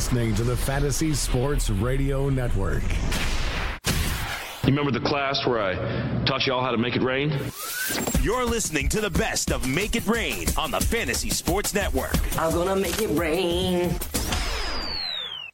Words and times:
You're 0.00 0.06
listening 0.06 0.34
to 0.36 0.44
the 0.44 0.56
Fantasy 0.56 1.12
Sports 1.12 1.68
Radio 1.68 2.30
Network. 2.30 2.82
You 4.64 4.68
remember 4.68 4.90
the 4.90 5.06
class 5.06 5.46
where 5.46 5.60
I 5.60 6.24
taught 6.24 6.46
you 6.46 6.54
all 6.54 6.62
how 6.62 6.70
to 6.70 6.78
make 6.78 6.96
it 6.96 7.02
rain? 7.02 7.38
You're 8.22 8.46
listening 8.46 8.88
to 8.88 9.02
the 9.02 9.10
best 9.10 9.52
of 9.52 9.68
Make 9.68 9.96
It 9.96 10.06
Rain 10.06 10.46
on 10.56 10.70
the 10.70 10.80
Fantasy 10.80 11.28
Sports 11.28 11.74
Network. 11.74 12.16
I'm 12.38 12.50
gonna 12.54 12.76
make 12.76 13.02
it 13.02 13.10
rain. 13.10 13.90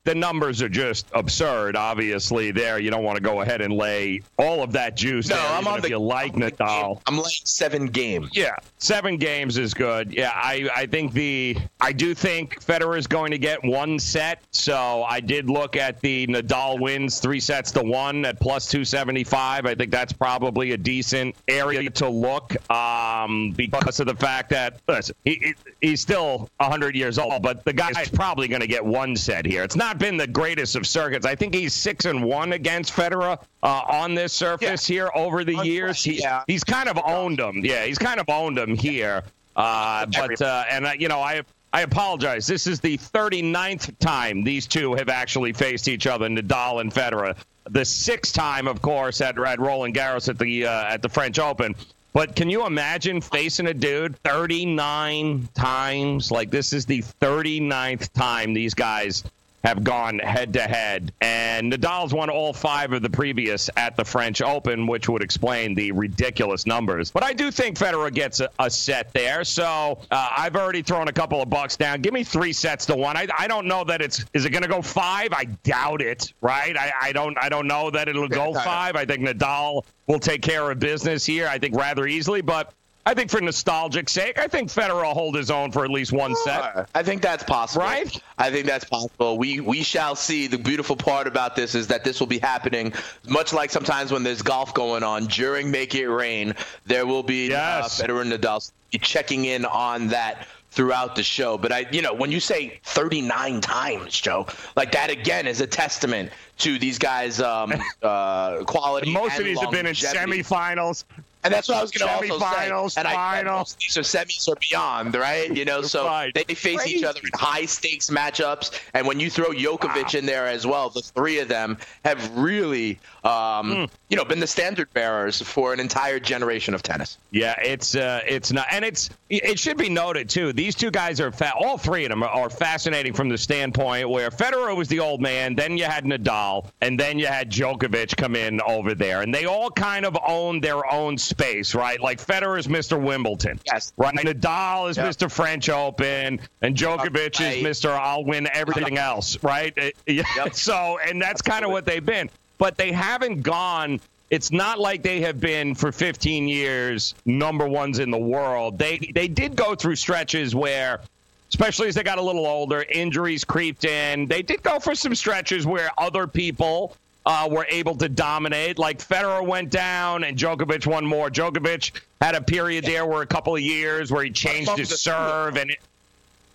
The 0.06 0.14
numbers 0.14 0.62
are 0.62 0.68
just 0.68 1.06
absurd. 1.12 1.76
Obviously, 1.76 2.50
there 2.52 2.78
you 2.78 2.90
don't 2.90 3.04
want 3.04 3.16
to 3.16 3.22
go 3.22 3.42
ahead 3.42 3.60
and 3.60 3.74
lay 3.74 4.22
all 4.38 4.62
of 4.62 4.72
that 4.72 4.96
juice. 4.96 5.28
No, 5.28 5.36
there, 5.36 5.46
I'm 5.48 5.66
on 5.66 5.76
if 5.78 5.82
the- 5.82 5.90
you 5.90 5.98
like 5.98 6.32
Nadal. 6.34 7.00
I'm 7.06 7.16
laying 7.16 7.26
seven 7.44 7.86
games. 7.88 8.30
Yeah, 8.32 8.56
seven 8.78 9.18
games 9.18 9.58
is 9.58 9.74
good. 9.74 10.12
Yeah, 10.12 10.30
I, 10.34 10.68
I 10.74 10.86
think 10.86 11.12
the 11.12 11.56
I 11.80 11.92
do 11.92 12.14
think 12.14 12.64
Federer 12.64 12.96
is 12.96 13.06
going 13.06 13.32
to 13.32 13.38
get 13.38 13.62
one 13.64 13.98
set. 13.98 14.40
So 14.52 15.04
I 15.08 15.20
did 15.20 15.50
look 15.50 15.76
at 15.76 16.00
the 16.00 16.26
Nadal 16.28 16.80
wins 16.80 17.18
three 17.20 17.40
sets 17.40 17.72
to 17.72 17.82
one 17.82 18.24
at 18.24 18.38
plus 18.40 18.70
two 18.70 18.84
seventy 18.84 19.24
five. 19.24 19.66
I 19.66 19.74
think 19.74 19.90
that's 19.90 20.12
probably 20.12 20.70
a 20.72 20.76
decent 20.78 21.34
area 21.48 21.90
to 21.90 22.08
look 22.08 22.54
um, 22.70 23.50
because 23.56 23.98
of 24.00 24.06
the 24.06 24.14
fact 24.14 24.50
that 24.50 24.80
listen, 24.88 25.14
he, 25.24 25.34
he- 25.42 25.54
he's 25.88 26.00
still 26.00 26.48
hundred 26.60 26.94
years 26.94 27.18
old, 27.18 27.42
but 27.42 27.64
the 27.64 27.72
guy's 27.72 28.08
probably 28.08 28.46
going 28.48 28.60
to 28.60 28.66
get 28.68 28.84
one 28.84 29.16
set 29.16 29.44
here. 29.44 29.62
It's 29.64 29.74
not 29.76 29.95
been 29.98 30.16
the 30.16 30.26
greatest 30.26 30.76
of 30.76 30.86
circuits. 30.86 31.26
I 31.26 31.34
think 31.34 31.54
he's 31.54 31.74
six 31.74 32.04
and 32.04 32.24
one 32.24 32.52
against 32.52 32.92
Federer 32.92 33.38
uh, 33.62 33.82
on 33.88 34.14
this 34.14 34.32
surface 34.32 34.86
here 34.86 35.10
over 35.14 35.44
the 35.44 35.56
years. 35.64 36.02
He, 36.02 36.20
yeah. 36.20 36.44
He's 36.46 36.64
kind 36.64 36.88
of 36.88 36.98
owned 37.04 37.40
him. 37.40 37.64
Yeah, 37.64 37.84
he's 37.84 37.98
kind 37.98 38.20
of 38.20 38.28
owned 38.28 38.58
him 38.58 38.76
here. 38.76 39.22
Uh, 39.56 40.06
but 40.06 40.40
uh, 40.40 40.64
and 40.70 40.86
uh, 40.86 40.92
you 40.98 41.08
know, 41.08 41.20
I 41.20 41.42
I 41.72 41.82
apologize. 41.82 42.46
This 42.46 42.66
is 42.66 42.80
the 42.80 42.98
39th 42.98 43.98
time 43.98 44.42
these 44.42 44.66
two 44.66 44.94
have 44.94 45.08
actually 45.08 45.52
faced 45.52 45.88
each 45.88 46.06
other, 46.06 46.28
Nadal 46.28 46.80
and 46.80 46.92
Federer. 46.92 47.36
The 47.68 47.84
sixth 47.84 48.32
time, 48.34 48.68
of 48.68 48.80
course, 48.80 49.20
at, 49.20 49.38
at 49.38 49.58
Roland 49.58 49.94
Garros 49.94 50.28
at 50.28 50.38
the 50.38 50.66
uh, 50.66 50.84
at 50.84 51.02
the 51.02 51.08
French 51.08 51.38
Open. 51.38 51.74
But 52.12 52.34
can 52.34 52.48
you 52.48 52.64
imagine 52.64 53.20
facing 53.20 53.66
a 53.66 53.74
dude 53.74 54.16
39 54.20 55.48
times? 55.52 56.30
Like 56.30 56.50
this 56.50 56.72
is 56.72 56.86
the 56.86 57.02
39th 57.20 58.10
time 58.14 58.54
these 58.54 58.72
guys 58.72 59.22
have 59.66 59.82
gone 59.82 60.20
head 60.20 60.52
to 60.52 60.62
head. 60.62 61.12
And 61.20 61.72
Nadal's 61.72 62.14
won 62.14 62.30
all 62.30 62.52
five 62.52 62.92
of 62.92 63.02
the 63.02 63.10
previous 63.10 63.68
at 63.76 63.96
the 63.96 64.04
French 64.04 64.40
Open, 64.40 64.86
which 64.86 65.08
would 65.08 65.22
explain 65.22 65.74
the 65.74 65.90
ridiculous 65.90 66.66
numbers. 66.66 67.10
But 67.10 67.24
I 67.24 67.32
do 67.32 67.50
think 67.50 67.76
Federer 67.76 68.14
gets 68.14 68.38
a, 68.38 68.48
a 68.60 68.70
set 68.70 69.12
there. 69.12 69.42
So 69.42 69.98
uh, 70.12 70.28
I've 70.36 70.54
already 70.54 70.82
thrown 70.82 71.08
a 71.08 71.12
couple 71.12 71.42
of 71.42 71.50
bucks 71.50 71.76
down. 71.76 72.00
Give 72.00 72.14
me 72.14 72.22
three 72.22 72.52
sets 72.52 72.86
to 72.86 72.94
one. 72.94 73.16
I, 73.16 73.26
I 73.36 73.48
don't 73.48 73.66
know 73.66 73.82
that 73.82 74.00
it's 74.00 74.24
is 74.34 74.44
it 74.44 74.50
going 74.50 74.62
to 74.62 74.68
go 74.68 74.82
five. 74.82 75.32
I 75.32 75.46
doubt 75.64 76.00
it. 76.00 76.32
Right? 76.40 76.76
I, 76.76 76.92
I 77.02 77.12
don't 77.12 77.36
I 77.42 77.48
don't 77.48 77.66
know 77.66 77.90
that 77.90 78.08
it'll 78.08 78.28
go 78.28 78.54
five. 78.54 78.94
I 78.94 79.04
think 79.04 79.26
Nadal 79.26 79.84
will 80.06 80.20
take 80.20 80.42
care 80.42 80.70
of 80.70 80.78
business 80.78 81.26
here. 81.26 81.48
I 81.48 81.58
think 81.58 81.74
rather 81.74 82.06
easily, 82.06 82.40
but. 82.40 82.72
I 83.06 83.14
think 83.14 83.30
for 83.30 83.40
nostalgic 83.40 84.08
sake, 84.08 84.36
I 84.38 84.48
think 84.48 84.68
Federer 84.68 85.04
will 85.04 85.14
hold 85.14 85.36
his 85.36 85.48
own 85.50 85.70
for 85.70 85.84
at 85.84 85.90
least 85.90 86.12
one 86.12 86.34
set. 86.34 86.88
I 86.92 87.04
think 87.04 87.22
that's 87.22 87.44
possible. 87.44 87.84
Right? 87.84 88.20
I 88.36 88.50
think 88.50 88.66
that's 88.66 88.84
possible. 88.84 89.38
We 89.38 89.60
we 89.60 89.84
shall 89.84 90.16
see. 90.16 90.48
The 90.48 90.58
beautiful 90.58 90.96
part 90.96 91.28
about 91.28 91.54
this 91.54 91.76
is 91.76 91.86
that 91.86 92.02
this 92.02 92.18
will 92.18 92.26
be 92.26 92.38
happening 92.38 92.92
much 93.28 93.52
like 93.52 93.70
sometimes 93.70 94.10
when 94.10 94.24
there's 94.24 94.42
golf 94.42 94.74
going 94.74 95.04
on 95.04 95.26
during 95.26 95.70
Make 95.70 95.94
It 95.94 96.08
Rain. 96.08 96.54
There 96.84 97.06
will 97.06 97.22
be 97.22 97.48
Yes. 97.48 98.00
uh, 98.00 98.04
Federer 98.06 98.22
and 98.22 98.32
Nadal 98.32 98.70
checking 99.00 99.44
in 99.44 99.64
on 99.64 100.08
that 100.08 100.48
throughout 100.70 101.16
the 101.16 101.22
show. 101.22 101.56
But 101.56 101.72
I, 101.72 101.86
you 101.90 102.02
know, 102.02 102.12
when 102.12 102.30
you 102.32 102.40
say 102.40 102.80
39 102.84 103.60
times, 103.60 104.20
Joe, 104.20 104.46
like 104.76 104.92
that 104.92 105.10
again 105.10 105.46
is 105.46 105.60
a 105.60 105.66
testament 105.66 106.30
to 106.58 106.78
these 106.78 106.98
guys' 106.98 107.40
um, 107.40 107.72
uh, 108.02 108.64
quality. 108.64 109.12
Most 109.12 109.38
of 109.38 109.44
these 109.44 109.60
have 109.60 109.70
been 109.70 109.86
in 109.86 109.94
longevity. 109.94 110.42
semifinals. 110.42 111.04
And 111.46 111.54
that's 111.54 111.68
what 111.68 111.78
I 111.78 111.82
was 111.82 111.90
going 111.92 112.08
to 112.08 112.34
also 112.34 112.44
Semifinals, 112.44 112.90
say. 112.92 113.00
And 113.00 113.08
I, 113.08 113.12
finals. 113.14 113.76
these 113.80 113.96
are 113.96 114.00
semis 114.00 114.48
or 114.48 114.56
beyond, 114.68 115.14
right? 115.14 115.54
You 115.56 115.64
know, 115.64 115.82
so 115.82 116.04
Right. 116.06 116.34
they 116.34 116.54
face 116.54 116.86
each 116.86 117.04
other 117.04 117.20
in 117.22 117.30
high 117.38 117.66
stakes 117.66 118.10
matchups. 118.10 118.78
And 118.94 119.06
when 119.06 119.20
you 119.20 119.30
throw 119.30 119.50
Djokovic 119.50 120.14
in 120.18 120.26
there 120.26 120.46
as 120.48 120.66
well, 120.66 120.90
the 120.90 121.02
three 121.02 121.38
of 121.38 121.48
them 121.48 121.78
have 122.04 122.36
really, 122.36 122.98
um, 123.26 123.66
Hmm. 123.72 123.84
you 124.08 124.16
know, 124.16 124.24
been 124.24 124.40
the 124.40 124.46
standard 124.46 124.92
bearers 124.94 125.40
for 125.42 125.72
an 125.72 125.80
entire 125.80 126.18
generation 126.20 126.74
of 126.74 126.82
tennis. 126.82 127.18
Yeah, 127.30 127.54
it's 127.62 127.94
uh, 127.94 128.20
it's 128.26 128.52
not, 128.52 128.66
and 128.70 128.84
it's 128.84 129.10
it 129.28 129.58
should 129.58 129.76
be 129.76 129.88
noted 129.88 130.28
too. 130.30 130.52
These 130.52 130.74
two 130.76 130.90
guys 130.90 131.20
are 131.20 131.32
fa- 131.32 131.52
all 131.58 131.76
three 131.78 132.04
of 132.04 132.10
them 132.10 132.22
are, 132.22 132.28
are 132.28 132.50
fascinating 132.50 133.12
from 133.12 133.28
the 133.28 133.36
standpoint 133.38 134.08
where 134.08 134.30
Federer 134.30 134.76
was 134.76 134.88
the 134.88 135.00
old 135.00 135.20
man, 135.20 135.54
then 135.56 135.76
you 135.76 135.84
had 135.84 136.04
Nadal, 136.04 136.70
and 136.80 136.98
then 136.98 137.18
you 137.18 137.26
had 137.26 137.50
Djokovic 137.50 138.16
come 138.16 138.36
in 138.36 138.60
over 138.60 138.94
there, 138.94 139.22
and 139.22 139.34
they 139.34 139.44
all 139.46 139.70
kind 139.70 140.06
of 140.06 140.16
own 140.26 140.60
their 140.60 140.90
own 140.92 141.18
space, 141.18 141.74
right? 141.74 142.00
Like 142.00 142.24
Federer 142.24 142.58
is 142.58 142.68
Mr. 142.68 143.00
Wimbledon, 143.00 143.58
Yes. 143.66 143.92
right? 143.96 144.14
Nadal 144.14 144.88
is 144.90 144.96
Yeah. 144.96 145.08
Mr. 145.08 145.30
French 145.30 145.68
Open, 145.68 146.38
and 146.62 146.76
Djokovic 146.76 147.40
Right. 147.40 147.58
is 147.58 147.64
Mr. 147.64 147.90
I'll 147.90 148.24
win 148.24 148.48
everything 148.52 148.98
else, 148.98 149.42
right? 149.42 149.76
Yeah. 150.06 150.22
So, 150.52 150.98
and 151.04 151.20
that's 151.20 151.42
kind 151.42 151.64
of 151.64 151.70
what 151.72 151.84
they've 151.84 152.04
been, 152.04 152.30
but 152.58 152.76
they 152.76 152.92
haven't 152.92 153.42
gone. 153.42 154.00
It's 154.30 154.50
not 154.50 154.78
like 154.78 155.02
they 155.02 155.20
have 155.20 155.40
been 155.40 155.74
for 155.74 155.92
15 155.92 156.48
years 156.48 157.14
number 157.24 157.68
ones 157.68 157.98
in 157.98 158.10
the 158.10 158.18
world. 158.18 158.78
They 158.78 158.98
they 158.98 159.28
did 159.28 159.56
go 159.56 159.74
through 159.74 159.96
stretches 159.96 160.54
where, 160.54 161.00
especially 161.48 161.88
as 161.88 161.94
they 161.94 162.02
got 162.02 162.18
a 162.18 162.22
little 162.22 162.46
older, 162.46 162.84
injuries 162.90 163.44
creeped 163.44 163.84
in. 163.84 164.26
They 164.26 164.42
did 164.42 164.62
go 164.62 164.80
for 164.80 164.94
some 164.94 165.14
stretches 165.14 165.66
where 165.66 165.90
other 165.96 166.26
people 166.26 166.96
uh, 167.26 167.48
were 167.50 167.66
able 167.68 167.96
to 167.96 168.08
dominate. 168.08 168.78
Like 168.78 168.98
Federer 168.98 169.44
went 169.44 169.70
down 169.70 170.24
and 170.24 170.38
Djokovic 170.38 170.86
won 170.86 171.04
more. 171.04 171.28
Djokovic 171.28 172.00
had 172.20 172.36
a 172.36 172.40
period 172.40 172.84
there 172.84 173.04
where 173.04 173.22
a 173.22 173.26
couple 173.26 173.54
of 173.54 173.60
years 173.60 174.10
where 174.10 174.24
he 174.24 174.30
changed 174.30 174.70
his 174.76 175.00
serve 175.00 175.56
and 175.56 175.70
it, 175.70 175.78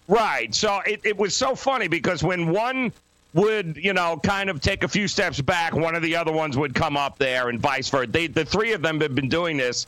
right. 0.07 0.53
So 0.55 0.79
it, 0.85 1.01
it 1.03 1.17
was 1.17 1.35
so 1.35 1.55
funny 1.55 1.89
because 1.89 2.23
when 2.23 2.49
one 2.49 2.93
would 3.33 3.77
you 3.77 3.93
know 3.93 4.19
kind 4.23 4.49
of 4.49 4.61
take 4.61 4.83
a 4.83 4.87
few 4.87 5.07
steps 5.07 5.39
back, 5.41 5.73
one 5.73 5.95
of 5.95 6.01
the 6.01 6.15
other 6.15 6.31
ones 6.31 6.57
would 6.57 6.75
come 6.75 6.97
up 6.97 7.17
there 7.17 7.49
and 7.49 7.59
vice 7.59 7.89
versa. 7.89 8.11
They 8.11 8.27
the 8.27 8.45
three 8.45 8.73
of 8.73 8.81
them 8.81 8.99
have 9.01 9.15
been 9.15 9.29
doing 9.29 9.57
this 9.57 9.87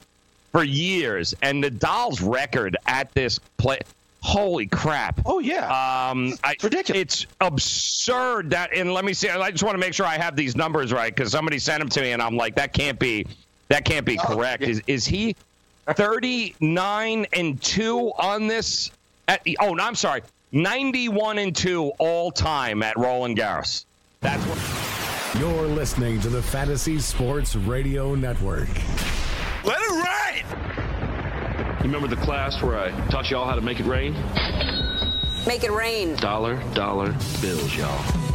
for 0.53 0.63
years, 0.63 1.33
and 1.41 1.63
Nadal's 1.63 2.21
record 2.21 2.77
at 2.85 3.11
this 3.13 3.39
play. 3.57 3.79
Holy 4.21 4.67
crap! 4.67 5.19
Oh, 5.25 5.39
yeah. 5.39 5.65
Um, 5.65 6.37
I, 6.45 6.55
ridiculous. 6.63 7.01
It's 7.01 7.25
absurd 7.41 8.51
that, 8.51 8.73
and 8.73 8.93
let 8.93 9.03
me 9.03 9.13
see. 9.13 9.27
I 9.27 9.51
just 9.51 9.63
want 9.63 9.73
to 9.75 9.79
make 9.79 9.93
sure 9.93 10.05
I 10.05 10.17
have 10.17 10.37
these 10.37 10.55
numbers 10.55 10.93
right 10.93 11.13
because 11.13 11.29
somebody 11.29 11.59
sent 11.59 11.79
them 11.79 11.89
to 11.89 12.01
me, 12.01 12.13
and 12.13 12.21
I'm 12.21 12.37
like, 12.37 12.55
that 12.55 12.71
can't 12.71 12.97
be, 12.97 13.27
that 13.67 13.83
can't 13.83 14.05
be 14.05 14.15
correct. 14.15 14.63
yeah. 14.63 14.69
Is 14.69 14.81
is 14.87 15.05
he 15.05 15.35
39 15.87 17.25
and 17.33 17.61
two 17.61 18.13
on 18.17 18.47
this? 18.47 18.91
At, 19.27 19.45
oh, 19.59 19.73
no, 19.73 19.83
I'm 19.83 19.95
sorry, 19.95 20.21
91 20.53 21.39
and 21.39 21.55
two 21.55 21.91
all 21.97 22.31
time 22.31 22.83
at 22.83 22.95
Roland 22.95 23.35
Garros. 23.35 23.85
That's 24.19 24.43
what. 24.43 25.41
You're 25.41 25.65
listening 25.65 26.21
to 26.21 26.29
the 26.29 26.43
Fantasy 26.43 26.99
Sports 26.99 27.55
Radio 27.55 28.13
Network. 28.13 28.69
Let 29.63 29.79
it 29.81 30.45
rain! 30.45 31.77
You 31.79 31.85
remember 31.91 32.07
the 32.07 32.21
class 32.21 32.61
where 32.61 32.77
I 32.77 32.91
taught 33.09 33.31
you 33.31 33.37
all 33.37 33.47
how 33.47 33.55
to 33.55 33.61
make 33.61 33.79
it 33.79 33.87
rain? 33.87 34.13
Make 35.47 35.63
it 35.63 35.71
rain. 35.71 36.17
Dollar, 36.17 36.61
dollar 36.75 37.15
bills, 37.41 37.75
y'all. 37.75 38.32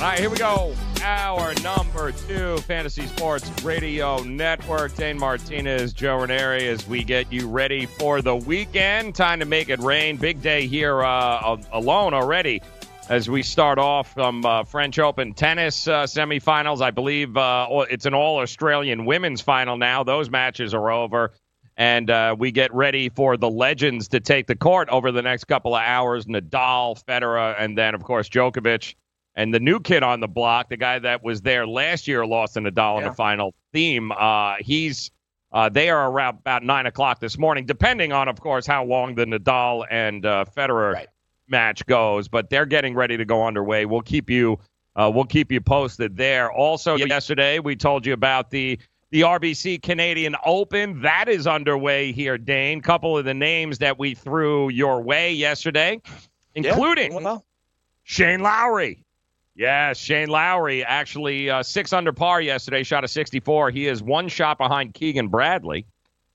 All 0.00 0.06
right, 0.06 0.18
here 0.18 0.30
we 0.30 0.38
go. 0.38 0.74
Our 1.04 1.52
number 1.62 2.10
two, 2.12 2.56
Fantasy 2.62 3.06
Sports 3.06 3.50
Radio 3.62 4.22
Network. 4.22 4.94
Dane 4.94 5.18
Martinez, 5.18 5.92
Joe 5.92 6.20
Ranieri, 6.20 6.68
as 6.68 6.88
we 6.88 7.04
get 7.04 7.30
you 7.30 7.46
ready 7.46 7.84
for 7.84 8.22
the 8.22 8.34
weekend. 8.34 9.14
Time 9.14 9.40
to 9.40 9.44
make 9.44 9.68
it 9.68 9.78
rain. 9.80 10.16
Big 10.16 10.40
day 10.40 10.66
here 10.66 11.02
uh, 11.02 11.58
alone 11.70 12.14
already 12.14 12.62
as 13.10 13.28
we 13.28 13.42
start 13.42 13.78
off 13.78 14.14
some 14.14 14.46
uh, 14.46 14.64
French 14.64 14.98
Open 14.98 15.34
tennis 15.34 15.86
uh, 15.86 16.04
semifinals. 16.04 16.80
I 16.80 16.92
believe 16.92 17.36
uh, 17.36 17.68
it's 17.90 18.06
an 18.06 18.14
all 18.14 18.38
Australian 18.38 19.04
women's 19.04 19.42
final 19.42 19.76
now. 19.76 20.02
Those 20.02 20.30
matches 20.30 20.72
are 20.72 20.90
over. 20.90 21.32
And 21.76 22.08
uh, 22.08 22.36
we 22.38 22.52
get 22.52 22.72
ready 22.72 23.10
for 23.10 23.36
the 23.36 23.50
legends 23.50 24.08
to 24.08 24.20
take 24.20 24.46
the 24.46 24.56
court 24.56 24.88
over 24.88 25.12
the 25.12 25.20
next 25.20 25.44
couple 25.44 25.74
of 25.74 25.82
hours 25.82 26.24
Nadal, 26.24 27.04
Federer, 27.04 27.54
and 27.58 27.76
then, 27.76 27.94
of 27.94 28.02
course, 28.02 28.30
Djokovic. 28.30 28.94
And 29.36 29.54
the 29.54 29.60
new 29.60 29.80
kid 29.80 30.02
on 30.02 30.20
the 30.20 30.28
block, 30.28 30.68
the 30.68 30.76
guy 30.76 30.98
that 30.98 31.22
was 31.22 31.40
there 31.42 31.66
last 31.66 32.08
year, 32.08 32.26
lost 32.26 32.56
in 32.56 32.64
to 32.64 32.72
Nadal 32.72 32.98
in 32.98 33.04
the 33.04 33.12
final 33.14 33.54
Thiem. 33.74 34.10
Uh, 34.16 34.56
he's 34.60 35.10
uh, 35.52 35.68
they 35.68 35.88
are 35.90 36.10
around 36.10 36.38
about 36.38 36.62
nine 36.62 36.86
o'clock 36.86 37.20
this 37.20 37.36
morning, 37.38 37.66
depending 37.66 38.12
on, 38.12 38.28
of 38.28 38.40
course, 38.40 38.66
how 38.66 38.84
long 38.84 39.14
the 39.14 39.24
Nadal 39.24 39.84
and 39.90 40.24
uh, 40.26 40.44
Federer 40.56 40.92
Right. 40.94 41.08
match 41.48 41.84
goes. 41.86 42.28
But 42.28 42.50
they're 42.50 42.66
getting 42.66 42.94
ready 42.94 43.16
to 43.16 43.24
go 43.24 43.46
underway. 43.46 43.84
We'll 43.86 44.02
keep 44.02 44.28
you 44.30 44.58
uh, 44.96 45.10
we'll 45.14 45.24
keep 45.24 45.52
you 45.52 45.60
posted 45.60 46.16
there. 46.16 46.50
Also, 46.52 46.96
yesterday 46.96 47.58
we 47.60 47.76
told 47.76 48.04
you 48.04 48.12
about 48.12 48.50
the 48.50 48.78
the 49.10 49.22
RBC 49.22 49.82
Canadian 49.82 50.36
Open 50.44 51.00
that 51.02 51.28
is 51.28 51.46
underway 51.46 52.12
here. 52.12 52.36
Dane, 52.38 52.80
couple 52.80 53.16
of 53.16 53.24
the 53.24 53.34
names 53.34 53.78
that 53.78 53.98
we 53.98 54.14
threw 54.14 54.68
your 54.68 55.00
way 55.02 55.32
yesterday, 55.32 56.00
including 56.54 57.14
well. 57.14 57.44
Shane 58.04 58.40
Lowry. 58.40 59.04
Yes, 59.54 59.98
Shane 59.98 60.28
Lowry 60.28 60.84
actually 60.84 61.50
uh, 61.50 61.62
six 61.62 61.92
under 61.92 62.12
par 62.12 62.40
yesterday, 62.40 62.82
shot 62.82 63.04
a 63.04 63.08
64. 63.08 63.70
He 63.70 63.86
is 63.86 64.02
one 64.02 64.28
shot 64.28 64.58
behind 64.58 64.94
Keegan 64.94 65.28
Bradley. 65.28 65.86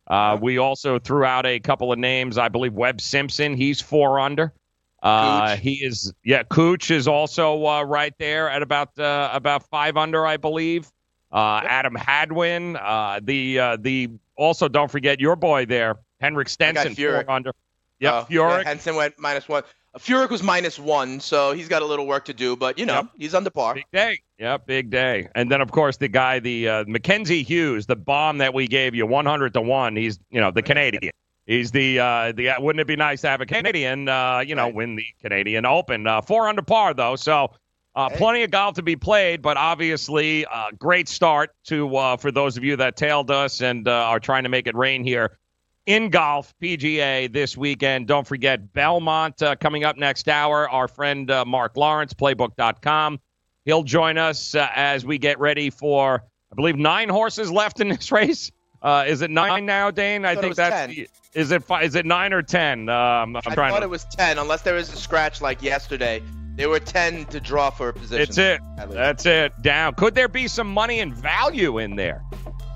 Uh, 0.07 0.37
we 0.39 0.57
also 0.59 0.99
threw 0.99 1.23
out 1.23 1.45
a 1.45 1.59
couple 1.59 1.91
of 1.91 1.97
names. 1.97 2.37
I 2.37 2.49
believe 2.49 2.73
Webb 2.73 3.01
Simpson, 3.01 3.55
he's 3.55 3.81
four 3.81 4.19
under. 4.19 4.53
Uh, 5.01 5.55
he 5.55 5.75
is, 5.83 6.13
yeah. 6.23 6.43
Cooch 6.43 6.91
is 6.91 7.07
also 7.07 7.65
uh, 7.65 7.83
right 7.83 8.13
there 8.19 8.49
at 8.49 8.61
about 8.61 8.97
uh, 8.99 9.29
about 9.33 9.63
five 9.69 9.97
under, 9.97 10.25
I 10.25 10.37
believe. 10.37 10.91
Uh, 11.31 11.61
Adam 11.63 11.95
Hadwin, 11.95 12.75
uh, 12.75 13.19
the 13.21 13.59
uh, 13.59 13.77
the 13.79 14.09
also 14.37 14.67
don't 14.67 14.89
forget 14.89 15.19
your 15.19 15.35
boy 15.35 15.65
there, 15.65 15.97
Henrik 16.19 16.49
Stenson, 16.49 16.95
four 16.95 17.29
under. 17.29 17.51
Yep, 17.99 18.13
Uh, 18.13 18.25
Furyk. 18.25 18.29
yeah, 18.29 18.63
Henson 18.63 18.95
went 18.95 19.17
minus 19.19 19.47
one. 19.47 19.63
Uh, 19.95 19.99
Furyk 19.99 20.29
was 20.29 20.43
minus 20.43 20.77
one, 20.77 21.19
so 21.19 21.53
he's 21.53 21.67
got 21.69 21.81
a 21.81 21.85
little 21.85 22.05
work 22.05 22.25
to 22.25 22.33
do, 22.33 22.55
but 22.55 22.77
you 22.77 22.85
know 22.85 22.95
Yep. 22.95 23.07
he's 23.17 23.33
under 23.33 23.49
par. 23.49 23.75
Big 23.75 23.85
day. 23.93 24.19
Yep, 24.39 24.67
big 24.67 24.89
day. 24.89 25.29
And 25.35 25.49
then 25.49 25.61
of 25.61 25.71
course 25.71 25.97
the 25.97 26.07
guy, 26.07 26.39
the 26.39 26.67
uh, 26.69 26.83
Mackenzie 26.87 27.43
Hughes, 27.43 27.85
the 27.85 27.95
bomb 27.95 28.39
that 28.39 28.53
we 28.53 28.67
gave 28.67 28.93
you, 28.93 29.05
one 29.05 29.25
hundred 29.25 29.53
to 29.53 29.61
one. 29.61 29.95
He's 29.95 30.19
you 30.29 30.41
know 30.41 30.51
the 30.51 30.61
Canadian. 30.61 31.11
He's 31.45 31.71
the 31.71 31.99
uh, 31.99 32.31
the. 32.31 32.51
Wouldn't 32.59 32.81
it 32.81 32.87
be 32.87 32.95
nice 32.95 33.21
to 33.21 33.29
have 33.29 33.39
a 33.39 33.45
Canadian, 33.45 34.09
uh, 34.09 34.39
you 34.39 34.55
know, 34.55 34.67
win 34.67 34.95
the 34.95 35.05
Canadian 35.21 35.65
Open? 35.65 36.07
Uh, 36.07 36.21
four 36.21 36.47
under 36.49 36.63
par 36.63 36.93
though, 36.93 37.15
so 37.15 37.51
uh, 37.95 38.09
plenty 38.09 38.43
of 38.43 38.51
golf 38.51 38.75
to 38.75 38.81
be 38.81 38.95
played. 38.95 39.41
But 39.43 39.55
obviously, 39.55 40.45
uh, 40.47 40.71
great 40.77 41.07
start 41.07 41.51
to 41.65 41.95
uh, 41.95 42.17
for 42.17 42.31
those 42.31 42.57
of 42.57 42.63
you 42.63 42.75
that 42.77 42.95
tailed 42.97 43.29
us 43.31 43.61
and 43.61 43.87
uh, 43.87 43.91
are 43.91 44.19
trying 44.19 44.43
to 44.43 44.49
make 44.49 44.65
it 44.67 44.75
rain 44.75 45.03
here 45.03 45.37
in 45.85 46.09
golf 46.09 46.53
PGA 46.61 47.31
this 47.31 47.55
weekend. 47.57 48.07
Don't 48.07 48.25
forget 48.27 48.73
Belmont 48.73 49.41
uh, 49.41 49.55
coming 49.55 49.83
up 49.83 49.97
next 49.97 50.27
hour. 50.27 50.69
Our 50.69 50.87
friend 50.87 51.29
uh, 51.29 51.45
Mark 51.45 51.77
Lawrence, 51.77 52.13
Playbook.com. 52.13 53.19
He'll 53.65 53.83
join 53.83 54.17
us 54.17 54.55
uh, 54.55 54.67
as 54.75 55.05
we 55.05 55.17
get 55.17 55.39
ready 55.39 55.69
for, 55.69 56.23
I 56.51 56.55
believe, 56.55 56.75
nine 56.77 57.09
horses 57.09 57.51
left 57.51 57.79
in 57.81 57.89
this 57.89 58.11
race. 58.11 58.51
Uh, 58.81 59.05
is 59.07 59.21
it 59.21 59.31
nine 59.31 59.65
now, 59.65 59.89
Dane? 59.89 60.25
I, 60.25 60.33
it 60.33 60.41
think 60.41 60.55
that's. 60.55 60.93
10. 60.93 61.07
Is 61.33 61.51
it 61.51 61.63
fi- 61.63 61.81
is 61.81 61.95
it 61.95 62.05
nine 62.05 62.31
or 62.31 62.41
ten? 62.41 62.87
Um, 62.87 63.35
I'm 63.35 63.41
I 63.45 63.53
trying 63.55 63.73
thought 63.73 63.79
to. 63.79 63.85
it 63.85 63.89
was 63.89 64.05
ten, 64.05 64.37
unless 64.37 64.61
there 64.61 64.75
was 64.75 64.93
a 64.93 64.95
scratch 64.95 65.41
like 65.41 65.61
yesterday. 65.61 66.21
There 66.55 66.69
were 66.69 66.79
ten 66.79 67.25
to 67.25 67.41
draw 67.41 67.71
for 67.71 67.89
a 67.89 67.93
position. 67.93 68.21
it's 68.21 68.37
it. 68.37 68.61
That's 68.89 69.25
it. 69.25 69.51
Down. 69.61 69.95
Could 69.95 70.15
there 70.15 70.29
be 70.29 70.47
some 70.47 70.71
money 70.73 71.01
and 71.01 71.13
value 71.13 71.77
in 71.79 71.97
there? 71.97 72.23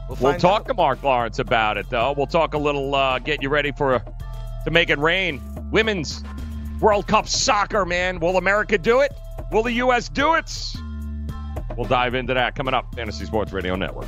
We'll, 0.10 0.18
We'll 0.20 0.40
talk 0.40 0.62
out. 0.62 0.68
to 0.68 0.74
Mark 0.74 1.04
Lawrence 1.04 1.40
about 1.40 1.78
it, 1.78 1.90
though. 1.90 2.14
We'll 2.18 2.28
talk 2.28 2.54
a 2.54 2.58
little, 2.58 2.96
uh, 2.96 3.20
get 3.20 3.42
you 3.44 3.50
ready 3.50 3.72
for 3.72 3.96
a, 3.96 4.04
to 4.66 4.72
make 4.72 4.90
it 4.90 4.98
rain. 4.98 5.42
Women's 5.72 6.24
World 6.82 7.08
Cup 7.08 7.28
soccer, 7.28 7.86
man. 7.86 8.20
Will 8.20 8.38
America 8.38 8.78
do 8.78 9.02
it? 9.02 9.14
Will 9.52 9.64
the 9.64 9.74
U.S. 9.74 10.10
do 10.10 10.34
it? 10.34 10.52
We'll 11.78 11.88
dive 11.88 12.16
into 12.16 12.34
that 12.34 12.56
coming 12.56 12.74
up. 12.74 12.94
Fantasy 12.96 13.26
Sports 13.26 13.54
Radio 13.54 13.76
Network. 13.76 14.08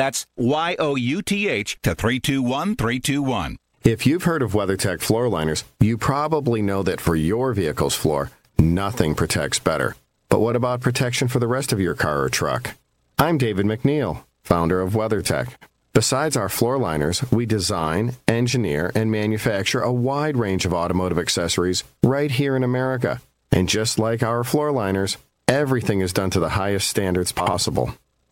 That's 0.00 0.24
Y 0.38 0.76
O 0.78 0.94
U 0.94 1.20
T 1.20 1.46
H 1.46 1.76
to 1.82 1.94
321321. 1.94 3.58
If 3.84 4.06
you've 4.06 4.22
heard 4.22 4.40
of 4.40 4.52
WeatherTech 4.52 5.02
floor 5.02 5.28
liners, 5.28 5.64
you 5.78 5.98
probably 5.98 6.62
know 6.62 6.82
that 6.82 7.02
for 7.02 7.14
your 7.14 7.52
vehicle's 7.52 7.94
floor, 7.94 8.30
nothing 8.58 9.14
protects 9.14 9.58
better. 9.58 9.96
But 10.30 10.40
what 10.40 10.56
about 10.56 10.80
protection 10.80 11.28
for 11.28 11.38
the 11.38 11.46
rest 11.46 11.70
of 11.70 11.82
your 11.82 11.92
car 11.94 12.22
or 12.22 12.30
truck? 12.30 12.76
I'm 13.18 13.36
David 13.36 13.66
MacNeil, 13.66 14.24
founder 14.42 14.80
of 14.80 14.94
WeatherTech. 14.94 15.52
Besides 15.92 16.34
our 16.34 16.48
floor 16.48 16.78
liners, 16.78 17.22
we 17.30 17.44
design, 17.44 18.14
engineer, 18.26 18.90
and 18.94 19.10
manufacture 19.10 19.82
a 19.82 19.92
wide 19.92 20.38
range 20.38 20.64
of 20.64 20.72
automotive 20.72 21.18
accessories 21.18 21.84
right 22.02 22.30
here 22.30 22.56
in 22.56 22.64
America. 22.64 23.20
And 23.52 23.68
just 23.68 23.98
like 23.98 24.22
our 24.22 24.44
floor 24.44 24.72
liners, 24.72 25.18
everything 25.46 26.00
is 26.00 26.14
done 26.14 26.30
to 26.30 26.40
the 26.40 26.56
highest 26.56 26.88
standards 26.88 27.32
possible. 27.32 27.92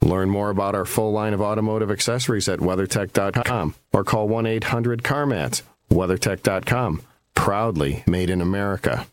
Learn 0.00 0.30
more 0.30 0.50
about 0.50 0.74
our 0.74 0.84
full 0.84 1.12
line 1.12 1.34
of 1.34 1.40
automotive 1.40 1.90
accessories 1.90 2.48
at 2.48 2.60
WeatherTech.com 2.60 3.74
or 3.92 4.04
call 4.04 4.28
1 4.28 4.46
800 4.46 5.02
CarMats. 5.02 5.62
WeatherTech.com, 5.90 7.02
proudly 7.34 8.04
made 8.06 8.30
in 8.30 8.40
America. 8.40 9.06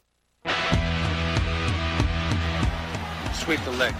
Sweep 3.34 3.64
the 3.64 3.72
leg. 3.72 3.94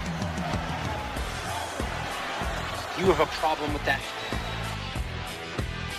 You 2.98 3.12
have 3.12 3.20
a 3.20 3.26
problem 3.26 3.72
with 3.72 3.84
that? 3.84 4.00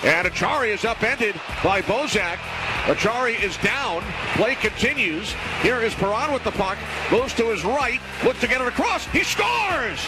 And 0.04 0.28
Acciari 0.28 0.70
is 0.70 0.86
upended 0.86 1.36
by 1.64 1.82
Bozak. 1.82 2.38
Acciari 2.86 3.42
is 3.42 3.58
down. 3.58 4.04
Play 4.36 4.56
continues. 4.56 5.34
Here 5.62 5.82
is 5.82 5.94
Perron 5.96 6.32
with 6.32 6.44
the 6.44 6.52
puck. 6.52 6.78
Moves 7.12 7.34
to 7.34 7.50
his 7.50 7.66
right. 7.66 8.00
Looks 8.24 8.40
to 8.42 8.48
get 8.48 8.62
it 8.62 8.68
across. 8.68 9.06
He 9.08 9.24
scores! 9.24 10.00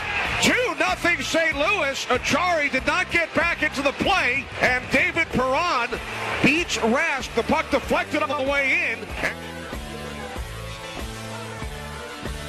2 0.42 0.76
nothing 0.80 1.20
St. 1.22 1.58
Louis. 1.58 2.06
Acciari 2.06 2.72
did 2.72 2.86
not 2.86 3.12
get 3.12 3.34
back 3.34 3.64
into 3.64 3.82
the 3.82 3.92
play. 3.94 4.46
And 4.62 4.84
David 4.92 5.28
Perron 5.30 5.90
beats 6.44 6.78
Rask. 6.78 7.34
The 7.36 7.44
puck 7.44 7.70
deflected 7.72 8.22
on 8.22 8.30
the 8.30 8.50
way 8.50 8.94
in. 8.94 9.00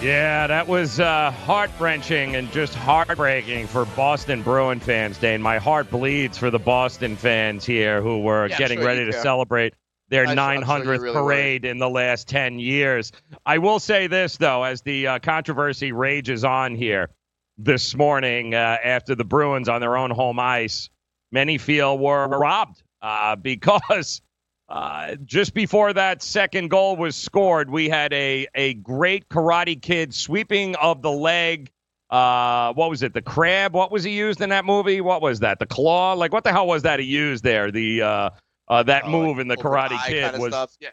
Yeah, 0.02 0.47
that 0.47 0.66
was 0.66 0.99
uh, 0.99 1.30
heart 1.30 1.71
wrenching 1.78 2.35
and 2.35 2.50
just 2.52 2.75
heartbreaking 2.75 3.66
for 3.66 3.85
Boston 3.85 4.40
Bruin 4.40 4.80
fans, 4.80 5.19
Dane. 5.19 5.42
My 5.42 5.59
heart 5.59 5.90
bleeds 5.90 6.38
for 6.38 6.50
the 6.50 6.59
Boston 6.59 7.16
fans 7.16 7.66
here 7.66 8.00
who 8.00 8.21
were 8.21 8.49
Yeah, 8.49 8.57
getting 8.57 8.78
sure 8.78 8.87
ready 8.87 9.04
to 9.04 9.12
celebrate 9.12 9.75
their 10.09 10.26
I'm 10.26 10.38
sure- 10.38 10.47
I'm 10.47 10.62
sure 10.64 10.85
900th 10.87 11.00
really 11.02 11.12
parade 11.12 11.64
in 11.66 11.76
the 11.78 11.90
last 11.90 12.28
10 12.28 12.59
years. 12.59 13.12
I 13.45 13.59
will 13.59 13.78
say 13.78 14.07
this, 14.07 14.38
though, 14.38 14.62
as 14.62 14.80
the 14.80 15.07
uh, 15.07 15.19
controversy 15.19 15.92
rages 15.92 16.45
on 16.45 16.76
here 16.76 17.11
this 17.59 17.95
morning 17.95 18.54
uh, 18.54 18.78
after 18.83 19.14
the 19.14 19.25
Bruins 19.25 19.69
on 19.69 19.83
their 19.83 19.99
own 19.99 20.11
home 20.11 20.38
ice, 20.40 20.88
many 21.30 21.59
feel 21.59 21.99
were 21.99 22.26
robbed 22.26 22.83
uh, 23.02 23.37
because. 23.42 24.23
Uh, 24.71 25.17
just 25.25 25.53
before 25.53 25.93
that 25.93 26.23
second 26.23 26.69
goal 26.71 26.97
was 26.97 27.17
scored, 27.17 27.69
we 27.69 27.89
had 27.89 28.12
a, 28.12 28.47
a 28.55 28.75
great 28.75 29.29
Karate 29.29 29.81
Kid 29.81 30.15
sweeping 30.15 30.77
of 30.77 31.03
the 31.03 31.11
leg. 31.11 31.73
Uh, 32.09 32.73
what 32.75 32.89
was 32.89 33.03
it? 33.03 33.12
The 33.12 33.23
crab? 33.23 33.75
What 33.75 33.91
was 33.91 34.05
he 34.05 34.12
used 34.12 34.41
in 34.41 34.50
that 34.50 34.65
movie? 34.65 35.00
What 35.00 35.23
was 35.23 35.41
that? 35.41 35.59
The 35.59 35.67
claw? 35.67 36.12
Like 36.12 36.33
what 36.33 36.45
the 36.45 36.53
hell 36.53 36.69
was 36.69 36.83
that 36.83 37.00
he 37.00 37.07
used 37.07 37.43
there? 37.43 37.73
The 37.73 38.03
uh, 38.03 38.31
uh 38.69 38.83
that 38.85 39.09
move 39.09 39.41
in 39.41 39.49
the 39.49 39.57
Karate 39.57 40.00
Kid 40.07 40.23
kinda 40.25 40.39
was 40.39 40.53
stuff. 40.53 40.77
Yeah. 40.81 40.91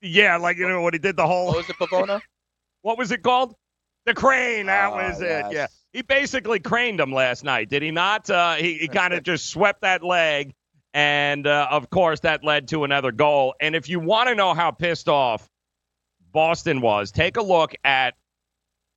yeah, 0.00 0.36
like 0.36 0.56
you 0.56 0.68
know 0.68 0.80
what 0.80 0.94
he 0.94 0.98
did 0.98 1.16
the 1.16 1.26
whole. 1.26 1.46
What 1.46 1.56
was 1.58 1.70
it, 1.70 1.76
Pavona? 1.76 2.20
what 2.82 2.98
was 2.98 3.12
it 3.12 3.22
called? 3.22 3.54
The 4.04 4.14
crane. 4.14 4.66
That 4.66 4.92
Oh, 4.92 4.96
was 4.96 5.20
yes. 5.20 5.46
it. 5.46 5.54
Yeah, 5.54 5.66
he 5.92 6.02
basically 6.02 6.58
craned 6.58 6.98
him 6.98 7.12
last 7.12 7.44
night, 7.44 7.68
did 7.68 7.82
he 7.82 7.92
not? 7.92 8.28
Uh, 8.28 8.54
he 8.54 8.78
he 8.78 8.88
kind 8.88 9.14
of 9.14 9.22
just 9.22 9.48
swept 9.48 9.82
that 9.82 10.02
leg, 10.02 10.54
and 10.94 11.46
uh, 11.46 11.68
of 11.70 11.90
course 11.90 12.20
that 12.20 12.44
led 12.44 12.68
to 12.68 12.84
another 12.84 13.12
goal. 13.12 13.54
And 13.60 13.74
if 13.74 13.88
you 13.88 14.00
want 14.00 14.28
to 14.28 14.34
know 14.34 14.54
how 14.54 14.70
pissed 14.70 15.08
off 15.08 15.48
Boston 16.32 16.80
was, 16.80 17.10
take 17.12 17.36
a 17.36 17.42
look 17.42 17.74
at 17.84 18.14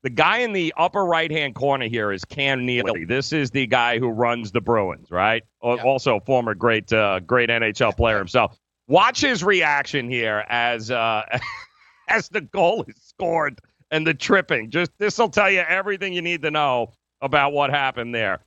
the 0.04 0.10
guy 0.10 0.40
in 0.40 0.54
the 0.54 0.74
upper 0.78 1.04
right 1.04 1.32
hand 1.32 1.56
corner 1.56 1.88
here 1.88 2.12
is 2.12 2.24
Cam 2.26 2.66
Neely. 2.66 3.06
This 3.06 3.34
is 3.34 3.50
the 3.52 3.66
guy 3.66 3.98
who 3.98 4.10
runs 4.10 4.52
the 4.52 4.62
Bruins, 4.62 5.10
right? 5.10 5.44
Al- 5.64 5.80
Also, 5.80 6.20
former 6.20 6.54
great 6.54 6.94
uh, 6.94 7.20
great 7.22 7.50
NHL 7.50 7.96
player 7.98 8.18
himself. 8.20 8.56
Watch 8.88 9.22
his 9.22 9.44
reaction 9.44 10.08
here 10.08 10.46
as 10.48 10.92
uh, 10.92 11.24
as 12.08 12.30
the 12.30 12.42
goal 12.42 12.86
is 12.88 12.96
scored 13.02 13.60
and 13.90 14.06
the 14.06 14.14
tripping. 14.14 14.70
Just 14.70 14.92
this 15.00 15.18
will 15.18 15.30
tell 15.30 15.50
you 15.50 15.62
everything 15.62 16.14
you 16.14 16.22
need 16.22 16.44
to 16.44 16.52
know 16.52 16.94
about 17.22 17.54
what 17.54 17.72
happened 17.72 18.14
there. 18.14 18.42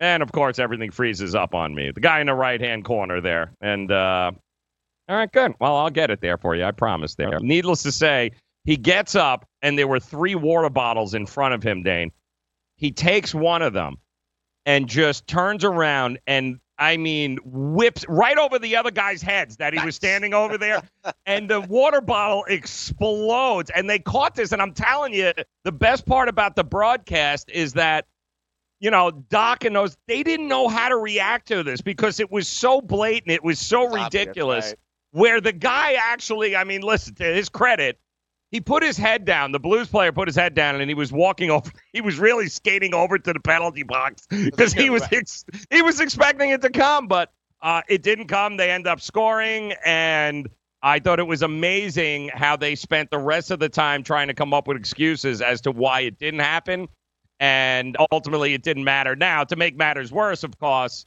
And 0.00 0.22
of 0.22 0.32
course, 0.32 0.58
everything 0.58 0.90
freezes 0.90 1.34
up 1.34 1.54
on 1.54 1.74
me. 1.74 1.90
The 1.90 2.00
guy 2.00 2.20
in 2.20 2.26
the 2.26 2.34
right 2.34 2.60
hand 2.60 2.84
corner 2.84 3.20
there. 3.20 3.52
And 3.60 3.90
uh, 3.90 4.30
all 5.08 5.16
right, 5.16 5.30
good. 5.30 5.54
Well, 5.58 5.76
I'll 5.76 5.90
get 5.90 6.10
it 6.10 6.20
there 6.20 6.38
for 6.38 6.54
you. 6.54 6.64
I 6.64 6.70
promise. 6.70 7.14
There. 7.14 7.38
Needless 7.40 7.82
to 7.84 7.92
say, 7.92 8.32
he 8.64 8.76
gets 8.76 9.14
up, 9.14 9.46
and 9.62 9.78
there 9.78 9.88
were 9.88 10.00
three 10.00 10.34
water 10.34 10.70
bottles 10.70 11.14
in 11.14 11.26
front 11.26 11.54
of 11.54 11.62
him. 11.62 11.82
Dane. 11.82 12.12
He 12.76 12.92
takes 12.92 13.34
one 13.34 13.62
of 13.62 13.72
them 13.72 13.96
and 14.66 14.86
just 14.86 15.26
turns 15.26 15.64
around 15.64 16.18
and 16.26 16.60
I 16.78 16.96
mean 16.96 17.38
whips 17.42 18.04
right 18.08 18.38
over 18.38 18.58
the 18.58 18.76
other 18.76 18.92
guy's 18.92 19.20
heads 19.20 19.56
that 19.56 19.72
he 19.72 19.84
was 19.84 19.96
standing 19.96 20.32
over 20.32 20.56
there, 20.58 20.82
and 21.26 21.50
the 21.50 21.60
water 21.60 22.00
bottle 22.00 22.44
explodes. 22.44 23.70
And 23.74 23.90
they 23.90 23.98
caught 23.98 24.36
this, 24.36 24.52
and 24.52 24.62
I'm 24.62 24.74
telling 24.74 25.12
you, 25.12 25.32
the 25.64 25.72
best 25.72 26.06
part 26.06 26.28
about 26.28 26.54
the 26.54 26.62
broadcast 26.62 27.50
is 27.50 27.72
that 27.72 28.06
you 28.80 28.90
know, 28.90 29.10
Doc 29.10 29.64
and 29.64 29.74
those, 29.74 29.96
they 30.06 30.22
didn't 30.22 30.48
know 30.48 30.68
how 30.68 30.88
to 30.88 30.96
react 30.96 31.48
to 31.48 31.62
this 31.62 31.80
because 31.80 32.20
it 32.20 32.30
was 32.30 32.46
so 32.46 32.80
blatant. 32.80 33.32
It 33.32 33.42
was 33.42 33.58
so 33.58 33.88
ridiculous. 33.88 34.66
right. 34.66 34.78
Where 35.10 35.40
the 35.40 35.52
guy 35.52 35.94
actually, 35.94 36.54
I 36.54 36.64
mean, 36.64 36.82
listen, 36.82 37.14
to 37.16 37.24
his 37.24 37.48
credit, 37.48 37.98
he 38.50 38.60
put 38.60 38.82
his 38.82 38.96
head 38.96 39.24
down. 39.24 39.52
The 39.52 39.58
Blues 39.58 39.88
player 39.88 40.12
put 40.12 40.28
his 40.28 40.36
head 40.36 40.54
down 40.54 40.80
and 40.80 40.88
he 40.88 40.94
was 40.94 41.10
walking 41.12 41.50
over. 41.50 41.70
He 41.92 42.00
was 42.00 42.18
really 42.18 42.48
skating 42.48 42.94
over 42.94 43.18
to 43.18 43.32
the 43.32 43.40
penalty 43.40 43.82
box 43.82 44.26
because 44.30 44.72
he 44.72 44.90
was 44.90 45.02
ex- 45.10 45.44
he 45.70 45.82
was 45.82 46.00
expecting 46.00 46.50
it 46.50 46.62
to 46.62 46.70
come, 46.70 47.08
but 47.08 47.32
uh, 47.60 47.82
it 47.88 48.02
didn't 48.02 48.28
come. 48.28 48.56
They 48.56 48.70
end 48.70 48.86
up 48.86 49.00
scoring, 49.00 49.74
and 49.84 50.48
I 50.82 51.00
thought 51.00 51.18
it 51.18 51.26
was 51.26 51.42
amazing 51.42 52.30
how 52.32 52.54
they 52.56 52.76
spent 52.76 53.10
the 53.10 53.18
rest 53.18 53.50
of 53.50 53.58
the 53.58 53.68
time 53.68 54.04
trying 54.04 54.28
to 54.28 54.34
come 54.34 54.54
up 54.54 54.68
with 54.68 54.76
excuses 54.76 55.42
as 55.42 55.62
to 55.62 55.72
why 55.72 56.02
it 56.02 56.18
didn't 56.18 56.40
happen 56.40 56.88
and 57.40 57.96
ultimately 58.12 58.54
it 58.54 58.62
didn't 58.62 58.84
matter. 58.84 59.14
Now, 59.16 59.44
to 59.44 59.56
make 59.56 59.76
matters 59.76 60.10
worse, 60.10 60.44
of 60.44 60.58
course, 60.58 61.06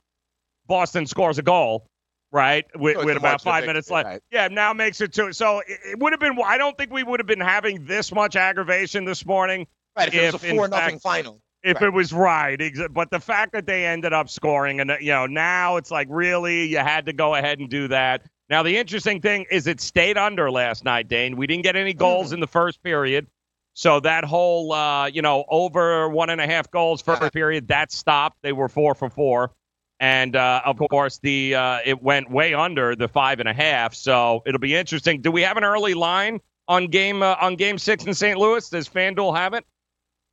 Boston 0.68 1.06
scores 1.06 1.38
a 1.38 1.42
goal, 1.42 1.88
right? 2.32 2.66
With, 2.76 2.98
So 2.98 3.06
with 3.06 3.18
about 3.18 3.42
five 3.42 3.66
minutes 3.66 3.90
left. 3.90 4.08
right. 4.08 4.22
Yeah, 4.32 4.48
now 4.48 4.74
makes 4.74 5.02
it 5.02 5.14
two. 5.14 5.34
So 5.34 5.60
it, 5.60 5.80
it 5.92 6.00
would 6.00 6.14
have 6.14 6.20
been. 6.20 6.38
I 6.44 6.58
don't 6.58 6.78
think 6.78 6.92
we 6.92 7.04
would 7.04 7.20
have 7.20 7.28
been 7.28 7.42
having 7.42 7.86
this 7.86 8.12
much 8.14 8.36
aggravation 8.36 9.06
this 9.06 9.26
morning. 9.26 9.68
Right, 9.98 10.08
if 10.08 10.14
it 10.14 10.34
was 10.34 10.44
a 10.44 10.48
in 10.50 10.56
four 10.56 10.68
nothing 10.68 10.96
fact- 10.96 11.04
final. 11.04 11.42
If 11.64 11.80
it 11.84 11.92
was 11.94 12.12
right, 12.12 12.60
but 12.90 13.12
the 13.12 13.20
fact 13.20 13.52
that 13.52 13.68
they 13.68 13.86
ended 13.86 14.14
up 14.14 14.30
scoring, 14.30 14.80
and 14.80 14.92
you 15.00 15.12
know, 15.12 15.28
now 15.28 15.76
it's 15.76 15.92
like 15.92 16.08
really 16.10 16.66
you 16.66 16.80
had 16.80 17.06
to 17.06 17.14
go 17.14 17.36
ahead 17.36 17.60
and 17.60 17.70
do 17.70 17.88
that. 17.90 18.24
Now 18.50 18.64
the 18.64 18.78
interesting 18.78 19.22
thing 19.22 19.46
is 19.52 19.68
it 19.68 19.80
stayed 19.80 20.18
under 20.18 20.50
last 20.50 20.84
night, 20.84 21.08
Dane. 21.08 21.38
We 21.38 21.46
didn't 21.46 21.62
get 21.62 21.76
any 21.76 21.94
goals 21.94 22.32
mm. 22.32 22.34
in 22.34 22.40
the 22.40 22.48
first 22.48 22.82
period, 22.82 23.28
so 23.74 24.00
that 24.02 24.24
whole 24.24 24.74
uh, 24.74 25.08
you 25.08 25.22
know 25.22 25.46
over 25.50 26.10
one 26.10 26.30
and 26.30 26.42
a 26.42 26.48
half 26.48 26.70
goals 26.72 27.02
first 27.02 27.34
period 27.34 27.68
that 27.70 27.92
stopped. 27.92 28.38
They 28.42 28.54
were 28.54 28.70
four 28.70 28.96
for 28.96 29.10
four, 29.10 29.52
and 30.00 30.36
uh, 30.36 30.62
of 30.66 30.78
course 30.78 31.20
the 31.20 31.56
uh, 31.56 31.80
it 31.86 32.02
went 32.02 32.30
way 32.30 32.54
under 32.54 32.96
the 32.96 33.08
five 33.08 33.40
and 33.40 33.48
a 33.48 33.54
half. 33.54 33.94
So 33.96 34.44
it'll 34.46 34.60
be 34.60 34.76
interesting. 34.76 35.22
Do 35.22 35.32
we 35.32 35.42
have 35.42 35.58
an 35.58 35.64
early 35.64 35.94
line 35.94 36.40
on 36.68 36.88
game 36.88 37.24
uh, 37.24 37.36
on 37.40 37.56
game 37.56 37.78
six 37.78 38.06
in 38.06 38.14
St. 38.14 38.38
Louis? 38.38 38.68
Does 38.70 38.90
FanDuel 38.90 39.36
have 39.36 39.54
it? 39.54 39.66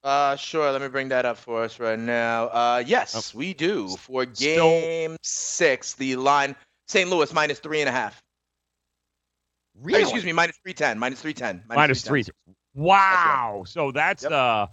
Uh, 0.05 0.37
sure. 0.37 0.71
Let 0.71 0.81
me 0.81 0.89
bring 0.89 1.09
that 1.09 1.25
up 1.25 1.37
for 1.37 1.65
us 1.65 1.81
right 1.81 1.99
now. 1.99 2.47
Uh, 2.47 2.83
yes, 2.87 3.35
we 3.35 3.53
do 3.55 3.89
for 3.97 4.25
game 4.25 5.17
six. 5.23 5.95
The 5.95 6.17
line 6.17 6.55
St. 6.87 7.09
Louis 7.11 7.33
minus 7.33 7.59
three 7.59 7.81
and 7.81 7.89
a 7.89 7.93
half. 7.93 8.21
Really? 9.81 10.03
excuse 10.03 10.25
me, 10.25 10.33
minus 10.33 10.57
three 10.63 10.75
ten. 10.75 10.99
Minus 10.99 11.21
three 11.21 11.35
ten. 11.35 11.63
Minus 11.69 12.03
three. 12.03 12.25
Wow. 12.79 13.65
So 13.67 13.91
that's 13.91 14.25
uh 14.25 14.67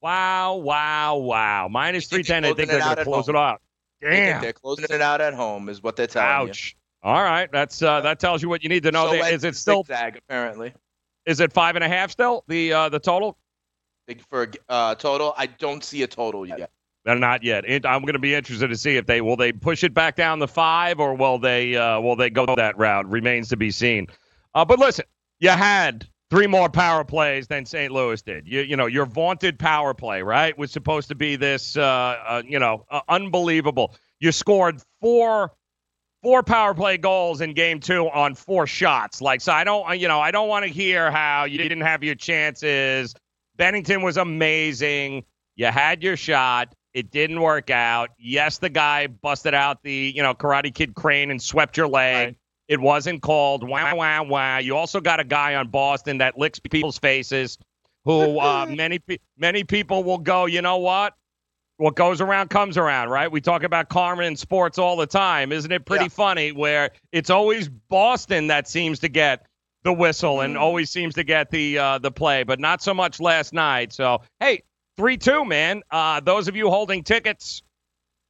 wow, 0.00 0.54
wow, 0.56 1.16
wow. 1.16 1.68
Minus 1.68 2.06
three 2.06 2.22
ten. 2.22 2.44
I 2.44 2.54
think 2.54 2.70
they're 2.70 2.80
gonna 2.80 3.04
close 3.04 3.28
it 3.28 3.36
out. 3.36 3.60
Damn. 4.00 4.40
They're 4.40 4.52
closing 4.52 4.86
it 4.88 5.02
out 5.02 5.20
at 5.20 5.34
home, 5.34 5.68
is 5.68 5.82
what 5.82 5.96
they're 5.96 6.06
telling 6.06 6.48
Ouch. 6.48 6.76
All 7.02 7.22
right. 7.22 7.50
That's 7.52 7.82
uh 7.82 8.00
that 8.00 8.20
tells 8.20 8.42
you 8.42 8.48
what 8.48 8.62
you 8.62 8.70
need 8.70 8.84
to 8.84 8.90
know. 8.90 9.10
So 9.10 9.24
Is 9.26 9.44
it 9.44 9.54
still 9.54 9.84
zigzag 9.84 10.16
apparently? 10.16 10.72
is 11.26 11.40
it 11.40 11.52
five 11.52 11.76
and 11.76 11.84
a 11.84 11.88
half 11.88 12.10
still? 12.10 12.42
The 12.48 12.72
uh 12.72 12.88
the 12.88 12.98
total? 13.00 13.36
For 14.30 14.48
uh, 14.68 14.94
total, 14.94 15.34
I 15.36 15.46
don't 15.46 15.82
see 15.82 16.04
a 16.04 16.06
total 16.06 16.46
yet. 16.46 16.70
They're 17.04 17.16
not 17.16 17.42
yet. 17.42 17.68
It, 17.68 17.84
I'm 17.84 18.02
going 18.02 18.12
to 18.12 18.20
be 18.20 18.34
interested 18.34 18.68
to 18.68 18.76
see 18.76 18.96
if 18.96 19.06
they 19.06 19.20
will 19.20 19.36
they 19.36 19.52
push 19.52 19.82
it 19.82 19.92
back 19.92 20.14
down 20.14 20.38
to 20.38 20.46
five 20.46 21.00
or 21.00 21.14
will 21.14 21.38
they 21.38 21.74
uh, 21.74 22.00
will 22.00 22.14
they 22.14 22.30
go 22.30 22.46
that 22.54 22.78
route? 22.78 23.10
Remains 23.10 23.48
to 23.48 23.56
be 23.56 23.72
seen. 23.72 24.06
Uh, 24.54 24.64
but 24.64 24.78
listen, 24.78 25.06
you 25.40 25.50
had 25.50 26.06
three 26.30 26.46
more 26.46 26.68
power 26.68 27.04
plays 27.04 27.46
than 27.46 27.64
St. 27.66 27.92
Louis 27.92 28.20
did. 28.22 28.46
You 28.46 28.60
you 28.60 28.76
know 28.76 28.86
your 28.86 29.06
vaunted 29.06 29.58
power 29.58 29.94
play 29.94 30.22
right 30.22 30.56
was 30.56 30.70
supposed 30.70 31.08
to 31.08 31.14
be 31.14 31.36
this 31.36 31.76
uh, 31.76 31.82
uh, 31.82 32.42
you 32.46 32.58
know 32.58 32.84
uh, 32.90 33.00
unbelievable. 33.08 33.94
You 34.20 34.32
scored 34.32 34.80
four 35.00 35.52
four 36.22 36.42
power 36.42 36.74
play 36.74 36.98
goals 36.98 37.40
in 37.40 37.52
game 37.54 37.80
two 37.80 38.08
on 38.08 38.34
four 38.34 38.66
shots. 38.66 39.20
Like 39.20 39.40
so, 39.40 39.52
I 39.52 39.64
don't 39.64 39.98
you 39.98 40.08
know 40.08 40.20
I 40.20 40.30
don't 40.30 40.48
want 40.48 40.64
to 40.64 40.70
hear 40.70 41.10
how 41.10 41.44
you 41.44 41.58
didn't 41.58 41.82
have 41.82 42.02
your 42.02 42.14
chances. 42.14 43.14
Binnington 43.58 44.02
was 44.02 44.16
amazing. 44.16 45.24
You 45.56 45.66
had 45.66 46.02
your 46.02 46.16
shot. 46.16 46.74
It 46.92 47.10
didn't 47.10 47.40
work 47.40 47.70
out. 47.70 48.10
Yes, 48.18 48.58
the 48.58 48.70
guy 48.70 49.06
busted 49.06 49.54
out 49.54 49.82
the, 49.82 50.12
you 50.14 50.22
know, 50.22 50.32
Karate 50.34 50.72
Kid 50.74 50.94
crane 50.94 51.30
and 51.30 51.42
swept 51.42 51.76
your 51.76 51.88
leg. 51.88 52.36
It 52.68 52.80
wasn't 52.80 53.22
called. 53.22 53.66
Wow, 53.68 53.96
wow, 53.96 54.24
wow. 54.24 54.58
You 54.58 54.76
also 54.76 55.00
got 55.00 55.20
a 55.20 55.24
guy 55.24 55.54
on 55.54 55.68
Boston 55.68 56.18
that 56.18 56.36
licks 56.36 56.58
people's 56.58 56.98
faces, 56.98 57.58
who 58.04 58.38
uh, 58.40 58.66
many 58.68 59.00
many 59.36 59.64
people 59.64 60.02
will 60.04 60.18
go. 60.18 60.46
You 60.46 60.62
know 60.62 60.78
what? 60.78 61.14
What 61.78 61.94
goes 61.94 62.20
around 62.22 62.48
comes 62.48 62.78
around, 62.78 63.10
right? 63.10 63.30
We 63.30 63.40
talk 63.42 63.62
about 63.62 63.90
karma 63.90 64.22
in 64.22 64.34
sports 64.34 64.78
all 64.78 64.96
the 64.96 65.06
time, 65.06 65.52
isn't 65.52 65.70
it? 65.70 65.84
Pretty 65.84 66.06
Yeah. 66.06 66.08
funny 66.08 66.50
where 66.50 66.90
it's 67.12 67.28
always 67.28 67.68
Boston 67.68 68.46
that 68.46 68.66
seems 68.66 69.00
to 69.00 69.08
get 69.08 69.46
the 69.84 69.92
whistle 69.92 70.40
and 70.40 70.56
always 70.56 70.90
seems 70.90 71.14
to 71.14 71.22
get 71.22 71.50
the 71.50 71.78
uh, 71.78 71.98
the 71.98 72.10
play, 72.10 72.42
but 72.44 72.58
not 72.58 72.82
so 72.82 72.94
much 72.94 73.20
last 73.20 73.52
night. 73.52 73.92
So 73.92 74.22
hey, 74.40 74.62
three 74.96 75.18
two, 75.18 75.44
man. 75.44 75.82
Uh, 75.90 76.18
those 76.20 76.48
of 76.48 76.56
you 76.56 76.70
holding 76.70 77.04
tickets 77.04 77.62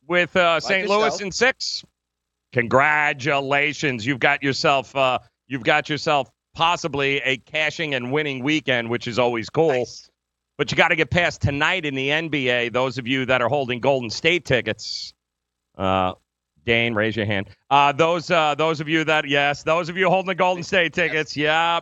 with 0.09 0.37
uh, 0.37 0.61
St. 0.61 0.89
Louis 0.89 1.21
in 1.21 1.33
six, 1.33 1.85
congratulations! 2.57 4.07
You've 4.07 4.19
got 4.19 4.43
yourself 4.43 4.97
uh, 4.97 5.19
you've 5.47 5.63
got 5.65 5.89
yourself 5.89 6.31
possibly 6.55 7.19
a 7.19 7.37
cashing 7.37 7.95
and 7.95 8.11
winning 8.11 8.43
weekend, 8.43 8.89
which 8.89 9.07
is 9.07 9.19
always 9.19 9.51
cool. 9.51 9.87
But 10.57 10.71
you 10.71 10.77
got 10.77 10.89
to 10.89 10.97
get 10.97 11.11
past 11.11 11.43
tonight 11.43 11.85
in 11.85 11.95
the 11.95 12.09
NBA. 12.09 12.73
Those 12.73 12.97
of 12.97 13.07
you 13.07 13.27
that 13.27 13.43
are 13.43 13.49
holding 13.49 13.81
Golden 13.81 14.09
State 14.09 14.47
tickets, 14.47 15.13
uh, 15.77 16.15
Dane, 16.65 16.95
raise 16.95 17.15
your 17.15 17.27
hand. 17.27 17.51
Uh, 17.69 17.93
those 17.93 18.31
uh, 18.31 18.55
those 18.55 18.81
of 18.81 18.89
you 18.89 19.05
that 19.05 19.29
yes, 19.29 19.63
those 19.63 19.91
of 19.91 19.99
you 19.99 20.09
holding 20.09 20.29
the 20.29 20.35
Golden 20.35 20.63
State 20.65 20.95
tickets, 20.95 21.37
yeah. 21.37 21.81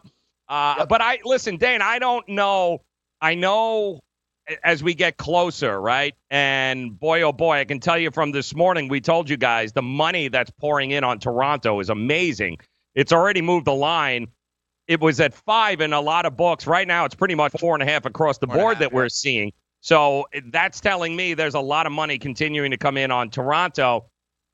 Uh, 0.48 0.84
But 0.86 1.00
I 1.00 1.20
listen, 1.24 1.56
Dane. 1.56 1.82
I 1.82 2.00
don't 2.00 2.28
know. 2.28 2.80
I 3.20 3.36
know 3.36 4.00
as 4.62 4.82
we 4.82 4.94
get 4.94 5.16
closer, 5.16 5.80
right? 5.80 6.14
And 6.30 6.98
boy, 6.98 7.22
oh 7.22 7.32
boy, 7.32 7.58
I 7.58 7.64
can 7.64 7.80
tell 7.80 7.98
you 7.98 8.10
from 8.10 8.32
this 8.32 8.54
morning, 8.54 8.88
we 8.88 9.00
told 9.00 9.28
you 9.30 9.36
guys 9.36 9.72
the 9.72 9.82
money 9.82 10.28
that's 10.28 10.50
pouring 10.50 10.90
in 10.90 11.04
on 11.04 11.18
Toronto 11.18 11.80
is 11.80 11.88
amazing. 11.88 12.58
It's 12.94 13.12
already 13.12 13.42
moved 13.42 13.66
the 13.66 13.74
line. 13.74 14.28
It 14.86 15.00
was 15.00 15.18
at 15.20 15.34
five 15.34 15.80
in 15.80 15.92
a 15.92 16.00
lot 16.00 16.26
of 16.26 16.36
books. 16.36 16.66
Right 16.66 16.86
now, 16.86 17.06
it's 17.06 17.14
pretty 17.14 17.34
much 17.34 17.52
four 17.58 17.74
and 17.74 17.82
a 17.82 17.86
half 17.86 18.04
across 18.04 18.38
the 18.38 18.46
board 18.46 18.78
that 18.80 18.92
we're 18.92 19.08
seeing. 19.08 19.52
So 19.80 20.26
that's 20.46 20.80
telling 20.80 21.14
me 21.14 21.34
there's 21.34 21.54
a 21.54 21.60
lot 21.60 21.86
of 21.86 21.92
money 21.92 22.18
continuing 22.18 22.70
to 22.70 22.76
come 22.76 22.96
in 22.96 23.10
on 23.10 23.30
Toronto. 23.30 24.06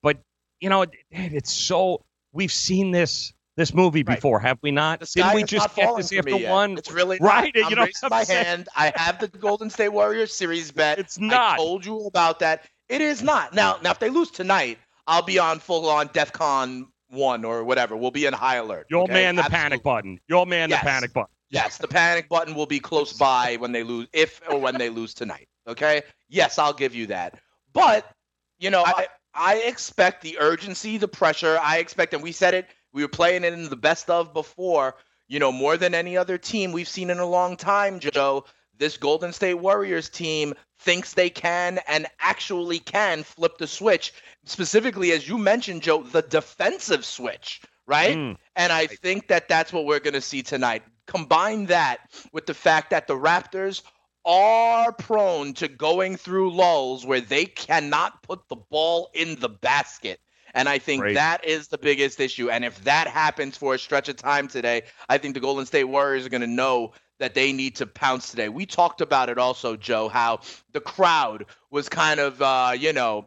But 0.02 0.18
you 0.60 0.68
know, 0.68 0.82
it, 0.82 0.92
it's 1.10 1.52
so 1.52 2.04
we've 2.32 2.52
seen 2.52 2.90
this 2.90 3.32
this 3.60 3.74
movie 3.74 4.02
before, 4.02 4.40
have 4.40 4.58
we 4.62 4.70
not? 4.70 5.00
Didn't 5.00 5.34
we 5.34 5.44
just 5.44 5.74
get 5.76 5.94
this 5.96 6.12
after 6.12 6.30
yet. 6.30 6.50
one? 6.50 6.78
It's 6.78 6.90
really 6.90 7.18
right. 7.20 7.52
Not. 7.54 7.64
I'm 7.64 7.70
you 7.70 7.76
know, 7.76 7.86
my 8.08 8.24
hand. 8.24 8.68
I 8.74 8.92
have 8.96 9.20
the 9.20 9.28
Golden 9.28 9.70
State 9.70 9.90
Warriors 9.90 10.32
series 10.34 10.70
bet. 10.72 10.98
It's 10.98 11.20
not. 11.20 11.54
I 11.54 11.56
told 11.56 11.84
you 11.84 12.06
about 12.06 12.40
that. 12.40 12.64
It 12.88 13.00
is 13.00 13.22
not. 13.22 13.54
Now, 13.54 13.78
now 13.82 13.90
if 13.92 13.98
they 13.98 14.08
lose 14.08 14.30
tonight, 14.30 14.78
I'll 15.06 15.22
be 15.22 15.38
on 15.38 15.60
full 15.60 15.88
on 15.88 16.08
DEFCON 16.08 16.86
one 17.10 17.44
or 17.44 17.62
whatever. 17.62 17.96
We'll 17.96 18.10
be 18.10 18.26
in 18.26 18.32
high 18.32 18.56
alert. 18.56 18.86
You'll 18.90 19.02
okay? 19.02 19.12
man 19.12 19.36
the 19.36 19.42
Absolutely. 19.42 19.62
panic 19.62 19.82
button. 19.82 20.20
You'll 20.28 20.46
man 20.46 20.70
Yes. 20.70 20.80
the 20.80 20.86
panic 20.86 21.12
button. 21.12 21.34
Yes, 21.50 21.78
the 21.78 21.88
panic 21.88 22.28
button 22.28 22.54
will 22.54 22.66
be 22.66 22.78
close 22.80 23.12
by 23.12 23.56
when 23.56 23.72
they 23.72 23.82
lose, 23.82 24.06
if 24.12 24.40
or 24.48 24.58
when 24.58 24.78
they 24.78 24.88
lose 24.88 25.14
tonight. 25.14 25.48
Okay. 25.66 26.02
Yes, 26.28 26.58
I'll 26.58 26.72
give 26.72 26.94
you 26.94 27.06
that. 27.08 27.38
But 27.72 28.10
you 28.58 28.70
know, 28.70 28.84
I 28.84 29.08
I 29.34 29.56
expect 29.56 30.22
the 30.22 30.38
urgency, 30.38 30.96
the 30.96 31.08
pressure. 31.08 31.58
I 31.60 31.78
expect, 31.78 32.14
and 32.14 32.22
we 32.22 32.32
said 32.32 32.54
it. 32.54 32.66
We 32.92 33.02
were 33.02 33.08
playing 33.08 33.44
it 33.44 33.52
in 33.52 33.68
the 33.68 33.76
best 33.76 34.10
of 34.10 34.32
before. 34.32 34.94
You 35.28 35.38
know, 35.38 35.52
more 35.52 35.76
than 35.76 35.94
any 35.94 36.16
other 36.16 36.38
team 36.38 36.72
we've 36.72 36.88
seen 36.88 37.10
in 37.10 37.18
a 37.18 37.26
long 37.26 37.56
time, 37.56 38.00
Joe. 38.00 38.44
This 38.78 38.96
Golden 38.96 39.32
State 39.32 39.54
Warriors 39.54 40.08
team 40.08 40.54
thinks 40.78 41.12
they 41.12 41.30
can 41.30 41.80
and 41.86 42.06
actually 42.18 42.78
can 42.78 43.22
flip 43.22 43.58
the 43.58 43.66
switch. 43.66 44.12
Specifically, 44.44 45.12
as 45.12 45.28
you 45.28 45.36
mentioned, 45.36 45.82
Joe, 45.82 46.02
the 46.02 46.22
defensive 46.22 47.04
switch, 47.04 47.60
right? 47.86 48.16
Mm. 48.16 48.36
And 48.56 48.72
I 48.72 48.86
think 48.86 49.28
that 49.28 49.48
that's 49.48 49.72
what 49.72 49.84
we're 49.84 50.00
going 50.00 50.14
to 50.14 50.20
see 50.22 50.42
tonight. 50.42 50.82
Combine 51.06 51.66
that 51.66 51.98
with 52.32 52.46
the 52.46 52.54
fact 52.54 52.90
that 52.90 53.06
the 53.06 53.16
Raptors 53.16 53.82
are 54.24 54.92
prone 54.92 55.54
to 55.54 55.68
going 55.68 56.16
through 56.16 56.52
lulls 56.52 57.06
where 57.06 57.20
they 57.20 57.44
cannot 57.44 58.22
put 58.22 58.48
the 58.48 58.56
ball 58.56 59.10
in 59.14 59.38
the 59.40 59.48
basket. 59.48 60.20
And 60.54 60.68
I 60.68 60.78
think 60.78 61.02
Great. 61.02 61.14
that 61.14 61.44
is 61.44 61.68
the 61.68 61.78
biggest 61.78 62.20
issue. 62.20 62.50
And 62.50 62.64
if 62.64 62.82
that 62.84 63.06
happens 63.08 63.56
for 63.56 63.74
a 63.74 63.78
stretch 63.78 64.08
of 64.08 64.16
time 64.16 64.48
today, 64.48 64.82
I 65.08 65.18
think 65.18 65.34
the 65.34 65.40
Golden 65.40 65.66
State 65.66 65.84
Warriors 65.84 66.26
are 66.26 66.30
going 66.30 66.40
to 66.40 66.46
know 66.46 66.92
that 67.18 67.34
they 67.34 67.52
need 67.52 67.76
to 67.76 67.86
pounce 67.86 68.30
today. 68.30 68.48
We 68.48 68.66
talked 68.66 69.00
about 69.00 69.28
it 69.28 69.38
also, 69.38 69.76
Joe, 69.76 70.08
how 70.08 70.40
the 70.72 70.80
crowd 70.80 71.46
was 71.70 71.88
kind 71.88 72.18
of, 72.18 72.40
uh, 72.40 72.72
you 72.76 72.92
know, 72.92 73.26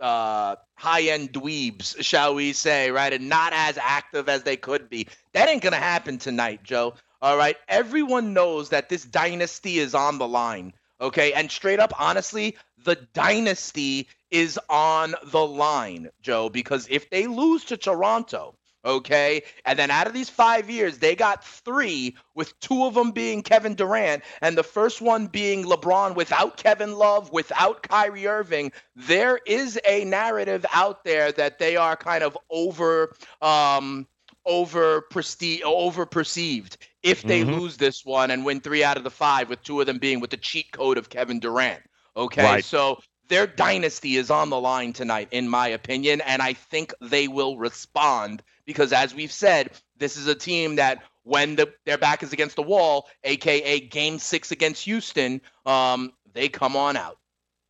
uh, 0.00 0.56
high 0.74 1.02
end 1.02 1.32
dweebs, 1.32 2.02
shall 2.02 2.34
we 2.34 2.52
say, 2.52 2.90
right? 2.90 3.12
And 3.12 3.28
not 3.28 3.52
as 3.54 3.78
active 3.78 4.28
as 4.28 4.42
they 4.42 4.56
could 4.56 4.88
be. 4.90 5.06
That 5.32 5.48
ain't 5.48 5.62
going 5.62 5.72
to 5.72 5.78
happen 5.78 6.18
tonight, 6.18 6.62
Joe. 6.64 6.94
All 7.22 7.36
right. 7.36 7.56
Everyone 7.68 8.34
knows 8.34 8.70
that 8.70 8.88
this 8.88 9.04
dynasty 9.04 9.78
is 9.78 9.94
on 9.94 10.18
the 10.18 10.28
line. 10.28 10.72
Okay. 11.00 11.32
And 11.32 11.50
straight 11.50 11.80
up, 11.80 11.98
honestly, 11.98 12.56
the 12.84 12.96
dynasty 13.14 14.08
is 14.34 14.58
on 14.68 15.14
the 15.22 15.46
line, 15.46 16.10
Joe, 16.20 16.48
because 16.48 16.88
if 16.90 17.08
they 17.08 17.28
lose 17.28 17.64
to 17.66 17.76
Toronto, 17.76 18.56
okay, 18.84 19.44
and 19.64 19.78
then 19.78 19.92
out 19.92 20.08
of 20.08 20.12
these 20.12 20.28
five 20.28 20.68
years, 20.68 20.98
they 20.98 21.14
got 21.14 21.44
three, 21.44 22.16
with 22.34 22.58
two 22.58 22.84
of 22.84 22.94
them 22.94 23.12
being 23.12 23.42
Kevin 23.42 23.76
Durant, 23.76 24.24
and 24.42 24.58
the 24.58 24.64
first 24.64 25.00
one 25.00 25.28
being 25.28 25.64
LeBron 25.64 26.16
without 26.16 26.56
Kevin 26.56 26.94
Love, 26.96 27.32
without 27.32 27.84
Kyrie 27.84 28.26
Irving, 28.26 28.72
there 28.96 29.38
is 29.46 29.78
a 29.86 30.04
narrative 30.04 30.66
out 30.74 31.04
there 31.04 31.30
that 31.32 31.58
they 31.60 31.76
are 31.76 31.96
kind 31.96 32.24
of 32.24 32.36
over. 32.50 33.14
Um, 33.40 34.06
over 34.46 35.00
prestige 35.00 35.62
over 35.64 36.04
perceived 36.04 36.76
if 37.02 37.22
they 37.22 37.44
Mhm. 37.44 37.58
lose 37.60 37.78
this 37.78 38.04
one 38.04 38.30
and 38.30 38.44
win 38.44 38.60
three 38.60 38.84
out 38.84 38.98
of 38.98 39.02
the 39.02 39.10
five 39.10 39.48
with 39.48 39.62
two 39.62 39.80
of 39.80 39.86
them 39.86 39.96
being 39.98 40.20
with 40.20 40.28
the 40.28 40.36
cheat 40.36 40.70
code 40.70 40.98
of 40.98 41.08
Kevin 41.08 41.40
Durant. 41.40 41.82
Okay. 42.14 42.44
Right. 42.44 42.64
So 42.64 43.00
their 43.28 43.46
dynasty 43.46 44.16
is 44.16 44.30
on 44.30 44.50
the 44.50 44.60
line 44.60 44.92
tonight, 44.92 45.28
in 45.30 45.48
my 45.48 45.68
opinion, 45.68 46.20
and 46.22 46.42
I 46.42 46.52
think 46.52 46.92
they 47.00 47.28
will 47.28 47.56
respond 47.58 48.42
because, 48.66 48.92
as 48.92 49.14
we've 49.14 49.32
said, 49.32 49.70
this 49.98 50.16
is 50.16 50.26
a 50.26 50.34
team 50.34 50.76
that 50.76 51.02
when 51.22 51.56
the, 51.56 51.72
their 51.86 51.98
back 51.98 52.22
is 52.22 52.32
against 52.32 52.56
the 52.56 52.62
wall, 52.62 53.08
aka 53.24 53.80
Game 53.80 54.18
Six 54.18 54.50
against 54.50 54.84
Houston, 54.84 55.40
um, 55.66 56.12
they 56.32 56.48
come 56.48 56.76
on 56.76 56.96
out. 56.96 57.18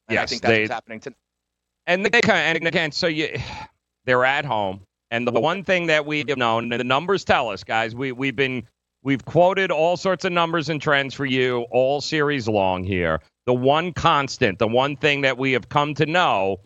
And 0.08 0.18
I 0.18 0.26
think 0.26 0.42
that's 0.42 0.52
they- 0.52 0.60
what's 0.62 0.72
happening 0.72 1.00
tonight. 1.00 1.16
And 1.86 2.06
they 2.06 2.20
kind 2.22 2.56
and 2.56 2.66
again, 2.66 2.92
so 2.92 3.06
you 3.06 3.38
they're 4.04 4.24
at 4.24 4.44
home. 4.44 4.80
And 5.10 5.28
the 5.28 5.32
one 5.32 5.62
thing 5.62 5.86
that 5.86 6.06
we 6.06 6.24
have 6.26 6.38
known, 6.38 6.72
and 6.72 6.80
the 6.80 6.84
numbers 6.84 7.24
tell 7.24 7.50
us, 7.50 7.62
guys, 7.62 7.94
we 7.94 8.10
we've 8.10 8.34
been 8.34 8.66
we've 9.04 9.24
quoted 9.24 9.70
all 9.70 9.96
sorts 9.96 10.24
of 10.24 10.32
numbers 10.32 10.68
and 10.68 10.82
trends 10.82 11.14
for 11.14 11.26
you 11.26 11.66
all 11.70 12.00
series 12.00 12.48
long 12.48 12.82
here. 12.82 13.20
The 13.46 13.54
one 13.54 13.92
constant, 13.92 14.58
the 14.58 14.66
one 14.66 14.96
thing 14.96 15.20
that 15.20 15.38
we 15.38 15.52
have 15.52 15.68
come 15.68 15.94
to 15.94 16.06
know 16.06 16.60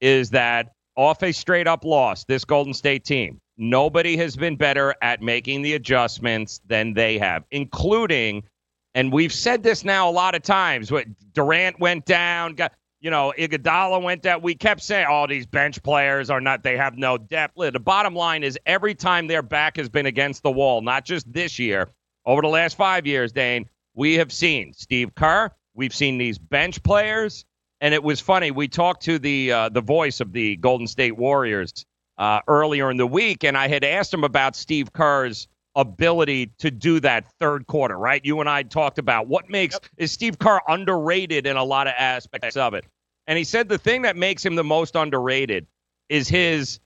is 0.00 0.30
that 0.30 0.72
off 0.96 1.22
a 1.22 1.32
straight 1.32 1.68
up 1.68 1.84
loss, 1.84 2.24
this 2.24 2.44
Golden 2.44 2.74
State 2.74 3.04
team, 3.04 3.38
nobody 3.56 4.16
has 4.16 4.34
been 4.36 4.56
better 4.56 4.94
at 5.02 5.22
making 5.22 5.62
the 5.62 5.74
adjustments 5.74 6.60
than 6.66 6.94
they 6.94 7.18
have, 7.18 7.44
including 7.50 8.42
and 8.94 9.12
we've 9.12 9.32
said 9.32 9.62
this 9.62 9.84
now 9.84 10.08
a 10.08 10.12
lot 10.12 10.36
of 10.36 10.42
times. 10.42 10.92
What 10.92 11.06
Durant 11.32 11.80
went 11.80 12.04
down, 12.04 12.54
got 12.54 12.72
you 13.04 13.10
know, 13.10 13.34
Iguodala 13.36 14.02
went 14.02 14.22
down. 14.22 14.40
We 14.40 14.54
kept 14.54 14.82
saying 14.82 15.06
all 15.06 15.26
these 15.26 15.44
bench 15.44 15.82
players 15.82 16.30
are 16.30 16.40
not. 16.40 16.62
They 16.62 16.78
have 16.78 16.96
no 16.96 17.18
depth. 17.18 17.52
The 17.54 17.78
bottom 17.78 18.14
line 18.14 18.42
is 18.42 18.58
every 18.64 18.94
time 18.94 19.26
their 19.26 19.42
back 19.42 19.76
has 19.76 19.90
been 19.90 20.06
against 20.06 20.42
the 20.42 20.50
wall, 20.50 20.80
not 20.80 21.04
just 21.04 21.30
this 21.30 21.58
year, 21.58 21.90
over 22.24 22.40
the 22.40 22.48
last 22.48 22.78
five 22.78 23.06
years, 23.06 23.30
Dane, 23.30 23.68
we 23.92 24.14
have 24.14 24.32
seen 24.32 24.72
Steve 24.72 25.14
Kerr. 25.14 25.50
We've 25.74 25.94
seen 25.94 26.16
these 26.16 26.38
bench 26.38 26.82
players, 26.82 27.44
and 27.82 27.92
it 27.92 28.02
was 28.02 28.20
funny. 28.20 28.50
We 28.50 28.68
talked 28.68 29.02
to 29.02 29.18
the 29.18 29.52
uh, 29.52 29.68
the 29.68 29.82
voice 29.82 30.22
of 30.22 30.32
the 30.32 30.56
Golden 30.56 30.86
State 30.86 31.14
Warriors 31.14 31.84
uh, 32.16 32.40
earlier 32.48 32.90
in 32.90 32.96
the 32.96 33.06
week, 33.06 33.44
and 33.44 33.54
I 33.54 33.68
had 33.68 33.84
asked 33.84 34.14
him 34.14 34.24
about 34.24 34.56
Steve 34.56 34.94
Kerr's 34.94 35.46
ability 35.76 36.52
to 36.58 36.70
do 36.70 37.00
that 37.00 37.26
third 37.38 37.66
quarter, 37.66 37.98
right? 37.98 38.24
You 38.24 38.40
and 38.40 38.48
I 38.48 38.62
talked 38.62 38.98
about 38.98 39.26
what 39.26 39.50
makes 39.50 39.78
is 39.98 40.10
Steve 40.10 40.38
Kerr 40.38 40.60
underrated 40.68 41.46
in 41.46 41.58
a 41.58 41.64
lot 41.64 41.86
of 41.86 41.94
aspects 41.98 42.56
of 42.56 42.72
it. 42.72 42.86
And 43.26 43.38
he 43.38 43.44
said 43.44 43.68
the 43.68 43.78
thing 43.78 44.02
that 44.02 44.16
makes 44.16 44.44
him 44.44 44.54
the 44.54 44.64
most 44.64 44.96
underrated 44.96 45.66
is 46.08 46.28
his 46.28 46.80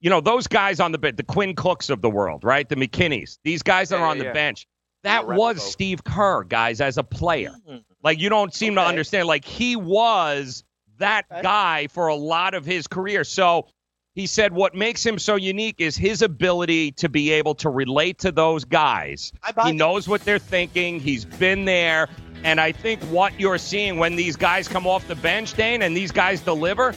you 0.00 0.10
know, 0.10 0.20
those 0.20 0.46
guys 0.46 0.78
on 0.78 0.92
the 0.92 0.98
bench, 0.98 1.16
the 1.16 1.22
Quinn 1.22 1.54
Cooks 1.54 1.88
of 1.88 2.02
the 2.02 2.10
world, 2.10 2.44
right? 2.44 2.68
The 2.68 2.76
McKinnies, 2.76 3.38
these 3.44 3.62
guys 3.62 3.88
that 3.88 3.96
Yeah, 3.96 4.02
are 4.02 4.06
on 4.06 4.16
yeah, 4.18 4.22
the 4.24 4.26
yeah. 4.28 4.32
bench. 4.34 4.66
That 5.04 5.26
was. 5.26 5.62
Steve 5.72 6.04
Kerr, 6.04 6.44
guys, 6.44 6.80
as 6.82 6.98
a 6.98 7.02
player. 7.02 7.54
Mm. 7.68 7.82
Like 8.02 8.20
you 8.20 8.28
don't 8.28 8.52
seem 8.54 8.74
to 8.74 8.82
understand. 8.82 9.26
Like 9.26 9.44
he 9.44 9.74
was 9.74 10.64
that 10.98 11.24
Okay. 11.32 11.42
guy 11.42 11.86
for 11.88 12.08
a 12.08 12.14
lot 12.14 12.54
of 12.54 12.64
his 12.66 12.86
career. 12.86 13.24
So 13.24 13.68
he 14.14 14.26
said 14.26 14.52
what 14.52 14.74
makes 14.74 15.04
him 15.04 15.18
so 15.18 15.36
unique 15.36 15.76
is 15.78 15.96
his 15.96 16.22
ability 16.22 16.92
to 16.92 17.08
be 17.08 17.30
able 17.32 17.54
to 17.56 17.70
relate 17.70 18.18
to 18.20 18.32
those 18.32 18.64
guys. 18.64 19.32
He 19.64 19.72
knows 19.72 20.08
what 20.08 20.22
they're 20.24 20.38
thinking. 20.38 21.00
He's 21.00 21.24
been 21.24 21.64
there. 21.64 22.08
And 22.46 22.60
I 22.60 22.70
think 22.70 23.02
what 23.04 23.38
you're 23.40 23.58
seeing 23.58 23.98
when 23.98 24.14
these 24.14 24.36
guys 24.36 24.68
come 24.68 24.86
off 24.86 25.08
the 25.08 25.16
bench, 25.16 25.54
Dane, 25.54 25.82
and 25.82 25.96
these 25.96 26.12
guys 26.12 26.40
deliver, 26.40 26.94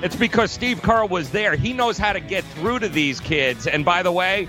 It's 0.00 0.14
because 0.14 0.52
Steve 0.52 0.80
Kerr 0.80 1.04
was 1.06 1.30
there. 1.30 1.56
He 1.56 1.72
knows 1.72 1.98
how 1.98 2.12
to 2.12 2.20
get 2.20 2.44
through 2.44 2.78
to 2.80 2.88
these 2.88 3.18
kids. 3.18 3.66
And 3.66 3.84
by 3.84 4.02
the 4.04 4.12
way, 4.12 4.46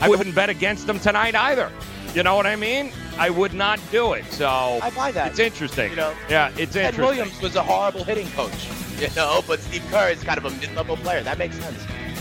I 0.00 0.08
wouldn't 0.08 0.34
bet 0.34 0.50
against 0.50 0.88
them 0.88 0.98
tonight 0.98 1.36
either. 1.36 1.70
You 2.14 2.24
know 2.24 2.34
what 2.34 2.46
I 2.46 2.56
mean? 2.56 2.90
I 3.16 3.30
would 3.30 3.54
not 3.54 3.78
do 3.92 4.14
it. 4.14 4.24
So 4.24 4.80
I 4.82 4.90
buy 4.90 5.12
that. 5.12 5.30
It's 5.30 5.38
interesting. 5.38 5.90
You 5.90 5.96
know, 5.96 6.14
yeah, 6.28 6.50
it's 6.56 6.72
Ted 6.72 6.86
interesting. 6.94 7.04
Williams 7.04 7.40
was 7.40 7.54
a 7.54 7.62
horrible 7.62 8.02
hitting 8.02 8.28
coach, 8.30 8.68
you 8.98 9.08
know, 9.14 9.42
but 9.46 9.60
Steve 9.60 9.84
Kerr 9.90 10.08
is 10.10 10.24
kind 10.24 10.38
of 10.38 10.46
a 10.46 10.50
mid-level 10.50 10.96
player. 10.96 11.22
That 11.22 11.38
makes 11.38 11.56
sense. 11.58 11.78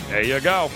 There 0.09 0.21
you 0.23 0.39
go. 0.39 0.69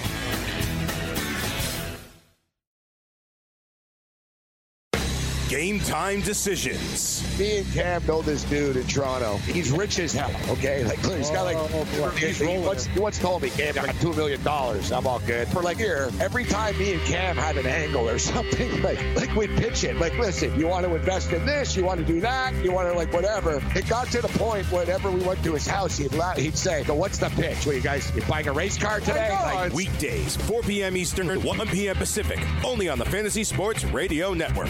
Game 5.50 5.80
time 5.80 6.22
decisions. 6.22 7.24
Me 7.38 7.60
and 7.60 7.72
Cam 7.72 8.04
know 8.08 8.24
this 8.24 8.44
dude 8.46 8.78
in 8.78 8.88
Toronto. 8.88 9.38
He's 9.38 9.70
rich 9.72 10.00
as 10.00 10.12
hell. 10.12 10.32
Okay, 10.54 10.84
like 10.84 10.98
he's 11.06 11.30
got 11.30 11.44
like 11.44 11.56
Oh, 11.58 12.10
he's, 12.18 12.40
he, 12.40 12.58
once, 12.58 12.86
he 12.88 13.00
once 13.00 13.20
told 13.20 13.44
me, 13.44 13.52
Cam, 13.52 13.78
I 13.78 13.86
got 13.86 13.96
two 14.02 14.12
million 14.14 14.42
dollars. 14.44 14.92
I'm 14.92 15.06
all 15.06 15.20
good. 15.20 15.48
For 15.50 15.62
like 15.62 15.78
here, 15.78 16.10
every 16.20 16.46
time 16.46 16.76
me 16.80 16.94
and 16.94 17.02
Cam 17.04 17.38
had 17.38 17.58
an 17.58 17.68
angle 17.68 18.10
or 18.10 18.18
something, 18.34 18.82
like 18.82 19.00
like 19.16 19.36
we'd 19.36 19.52
pitch 19.52 19.84
it. 19.84 19.98
Like, 19.98 20.18
listen, 20.18 20.60
you 20.60 20.68
want 20.68 20.84
to 20.88 20.96
invest 20.96 21.32
in 21.32 21.46
this, 21.46 21.76
you 21.76 21.86
want 21.86 22.00
to 22.00 22.06
do 22.06 22.20
that, 22.22 22.56
you 22.64 22.72
want 22.72 22.90
to 22.92 22.98
like 22.98 23.14
whatever. 23.14 23.62
It 23.76 23.88
got 23.88 24.08
to 24.08 24.22
the 24.24 24.28
point 24.30 24.66
whenever 24.72 25.12
we 25.12 25.22
went 25.22 25.44
to 25.44 25.54
his 25.54 25.68
house, 25.68 25.96
he'd 25.98 26.14
la- 26.14 26.34
he'd 26.34 26.58
say, 26.58 26.84
"So 26.86 26.96
what's 26.96 27.20
the 27.20 27.30
pitch? 27.30 27.68
What 27.68 27.76
you 27.76 27.82
guys 27.82 28.12
you're 28.16 28.26
buying 28.26 28.48
a 28.48 28.52
race 28.54 28.80
car 28.80 29.00
today?" 29.00 29.30
Like, 29.30 29.74
Weekdays, 29.74 30.38
4 30.38 30.64
p.m. 30.64 30.98
Eastern, 30.98 31.28
1 31.44 31.68
p.m. 31.68 31.96
Pacific, 31.98 32.40
only 32.64 32.90
on 32.90 32.98
the 32.98 33.06
Fantasy 33.06 33.44
Sports 33.44 33.84
Radio 33.86 34.34
Network. 34.34 34.70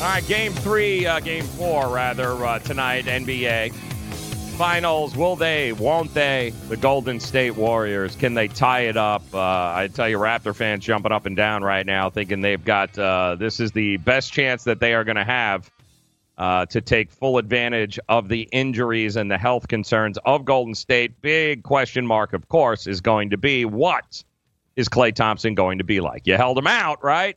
All 0.00 0.06
right, 0.06 0.26
game 0.26 0.54
three, 0.54 1.04
uh, 1.04 1.20
game 1.20 1.44
four, 1.44 1.86
rather, 1.88 2.32
uh, 2.42 2.58
tonight, 2.60 3.04
NBA. 3.04 3.70
Finals, 4.56 5.14
will 5.14 5.36
they, 5.36 5.74
won't 5.74 6.14
they? 6.14 6.54
The 6.70 6.78
Golden 6.78 7.20
State 7.20 7.50
Warriors, 7.50 8.16
can 8.16 8.32
they 8.32 8.48
tie 8.48 8.84
it 8.84 8.96
up? 8.96 9.22
Uh, 9.34 9.38
I 9.38 9.90
tell 9.92 10.08
you, 10.08 10.16
Raptor 10.16 10.56
fans 10.56 10.86
jumping 10.86 11.12
up 11.12 11.26
and 11.26 11.36
down 11.36 11.62
right 11.62 11.84
now, 11.84 12.08
thinking 12.08 12.40
they've 12.40 12.64
got 12.64 12.98
uh, 12.98 13.36
this 13.38 13.60
is 13.60 13.72
the 13.72 13.98
best 13.98 14.32
chance 14.32 14.64
that 14.64 14.80
they 14.80 14.94
are 14.94 15.04
going 15.04 15.18
to 15.18 15.24
have 15.24 15.70
uh, 16.38 16.64
to 16.64 16.80
take 16.80 17.10
full 17.10 17.36
advantage 17.36 17.98
of 18.08 18.30
the 18.30 18.48
injuries 18.52 19.16
and 19.16 19.30
the 19.30 19.36
health 19.36 19.68
concerns 19.68 20.16
of 20.24 20.46
Golden 20.46 20.74
State. 20.74 21.20
Big 21.20 21.62
question 21.62 22.06
mark, 22.06 22.32
of 22.32 22.48
course, 22.48 22.86
is 22.86 23.02
going 23.02 23.28
to 23.28 23.36
be 23.36 23.66
what 23.66 24.24
is 24.76 24.88
Klay 24.88 25.14
Thompson 25.14 25.54
going 25.54 25.76
to 25.76 25.84
be 25.84 26.00
like? 26.00 26.26
You 26.26 26.38
held 26.38 26.56
him 26.56 26.66
out, 26.66 27.04
right? 27.04 27.36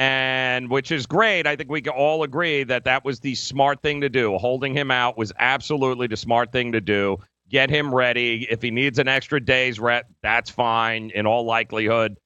And 0.00 0.70
which 0.70 0.92
is 0.92 1.04
great. 1.04 1.46
I 1.46 1.56
think 1.56 1.70
we 1.70 1.82
can 1.82 1.92
all 1.92 2.22
agree 2.22 2.64
that 2.64 2.84
that 2.84 3.04
was 3.04 3.20
the 3.20 3.34
smart 3.34 3.82
thing 3.82 4.00
to 4.00 4.08
do. 4.08 4.38
Holding 4.38 4.72
him 4.72 4.90
out 4.90 5.18
was 5.18 5.30
absolutely 5.38 6.06
the 6.06 6.16
smart 6.16 6.52
thing 6.52 6.72
to 6.72 6.80
do. 6.80 7.18
Get 7.50 7.68
him 7.68 7.94
ready. 7.94 8.46
If 8.48 8.62
he 8.62 8.70
needs 8.70 8.98
an 8.98 9.08
extra 9.08 9.44
day's 9.44 9.78
rest, 9.78 10.06
that's 10.22 10.48
fine. 10.48 11.10
In 11.10 11.26
all 11.26 11.44
likelihood, 11.44 12.16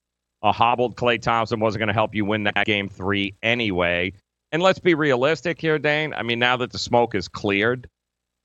a 0.41 0.53
hobbled 0.53 0.95
Klay 0.95 1.21
Thompson 1.21 1.59
wasn't 1.59 1.79
going 1.79 1.87
to 1.87 1.93
help 1.93 2.15
you 2.15 2.23
win 2.23 2.45
that 2.45 2.65
game 2.65 2.87
three 2.87 3.35
anyway. 3.43 4.13
And 4.53 4.63
let's 4.63 4.79
be 4.79 4.93
realistic 4.93 5.59
here, 5.59 5.77
Dane. 5.77 6.13
I 6.13 6.23
mean, 6.23 6.39
now 6.39 6.55
that 6.55 6.71
the 6.71 6.77
smoke 6.77 7.13
is 7.13 7.27
cleared, 7.27 7.89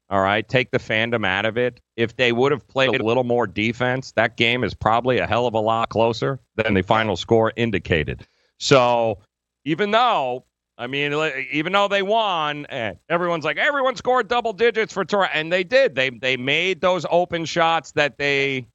all 0.08 0.20
right, 0.20 0.48
take 0.48 0.72
the 0.72 0.78
fandom 0.78 1.24
out 1.24 1.46
of 1.46 1.56
it. 1.56 1.80
If 1.96 2.16
they 2.16 2.32
would 2.32 2.50
have 2.50 2.66
played 2.66 3.00
a 3.00 3.04
little 3.04 3.22
more 3.22 3.46
defense, 3.46 4.10
that 4.16 4.36
game 4.36 4.64
is 4.64 4.74
probably 4.74 5.18
a 5.18 5.26
hell 5.28 5.46
of 5.46 5.54
a 5.54 5.60
lot 5.60 5.88
closer 5.88 6.40
than 6.56 6.74
the 6.74 6.82
final 6.82 7.14
score 7.14 7.52
indicated. 7.54 8.26
So 8.60 9.18
even 9.64 9.90
though, 9.90 10.44
I 10.78 10.86
mean, 10.86 11.12
even 11.50 11.72
though 11.72 11.88
they 11.88 12.02
won, 12.02 12.66
eh, 12.70 12.94
everyone's 13.08 13.44
like, 13.44 13.58
everyone 13.58 13.96
scored 13.96 14.28
double 14.28 14.52
digits 14.52 14.92
for 14.92 15.04
Toronto, 15.04 15.32
and 15.34 15.52
they 15.52 15.64
did. 15.64 15.94
They 15.94 16.10
they 16.10 16.36
made 16.36 16.80
those 16.80 17.04
open 17.10 17.44
shots 17.44 17.92
that 17.92 18.16
they 18.16 18.66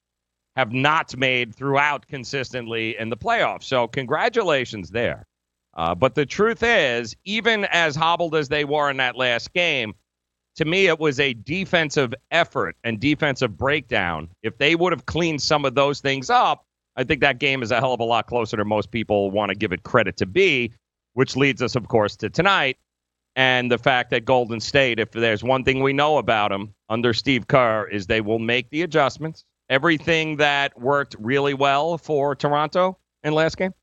have 0.56 0.72
not 0.72 1.16
made 1.16 1.54
throughout 1.54 2.06
consistently 2.06 2.98
in 2.98 3.10
the 3.10 3.16
playoffs. 3.16 3.64
So 3.64 3.86
congratulations 3.88 4.90
there. 4.90 5.26
Uh, 5.74 5.94
but 5.94 6.14
the 6.14 6.24
truth 6.24 6.62
is, 6.62 7.14
even 7.24 7.66
as 7.66 7.94
hobbled 7.94 8.34
as 8.34 8.48
they 8.48 8.64
were 8.64 8.90
in 8.90 8.96
that 8.96 9.16
last 9.16 9.52
game, 9.52 9.94
to 10.56 10.64
me, 10.64 10.86
it 10.86 10.98
was 10.98 11.20
a 11.20 11.34
defensive 11.34 12.14
effort 12.30 12.76
and 12.82 12.98
defensive 12.98 13.58
breakdown. 13.58 14.30
If 14.42 14.56
they 14.56 14.74
would 14.74 14.92
have 14.94 15.04
cleaned 15.04 15.42
some 15.42 15.66
of 15.66 15.74
those 15.74 16.00
things 16.00 16.30
up, 16.30 16.65
I 16.96 17.04
think 17.04 17.20
that 17.20 17.38
game 17.38 17.62
is 17.62 17.70
a 17.70 17.78
hell 17.78 17.92
of 17.92 18.00
a 18.00 18.04
lot 18.04 18.26
closer 18.26 18.56
than 18.56 18.68
most 18.68 18.90
people 18.90 19.30
want 19.30 19.50
to 19.50 19.54
give 19.54 19.72
it 19.72 19.82
credit 19.82 20.16
to 20.18 20.26
be, 20.26 20.72
which 21.12 21.36
leads 21.36 21.62
us, 21.62 21.76
of 21.76 21.88
course, 21.88 22.16
to 22.16 22.30
tonight 22.30 22.78
and 23.36 23.70
the 23.70 23.76
fact 23.76 24.10
that 24.10 24.24
Golden 24.24 24.60
State, 24.60 24.98
if 24.98 25.10
there's 25.12 25.44
one 25.44 25.62
thing 25.62 25.82
we 25.82 25.92
know 25.92 26.16
about 26.16 26.50
them 26.50 26.74
under 26.88 27.12
Steve 27.12 27.46
Kerr, 27.46 27.86
is 27.86 28.06
they 28.06 28.22
will 28.22 28.38
make 28.38 28.70
the 28.70 28.80
adjustments. 28.82 29.44
Everything 29.68 30.36
that 30.38 30.80
worked 30.80 31.14
really 31.18 31.52
well 31.52 31.98
for 31.98 32.34
Toronto 32.34 32.98
in 33.22 33.34
last 33.34 33.58
game, 33.58 33.74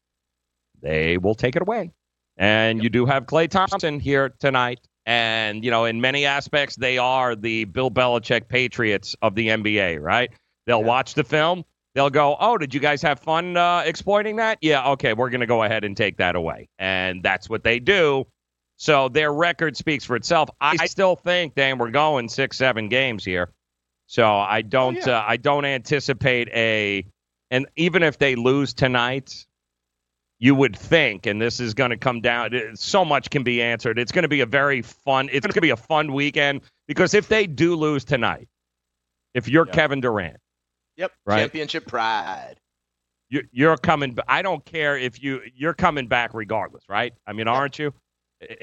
they 0.82 1.19
will 1.19 1.36
take 1.36 1.56
it 1.56 1.62
away. 1.62 1.91
And 2.36 2.84
you 2.84 2.89
do 2.89 3.06
have 3.06 3.28
Klay 3.28 3.47
Thompson 3.47 3.99
here 3.99 4.34
tonight. 4.39 4.80
And, 5.06 5.63
you 5.63 5.69
know, 5.69 5.86
in 5.86 6.02
many 6.02 6.26
aspects, 6.26 6.76
they 6.76 6.97
are 6.97 7.36
the 7.36 7.65
Bill 7.65 7.91
Belichick 7.91 8.47
Patriots 8.47 9.15
of 9.21 9.36
the 9.36 9.49
NBA, 9.49 10.02
right? 10.02 10.32
They'll 10.65 10.80
yeah. 10.80 10.86
watch 10.86 11.13
the 11.13 11.23
film. 11.23 11.63
They'll 11.95 12.10
go, 12.10 12.36
oh, 12.39 12.58
did 12.58 12.73
you 12.73 12.79
guys 12.79 13.01
have 13.03 13.19
fun 13.19 13.56
uh, 13.56 13.84
exploiting 13.86 14.38
that? 14.38 14.58
Yeah, 14.62 14.89
okay, 14.91 15.13
we're 15.13 15.29
going 15.29 15.41
to 15.41 15.47
go 15.47 15.63
ahead 15.63 15.84
and 15.84 15.95
take 15.95 16.17
that 16.17 16.36
away. 16.36 16.69
And 16.79 17.21
that's 17.21 17.49
what 17.49 17.63
they 17.63 17.79
do. 17.79 18.25
So 18.77 19.10
their 19.10 19.32
record 19.32 19.77
speaks 19.77 20.03
for 20.03 20.15
itself. 20.15 20.49
I 20.60 20.88
still 20.88 21.15
think, 21.15 21.53
Dan, 21.56 21.77
we're 21.77 21.91
going 21.91 22.27
six, 22.29 22.58
seven 22.58 22.89
games 22.89 23.23
here. 23.23 23.51
So 24.08 24.27
I 24.27 24.63
don't, 24.63 24.97
oh, 24.97 25.12
yeah. 25.12 25.19
uh, 25.19 25.25
I 25.27 25.38
don't 25.38 25.65
anticipate 25.65 26.49
a, 26.49 27.06
and 27.51 27.67
even 27.75 28.01
if 28.01 28.17
they 28.17 28.36
lose 28.36 28.73
tonight, 28.73 29.45
you 30.39 30.56
would 30.56 30.75
think, 30.75 31.25
and 31.25 31.41
this 31.41 31.60
is 31.60 31.73
going 31.73 31.91
to 31.91 31.97
come 31.97 32.19
down. 32.19 32.51
So 32.75 33.06
much 33.06 33.29
can 33.29 33.43
be 33.43 33.62
answered. 33.62 33.97
It's 33.97 34.12
going 34.12 34.23
to 34.23 34.29
be 34.29 34.41
a 34.41 34.45
very 34.45 34.82
fun. 34.82 35.29
It's 35.32 35.45
going 35.45 35.53
to 35.53 35.62
be 35.62 35.69
a 35.69 35.77
fun 35.77 36.12
weekend 36.12 36.62
because 36.88 37.13
if 37.13 37.29
they 37.29 37.47
do 37.47 37.75
lose 37.75 38.03
tonight, 38.03 38.49
if 39.34 39.47
you're 39.47 39.65
yep. 39.65 39.73
Kevin 39.73 40.01
Durant, 40.01 40.38
yep, 40.97 41.12
right? 41.25 41.39
championship 41.39 41.88
pride. 41.88 42.56
You're 43.51 43.77
coming. 43.77 44.15
I 44.27 44.43
don't 44.43 44.63
care 44.63 44.95
if 44.95 45.23
you 45.23 45.41
you're 45.56 45.73
coming 45.73 46.08
back 46.08 46.36
regardless, 46.36 46.84
right? 46.88 47.13
I 47.25 47.34
mean, 47.34 47.47
aren't 47.47 47.79
you? 47.79 47.93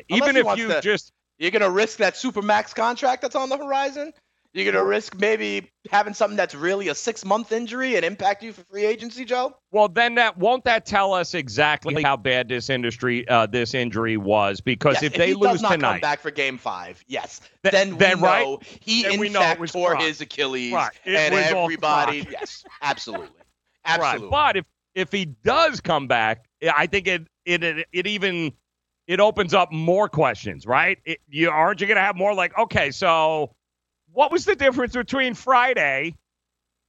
Even 0.08 0.36
if 0.36 0.46
you 0.56 0.68
to, 0.68 0.80
just 0.80 1.12
you're 1.38 1.50
gonna 1.50 1.70
risk 1.70 1.98
that 1.98 2.16
super 2.16 2.42
max 2.42 2.72
contract 2.72 3.22
that's 3.22 3.34
on 3.34 3.48
the 3.48 3.56
horizon. 3.56 4.12
You're 4.52 4.72
gonna 4.72 4.84
risk 4.84 5.16
maybe 5.16 5.70
having 5.90 6.12
something 6.12 6.36
that's 6.36 6.56
really 6.56 6.88
a 6.88 6.94
six 6.94 7.24
month 7.24 7.52
injury 7.52 7.94
and 7.94 8.04
impact 8.04 8.42
you 8.42 8.52
for 8.52 8.64
free 8.64 8.84
agency, 8.84 9.24
Joe. 9.24 9.54
Well, 9.70 9.88
then 9.88 10.16
that 10.16 10.36
won't 10.36 10.64
that 10.64 10.86
tell 10.86 11.14
us 11.14 11.34
exactly 11.34 12.02
how 12.02 12.16
bad 12.16 12.48
this 12.48 12.68
industry, 12.68 13.28
uh, 13.28 13.46
this 13.46 13.74
injury 13.74 14.16
was? 14.16 14.60
Because 14.60 14.94
yes, 14.94 15.02
if, 15.04 15.12
if 15.12 15.18
they 15.18 15.28
he 15.28 15.34
lose 15.34 15.52
does 15.52 15.62
not 15.62 15.72
tonight, 15.72 15.90
come 15.92 16.00
back 16.00 16.20
for 16.20 16.32
Game 16.32 16.58
Five, 16.58 17.04
yes, 17.06 17.40
th- 17.62 17.72
then, 17.72 17.96
then 17.96 18.16
we 18.18 18.22
know 18.22 18.56
right? 18.56 18.80
he 18.80 19.02
then 19.04 19.24
in 19.24 19.32
fact 19.32 19.72
tore 19.72 19.94
his 19.94 20.20
Achilles, 20.20 20.72
right. 20.72 20.92
and 21.04 21.32
everybody, 21.32 22.26
yes, 22.28 22.64
absolutely, 22.82 23.28
absolutely. 23.84 24.28
Right. 24.28 24.30
But 24.30 24.56
if 24.56 24.64
if 24.96 25.12
he 25.12 25.26
does 25.26 25.80
come 25.80 26.08
back, 26.08 26.46
I 26.76 26.86
think 26.86 27.06
it 27.06 27.28
it 27.44 27.62
it, 27.62 27.86
it 27.92 28.06
even 28.08 28.52
it 29.06 29.20
opens 29.20 29.54
up 29.54 29.72
more 29.72 30.08
questions, 30.08 30.66
right? 30.66 30.98
It, 31.04 31.18
you 31.28 31.50
aren't 31.50 31.80
you 31.80 31.86
going 31.86 31.96
to 31.96 32.02
have 32.02 32.16
more 32.16 32.34
like, 32.34 32.56
okay, 32.58 32.90
so 32.90 33.54
what 34.12 34.32
was 34.32 34.44
the 34.44 34.56
difference 34.56 34.94
between 34.94 35.34
Friday 35.34 36.16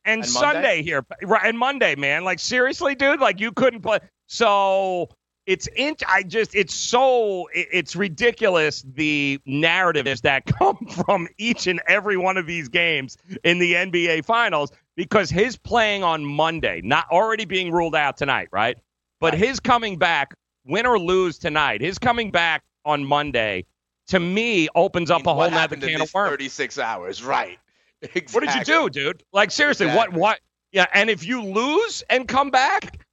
and, 0.05 0.23
And 0.23 0.29
Sunday 0.29 0.81
here, 0.83 1.05
right? 1.23 1.41
And 1.45 1.57
Monday, 1.57 1.95
man, 1.95 2.23
like 2.23 2.39
seriously, 2.39 2.95
dude, 2.95 3.19
like 3.19 3.39
you 3.39 3.51
couldn't 3.51 3.81
play. 3.81 3.99
So 4.27 5.09
it's 5.45 5.67
in. 5.75 5.95
I 6.07 6.23
just 6.23 6.55
it's 6.55 6.73
so 6.73 7.47
it- 7.53 7.67
it's 7.71 7.95
ridiculous 7.95 8.83
the 8.95 9.39
narratives 9.45 10.21
that 10.21 10.45
come 10.59 10.77
from 11.05 11.27
each 11.37 11.67
and 11.67 11.81
every 11.87 12.17
one 12.17 12.37
of 12.37 12.47
these 12.47 12.67
games 12.69 13.17
in 13.43 13.59
the 13.59 13.73
NBA 13.73 14.25
Finals 14.25 14.71
because 14.95 15.29
his 15.29 15.57
playing 15.57 16.03
on 16.03 16.25
Monday, 16.25 16.81
not 16.83 17.05
already 17.11 17.45
being 17.45 17.71
ruled 17.71 17.95
out 17.95 18.17
tonight, 18.17 18.47
right? 18.51 18.77
But 19.19 19.35
his 19.35 19.59
coming 19.59 19.97
back, 19.97 20.33
win 20.65 20.85
or 20.87 20.97
lose 20.97 21.37
tonight, 21.37 21.81
his 21.81 21.99
coming 21.99 22.31
back 22.31 22.63
on 22.85 23.05
Monday, 23.05 23.65
to 24.11 24.19
me, 24.19 24.69
opens 24.75 25.11
up 25.11 25.25
a 25.25 25.29
whole 25.29 25.37
what 25.39 25.51
nother 25.51 25.75
can 25.75 26.01
of 26.01 26.13
worms. 26.13 26.31
36 26.31 26.79
hours, 26.79 27.23
right? 27.23 27.59
Exactly. 28.01 28.33
What 28.33 28.43
did 28.45 28.55
you 28.55 28.63
do, 28.65 28.89
dude? 28.89 29.23
Like 29.31 29.51
seriously, 29.51 29.85
Exactly. 29.87 30.13
what 30.13 30.19
what 30.19 30.39
yeah, 30.71 30.85
and 30.93 31.09
if 31.09 31.25
you 31.25 31.43
lose 31.43 32.03
and 32.09 32.27
come 32.27 32.49
back, 32.49 33.05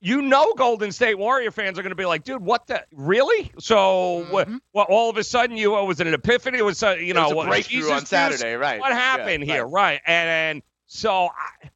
you 0.00 0.20
know 0.22 0.52
Golden 0.54 0.92
State 0.92 1.18
Warrior 1.18 1.50
fans 1.50 1.78
are 1.78 1.82
going 1.82 1.90
to 1.90 1.96
be 1.96 2.04
like, 2.04 2.22
dude, 2.24 2.42
what 2.42 2.66
the 2.66 2.84
really? 2.92 3.50
So 3.58 4.26
what, 4.30 4.48
what 4.72 4.88
all 4.88 5.08
of 5.08 5.16
a 5.16 5.24
sudden 5.24 5.56
you 5.56 5.70
was 5.70 6.00
it 6.00 6.06
an 6.06 6.14
epiphany? 6.14 6.58
It 6.58 6.64
was 6.64 6.82
uh, 6.82 6.90
you 6.90 7.14
know 7.14 7.22
was 7.24 7.32
a 7.32 7.36
what, 7.36 7.48
breakthrough 7.48 7.80
Jesus 7.80 7.92
on? 7.92 8.06
Saturday, 8.06 8.54
right. 8.54 8.80
What 8.80 8.90
Yeah, 8.90 8.98
happened 9.00 9.44
here? 9.44 9.64
right. 9.66 9.72
Right. 9.72 10.00
And, 10.06 10.28
and 10.28 10.62
so 10.86 11.26
I, 11.28 11.70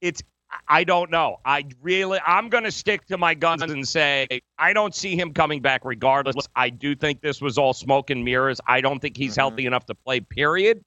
it's 0.00 0.22
I 0.68 0.84
don't 0.84 1.10
know. 1.10 1.38
I 1.44 1.64
really 1.82 2.18
I'm 2.26 2.48
going 2.48 2.64
to 2.64 2.72
stick 2.72 3.06
to 3.06 3.18
my 3.18 3.34
guns 3.34 3.62
and 3.62 3.86
say 3.86 4.26
I 4.58 4.72
don't 4.72 4.94
see 4.94 5.16
him 5.16 5.32
coming 5.32 5.60
back 5.60 5.84
regardless. 5.84 6.36
I 6.54 6.70
do 6.70 6.94
think 6.94 7.20
this 7.20 7.40
was 7.40 7.58
all 7.58 7.72
smoke 7.72 8.10
and 8.10 8.24
mirrors. 8.24 8.60
I 8.66 8.80
don't 8.80 9.00
think 9.00 9.14
Mm-hmm. 9.14 9.22
he's 9.22 9.36
healthy 9.36 9.66
enough 9.66 9.86
to 9.86 9.94
play 9.94 10.20
period. 10.20 10.82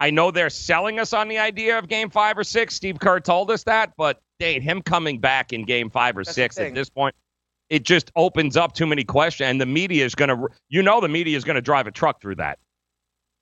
I 0.00 0.10
know 0.10 0.30
they're 0.30 0.50
selling 0.50 0.98
us 0.98 1.12
on 1.12 1.28
the 1.28 1.38
idea 1.38 1.78
of 1.78 1.86
game 1.86 2.08
5 2.10 2.38
or 2.38 2.44
6. 2.44 2.74
Steve 2.74 2.98
Kerr 2.98 3.20
told 3.20 3.50
us 3.50 3.64
that, 3.64 3.92
but 3.98 4.20
dang, 4.38 4.62
him 4.62 4.80
coming 4.82 5.18
back 5.18 5.52
in 5.52 5.64
game 5.64 5.90
5 5.90 6.16
or 6.16 6.24
That's 6.24 6.34
6 6.34 6.58
at 6.58 6.74
this 6.74 6.88
point 6.88 7.14
it 7.68 7.84
just 7.84 8.10
opens 8.16 8.56
up 8.56 8.72
too 8.72 8.86
many 8.86 9.04
questions 9.04 9.48
and 9.48 9.60
the 9.60 9.66
media 9.66 10.04
is 10.04 10.14
going 10.14 10.28
to 10.28 10.48
you 10.68 10.82
know 10.82 11.00
the 11.00 11.08
media 11.08 11.36
is 11.36 11.44
going 11.44 11.54
to 11.54 11.62
drive 11.62 11.86
a 11.86 11.90
truck 11.92 12.20
through 12.20 12.34
that. 12.34 12.58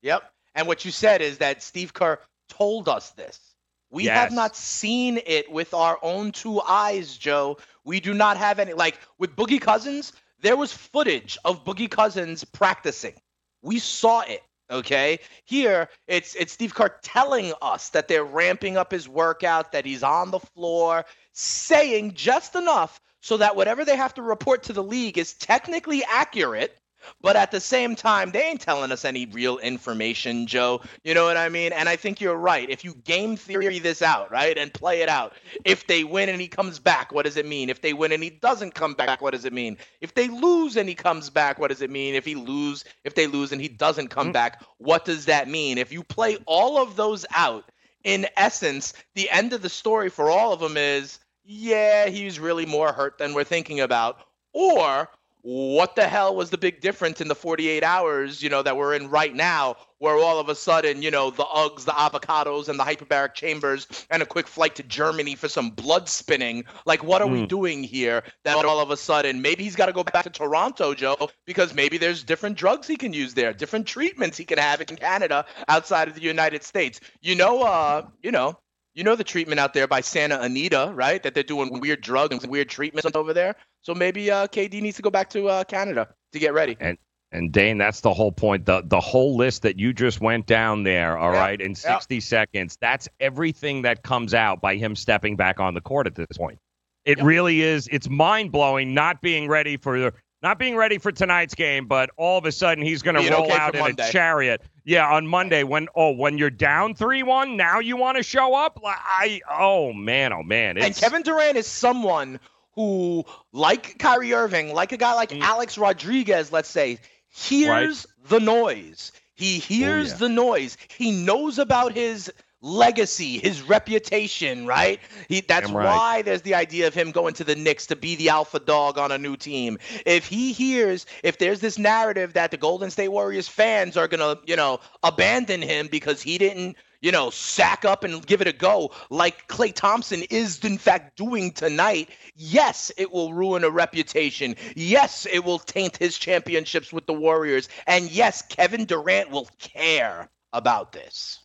Yep. 0.03 0.31
And 0.55 0.67
what 0.67 0.85
you 0.85 0.91
said 0.91 1.23
is 1.23 1.39
that 1.39 1.63
Steve 1.63 1.93
Kerr 1.95 2.19
told 2.49 2.89
us 2.89 3.11
this. 3.11 3.48
We 3.91 4.05
Yes. 4.05 4.17
have 4.17 4.33
not 4.33 4.55
seen 4.57 5.21
it 5.27 5.51
with 5.51 5.73
our 5.75 5.99
own 6.03 6.33
two 6.33 6.61
eyes, 6.61 7.17
Joe. 7.17 7.59
We 7.85 8.01
do 8.01 8.13
not 8.15 8.37
have 8.37 8.59
any. 8.59 8.75
Like 8.75 8.99
with 9.19 9.35
Boogie 9.35 9.61
Cousins, 9.61 10.13
there 10.41 10.57
was 10.57 10.73
footage 10.73 11.39
of 11.45 11.65
Boogie 11.65 11.91
Cousins 11.91 12.45
practicing. 12.45 13.15
We 13.63 13.79
saw 13.79 14.21
it. 14.21 14.43
Okay. 14.71 15.21
Here, 15.45 15.89
it's 16.07 16.35
it's 16.35 16.53
Steve 16.53 16.75
Kerr 16.75 16.91
telling 17.03 17.55
us 17.63 17.89
that 17.91 18.09
they're 18.09 18.25
ramping 18.25 18.77
up 18.77 18.93
his 18.93 19.09
workout, 19.09 19.73
that 19.73 19.87
he's 19.87 20.03
on 20.03 20.31
the 20.31 20.41
floor, 20.41 21.07
saying 21.33 22.13
just 22.15 22.55
enough 22.55 23.01
so 23.21 23.39
that 23.39 23.57
whatever 23.57 23.85
they 23.85 23.97
have 23.97 24.15
to 24.15 24.23
report 24.23 24.65
to 24.65 24.73
the 24.73 24.83
league 24.83 25.17
is 25.19 25.33
technically 25.35 26.05
accurate. 26.05 26.79
But 27.21 27.37
at 27.37 27.51
the 27.51 27.61
same 27.61 27.97
time, 27.97 28.31
they 28.31 28.43
ain't 28.43 28.61
telling 28.61 28.93
us 28.93 29.05
any 29.05 29.27
real 29.27 29.59
information, 29.59 30.47
Joe. 30.47 30.83
You 31.05 31.15
know 31.15 31.25
what 31.25 31.37
I 31.37 31.49
mean? 31.49 31.73
And 31.73 31.89
I 31.89 31.97
think 31.97 32.21
you're 32.21 32.37
right. 32.37 32.69
If 32.69 32.85
you 32.85 32.95
game 32.95 33.37
theory 33.37 33.79
this 33.79 34.03
out, 34.03 34.31
right, 34.31 34.57
and 34.57 34.73
play 34.73 35.03
it 35.03 35.09
out, 35.09 35.35
if 35.65 35.87
they 35.87 36.05
win 36.05 36.29
and 36.29 36.41
he 36.41 36.49
comes 36.49 36.79
back, 36.79 37.13
what 37.13 37.25
does 37.25 37.37
it 37.37 37.47
mean? 37.47 37.71
If 37.71 37.81
they 37.81 37.93
win 37.93 38.13
and 38.13 38.23
he 38.23 38.31
doesn't 38.31 38.75
come 38.75 38.95
back, 38.95 39.21
what 39.21 39.33
does 39.33 39.45
it 39.45 39.53
mean? 39.53 39.77
If 40.01 40.15
they 40.15 40.29
lose 40.29 40.77
and 40.77 40.89
he 40.89 40.95
comes 40.95 41.31
back, 41.31 41.59
what 41.59 41.69
does 41.69 41.83
it 41.83 41.91
mean? 41.91 42.15
If 42.15 42.25
he 42.25 42.35
lose, 42.35 42.85
if 43.05 43.15
they 43.15 43.27
lose 43.27 43.53
and 43.53 43.61
he 43.61 43.69
doesn't 43.69 44.09
come 44.09 44.31
mm. 44.31 44.35
back, 44.35 44.63
what 44.79 45.05
does 45.05 45.27
that 45.27 45.49
mean? 45.49 45.79
If 45.79 45.93
you 45.93 46.03
play 46.03 46.39
all 46.47 46.79
of 46.79 46.97
those 46.97 47.27
out, 47.35 47.71
in 48.05 48.27
essence, 48.37 48.95
the 49.15 49.29
end 49.31 49.53
of 49.53 49.63
the 49.63 49.69
story 49.69 50.09
for 50.09 50.31
all 50.31 50.53
of 50.53 50.61
them 50.61 50.77
is, 50.77 51.19
yeah, 51.45 52.09
he's 52.09 52.39
really 52.39 52.67
more 52.67 52.93
hurt 52.93 53.19
than 53.19 53.35
we're 53.35 53.45
thinking 53.45 53.81
about, 53.81 54.21
or 54.53 55.09
what 55.51 55.97
the 55.97 56.07
hell 56.07 56.37
was 56.37 56.51
the 56.51 56.59
big 56.59 56.83
difference 56.83 57.23
in 57.23 57.29
the 57.29 57.35
48 57.35 57.83
hours, 57.83 58.43
you 58.43 58.51
know, 58.51 58.63
that 58.63 58.77
we're 58.77 58.93
in 58.93 59.09
right 59.09 59.35
now, 59.35 59.77
where 59.97 60.15
all 60.19 60.39
of 60.39 60.51
a 60.51 60.55
sudden, 60.55 61.01
you 61.01 61.11
know, 61.11 61.31
the 61.31 61.43
Uggs, 61.45 61.87
the 61.87 61.93
avocados, 61.93 62.69
and 62.69 62.79
the 62.79 62.85
hyperbaric 62.85 63.33
chambers, 63.33 63.87
and 64.11 64.23
a 64.23 64.27
quick 64.27 64.47
flight 64.47 64.75
to 64.75 64.83
Germany 64.83 65.37
for 65.37 65.49
some 65.49 65.71
blood 65.71 66.07
spinning? 66.07 66.65
Like, 66.85 67.03
what 67.03 67.23
are 67.23 67.27
we 67.27 67.39
Mm. 67.45 67.49
doing 67.49 67.83
here 67.83 68.25
that 68.45 68.63
all 68.63 68.79
of 68.79 68.91
a 68.91 68.97
sudden 68.99 69.41
maybe 69.41 69.65
he's 69.65 69.75
got 69.75 69.87
to 69.87 69.93
go 69.95 70.05
back 70.05 70.25
to 70.25 70.31
Toronto, 70.31 70.93
Joe, 70.93 71.31
because 71.47 71.73
maybe 71.73 71.97
there's 71.97 72.25
different 72.25 72.59
drugs 72.59 72.87
he 72.87 72.99
can 72.99 73.15
use 73.15 73.33
there, 73.33 73.55
different 73.55 73.87
treatments 73.87 74.37
he 74.37 74.45
can 74.45 74.59
have 74.59 74.83
in 74.83 74.97
Canada 74.99 75.47
outside 75.67 76.09
of 76.09 76.15
the 76.15 76.21
United 76.21 76.63
States. 76.63 77.01
You 77.23 77.37
know, 77.37 77.63
uh, 77.63 78.03
you 78.23 78.33
know, 78.33 78.59
you 78.99 79.05
know 79.05 79.15
the 79.15 79.23
treatment 79.23 79.61
out 79.61 79.75
there 79.75 79.87
by 79.87 80.01
Santa 80.01 80.41
Anita, 80.41 80.91
right? 80.93 81.23
That 81.23 81.33
they're 81.33 81.45
doing 81.45 81.79
weird 81.79 82.01
drugs 82.01 82.43
and 82.43 82.51
weird 82.51 82.69
treatments 82.69 83.09
over 83.15 83.33
there. 83.33 83.55
So 83.83 83.95
maybe 83.95 84.29
uh, 84.29 84.49
KD 84.49 84.83
needs 84.83 84.97
to 84.97 85.03
go 85.03 85.11
back 85.11 85.31
to 85.31 85.47
uh, 85.47 85.63
Canada 85.63 86.09
to 86.33 86.39
get 86.41 86.53
ready. 86.53 86.77
And 86.81 86.99
and 87.31 87.53
Dane, 87.53 87.79
that's 87.79 88.01
the 88.01 88.13
whole 88.13 88.33
point. 88.33 88.67
The 88.67 88.83
the 88.85 88.99
whole 88.99 89.37
list 89.37 89.63
that 89.63 89.79
you 89.79 89.93
just 89.93 90.21
went 90.21 90.47
down 90.47 90.83
there, 90.83 91.17
all 91.17 91.31
right, 91.31 91.61
in 91.61 91.77
60 91.77 92.19
seconds, 92.19 92.77
that's 92.81 93.09
everything 93.21 93.83
that 93.83 94.03
comes 94.03 94.35
out 94.35 94.61
by 94.61 94.75
him 94.75 94.97
stepping 94.97 95.37
back 95.37 95.61
on 95.61 95.75
the 95.75 95.81
court 95.81 96.09
at 96.09 96.17
this 96.17 96.37
point. 96.37 96.59
It 97.05 97.23
really 97.23 97.63
is 97.63 97.89
it's 97.93 98.09
mind 98.09 98.51
blowing 98.51 98.95
not 98.95 99.23
being 99.23 99.47
ready 99.47 99.77
for 99.77 100.13
not 100.43 100.59
being 100.59 100.77
ready 100.77 100.99
for 100.99 101.13
tonight's 101.13 101.55
game, 101.55 101.87
but 101.87 102.11
all 102.17 102.39
of 102.39 102.45
a 102.45 102.53
sudden 102.53 102.85
he's 102.85 103.03
gonna 103.03 103.21
roll 103.31 103.45
okay 103.45 103.57
out 103.57 103.75
in 103.75 103.81
Monday. 103.81 104.09
a 104.09 104.13
chariot. 104.13 104.63
Yeah, 104.85 105.07
on 105.07 105.27
Monday 105.27 105.65
when 105.65 105.89
oh 105.95 106.13
when 106.13 106.39
you're 106.39 106.51
down 106.51 106.95
three 106.95 107.23
one, 107.23 107.57
now 107.57 107.79
you 107.79 107.97
want 107.97 108.17
to 108.17 108.23
show 108.23 108.55
up? 108.55 108.81
Like 108.83 108.99
I 108.99 109.41
oh 109.51 109.93
man, 109.93 110.33
oh 110.33 110.43
man. 110.43 110.79
And 110.79 110.95
Kevin 110.95 111.23
Durant 111.23 111.57
is 111.57 111.67
someone 111.67 112.41
who, 112.79 113.25
like 113.51 113.99
Kyrie 113.99 114.33
Irving, 114.33 114.73
like 114.73 114.93
a 114.93 114.97
guy 114.97 115.13
like 115.15 115.31
mm. 115.31 115.41
Alex 115.41 115.77
Rodriguez, 115.77 116.53
let's 116.53 116.69
say, 116.69 116.99
hears 117.29 118.07
the 118.29 118.39
noise. 118.39 119.11
He 119.35 119.59
hears 119.59 120.13
oh, 120.13 120.17
the 120.19 120.29
noise. 120.29 120.77
He 120.97 121.11
knows 121.11 121.59
about 121.59 121.93
his 121.93 122.33
legacy, 122.61 123.39
his 123.39 123.63
reputation, 123.63 124.67
right? 124.67 125.01
He, 125.29 125.41
that's 125.41 125.71
right. 125.71 125.85
why 125.85 126.23
there's 126.23 126.43
the 126.43 126.55
idea 126.55 126.87
of 126.87 126.95
him 126.95 127.13
going 127.13 127.35
to 127.35 127.45
the 127.45 127.55
Knicks 127.55 127.87
to 127.87 127.97
be 127.97 128.17
the 128.17 128.31
alpha 128.31 128.59
dog 128.59 128.99
on 128.99 129.13
a 129.13 129.19
new 129.19 129.37
team. 129.37 129.79
If 130.05 130.27
he 130.27 130.53
hears, 130.53 131.07
if 131.23 131.39
there's 131.39 131.61
this 131.61 131.79
narrative 131.79 132.33
that 132.33 132.51
the 132.51 132.57
Golden 132.57 132.91
State 132.91 133.09
Warriors 133.09 133.49
fans 133.49 133.97
are 133.97 134.09
going 134.09 134.21
to, 134.21 134.41
you 134.47 134.57
know, 134.57 134.81
abandon 135.03 135.63
him 135.63 135.89
because 135.89 136.21
he 136.21 136.37
didn't, 136.37 136.77
you 137.01 137.13
know, 137.13 137.31
sack 137.31 137.85
up 137.85 138.03
and 138.03 138.27
give 138.27 138.41
it 138.41 138.49
a 138.49 138.53
go 138.53 138.91
like 139.09 139.47
Klay 139.47 139.73
Thompson 139.73 140.25
is 140.31 140.65
in 140.65 140.79
fact 140.79 141.17
doing 141.17 141.53
tonight, 141.53 142.11
yes, 142.35 142.91
it 142.97 143.13
will 143.13 143.33
ruin 143.33 143.63
a 143.63 143.71
reputation. 143.71 144.57
Yes, 144.75 145.27
it 145.31 145.45
will 145.45 145.61
taint 145.61 145.97
his 145.97 146.19
championships 146.19 146.93
with 146.93 147.07
the 147.07 147.13
Warriors. 147.13 147.69
And 147.87 148.11
yes, 148.11 148.43
Kevin 148.43 148.85
Durant 148.85 149.31
will 149.31 149.49
care 149.61 150.29
about 150.53 150.91
this. 150.91 151.39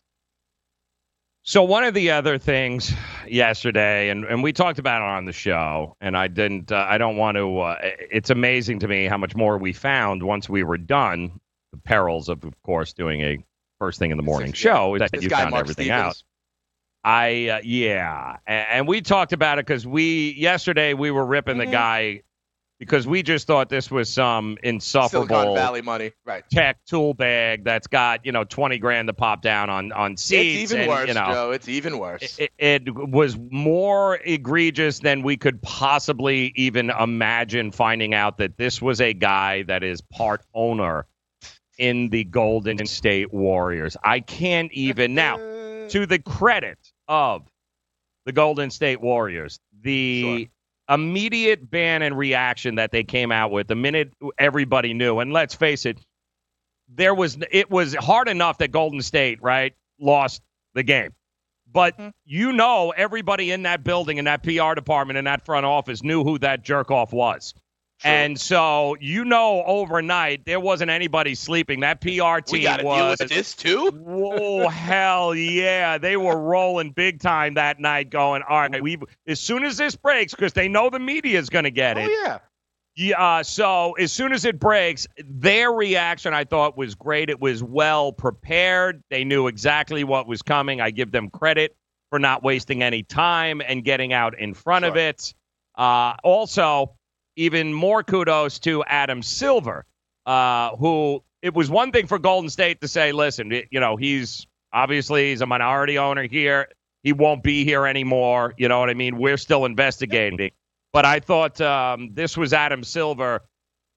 So 1.46 1.62
one 1.62 1.84
of 1.84 1.92
the 1.92 2.10
other 2.10 2.38
things 2.38 2.94
yesterday, 3.28 4.08
and, 4.08 4.24
and 4.24 4.42
we 4.42 4.50
talked 4.50 4.78
about 4.78 5.02
it 5.02 5.08
on 5.08 5.26
the 5.26 5.32
show, 5.32 5.94
and 6.00 6.16
I 6.16 6.26
didn't. 6.26 6.72
Uh, 6.72 6.86
I 6.88 6.96
don't 6.96 7.18
want 7.18 7.36
to. 7.36 7.58
Uh, 7.60 7.76
it's 7.82 8.30
amazing 8.30 8.78
to 8.78 8.88
me 8.88 9.04
how 9.04 9.18
much 9.18 9.36
more 9.36 9.58
we 9.58 9.74
found 9.74 10.22
once 10.22 10.48
we 10.48 10.62
were 10.62 10.78
done. 10.78 11.38
The 11.72 11.76
perils 11.78 12.30
of, 12.30 12.44
of 12.44 12.54
course, 12.62 12.94
doing 12.94 13.20
a 13.20 13.44
first 13.78 13.98
thing 13.98 14.10
in 14.10 14.16
the 14.16 14.22
morning 14.22 14.54
show 14.54 14.94
is 14.94 15.00
that 15.00 15.12
This 15.12 15.24
you 15.24 15.28
found 15.28 15.50
Mark 15.50 15.60
everything 15.64 15.84
Stevens. 15.86 16.02
out. 16.06 16.22
I 17.04 17.48
uh, 17.48 17.60
yeah, 17.62 18.38
and, 18.46 18.66
and 18.70 18.88
we 18.88 19.02
talked 19.02 19.34
about 19.34 19.58
it 19.58 19.66
because 19.66 19.86
we 19.86 20.32
yesterday 20.38 20.94
we 20.94 21.10
were 21.10 21.26
ripping 21.26 21.56
Mm-hmm. 21.58 21.66
the 21.70 21.76
guy 21.76 22.22
because 22.78 23.06
we 23.06 23.22
just 23.22 23.46
thought 23.46 23.68
this 23.68 23.90
was 23.90 24.12
some 24.12 24.58
insufferable 24.62 25.28
Silicon 25.28 25.54
Valley 25.54 25.82
money, 25.82 26.12
right? 26.24 26.44
tech 26.50 26.78
tool 26.86 27.14
bag 27.14 27.64
that's 27.64 27.86
got 27.86 28.24
you 28.26 28.32
know 28.32 28.44
twenty 28.44 28.78
grand 28.78 29.08
to 29.08 29.12
pop 29.12 29.42
down 29.42 29.70
on 29.70 29.92
on 29.92 30.16
seats. 30.16 30.62
it's 30.62 30.72
even 30.72 30.82
and, 30.82 30.88
worse, 30.90 31.08
you 31.08 31.14
know, 31.14 31.26
Joe. 31.26 31.50
It's 31.52 31.68
even 31.68 31.98
worse. 31.98 32.38
it, 32.38 32.50
it 32.58 32.94
was 32.94 33.38
more 33.50 34.16
egregious 34.24 34.98
than 34.98 35.22
we 35.22 35.36
could 35.36 35.60
possibly 35.62 36.52
even 36.56 36.90
imagine 36.90 37.70
finding 37.70 38.14
out 38.14 38.38
that 38.38 38.56
this 38.56 38.82
was 38.82 39.00
a 39.00 39.12
guy 39.12 39.62
that 39.64 39.82
is 39.82 40.00
part 40.00 40.42
owner 40.54 41.06
in 41.78 42.08
the 42.10 42.24
Golden 42.24 42.86
State 42.86 43.32
Warriors. 43.32 43.96
I 44.04 44.20
can't 44.20 44.72
even 44.72 45.14
now 45.14 45.36
to 45.88 46.06
the 46.06 46.18
credit 46.18 46.78
of 47.08 47.42
the 48.24 48.32
Golden 48.32 48.70
State 48.70 49.00
Warriors, 49.00 49.60
the 49.82 50.48
immediate 50.88 51.70
ban 51.70 52.02
and 52.02 52.16
reaction 52.16 52.74
that 52.74 52.90
they 52.90 53.04
came 53.04 53.32
out 53.32 53.50
with 53.50 53.66
the 53.68 53.74
minute 53.74 54.12
everybody 54.38 54.92
knew 54.92 55.18
and 55.18 55.32
let's 55.32 55.54
face 55.54 55.86
it 55.86 55.98
there 56.88 57.14
was 57.14 57.38
it 57.50 57.70
was 57.70 57.94
hard 57.94 58.28
enough 58.28 58.58
that 58.58 58.70
Golden 58.70 59.02
State, 59.02 59.42
right, 59.42 59.74
lost 60.00 60.42
the 60.74 60.82
game. 60.82 61.12
But 61.70 61.98
mm-hmm. 61.98 62.10
you 62.24 62.52
know 62.52 62.92
everybody 62.96 63.50
in 63.50 63.62
that 63.62 63.82
building 63.84 64.18
in 64.18 64.26
that 64.26 64.42
PR 64.42 64.74
department 64.74 65.18
in 65.18 65.24
that 65.24 65.44
front 65.44 65.66
office 65.66 66.02
knew 66.02 66.22
who 66.22 66.38
that 66.38 66.62
jerk 66.62 66.90
off 66.90 67.12
was. 67.12 67.54
And 68.04 68.38
so 68.38 68.96
you 69.00 69.24
know 69.24 69.64
overnight 69.64 70.44
there 70.44 70.60
wasn't 70.60 70.90
anybody 70.90 71.34
sleeping. 71.34 71.80
That 71.80 72.00
PR 72.00 72.06
we 72.06 72.10
team 72.42 72.62
got 72.62 72.76
to 72.76 72.82
deal 72.82 72.90
was 72.90 73.18
with 73.18 73.30
this 73.30 73.54
too. 73.54 73.90
Whoa, 73.90 74.68
hell 74.68 75.34
yeah. 75.34 75.96
They 75.98 76.16
were 76.16 76.38
rolling 76.38 76.90
big 76.90 77.20
time 77.20 77.54
that 77.54 77.80
night 77.80 78.10
going, 78.10 78.42
all 78.48 78.60
right, 78.60 78.82
we 78.82 78.98
as 79.26 79.40
soon 79.40 79.64
as 79.64 79.76
this 79.76 79.96
breaks, 79.96 80.34
because 80.34 80.52
they 80.52 80.68
know 80.68 80.90
the 80.90 80.98
media 80.98 81.38
is 81.38 81.48
going 81.48 81.64
to 81.64 81.70
get 81.70 81.96
it. 81.98 82.10
Oh 82.10 82.22
yeah. 82.24 82.38
Yeah, 82.96 83.20
uh, 83.20 83.42
so 83.42 83.94
as 83.94 84.12
soon 84.12 84.32
as 84.32 84.44
it 84.44 84.60
breaks, 84.60 85.08
their 85.18 85.72
reaction 85.72 86.32
I 86.32 86.44
thought 86.44 86.76
was 86.76 86.94
great. 86.94 87.28
It 87.28 87.40
was 87.40 87.60
well 87.60 88.12
prepared. 88.12 89.02
They 89.10 89.24
knew 89.24 89.48
exactly 89.48 90.04
what 90.04 90.28
was 90.28 90.42
coming. 90.42 90.80
I 90.80 90.90
give 90.90 91.10
them 91.10 91.28
credit 91.28 91.74
for 92.10 92.20
not 92.20 92.44
wasting 92.44 92.84
any 92.84 93.02
time 93.02 93.60
and 93.66 93.82
getting 93.82 94.12
out 94.12 94.38
in 94.38 94.54
front 94.54 94.84
of 94.84 94.96
it. 94.96 95.34
Uh, 95.76 96.14
also, 96.22 96.94
even 97.36 97.72
more 97.72 98.02
kudos 98.02 98.58
to 98.60 98.84
Adam 98.84 99.22
Silver, 99.22 99.84
uh, 100.26 100.76
who 100.76 101.22
it 101.42 101.54
was 101.54 101.68
one 101.68 101.92
thing 101.92 102.06
for 102.06 102.18
Golden 102.18 102.48
State 102.50 102.80
to 102.80 102.88
say, 102.88 103.12
listen, 103.12 103.50
you 103.70 103.80
know, 103.80 103.96
he's 103.96 104.46
obviously 104.72 105.30
he's 105.30 105.40
a 105.40 105.46
minority 105.46 105.98
owner 105.98 106.26
here. 106.26 106.68
He 107.02 107.12
won't 107.12 107.42
be 107.42 107.64
here 107.64 107.86
anymore. 107.86 108.54
You 108.56 108.68
know 108.68 108.80
what 108.80 108.88
I 108.88 108.94
mean? 108.94 109.18
We're 109.18 109.36
still 109.36 109.66
investigating. 109.66 110.50
But 110.92 111.04
I 111.04 111.20
thought 111.20 111.60
um, 111.60 112.10
this 112.14 112.36
was 112.36 112.52
Adam 112.52 112.82
Silver 112.82 113.42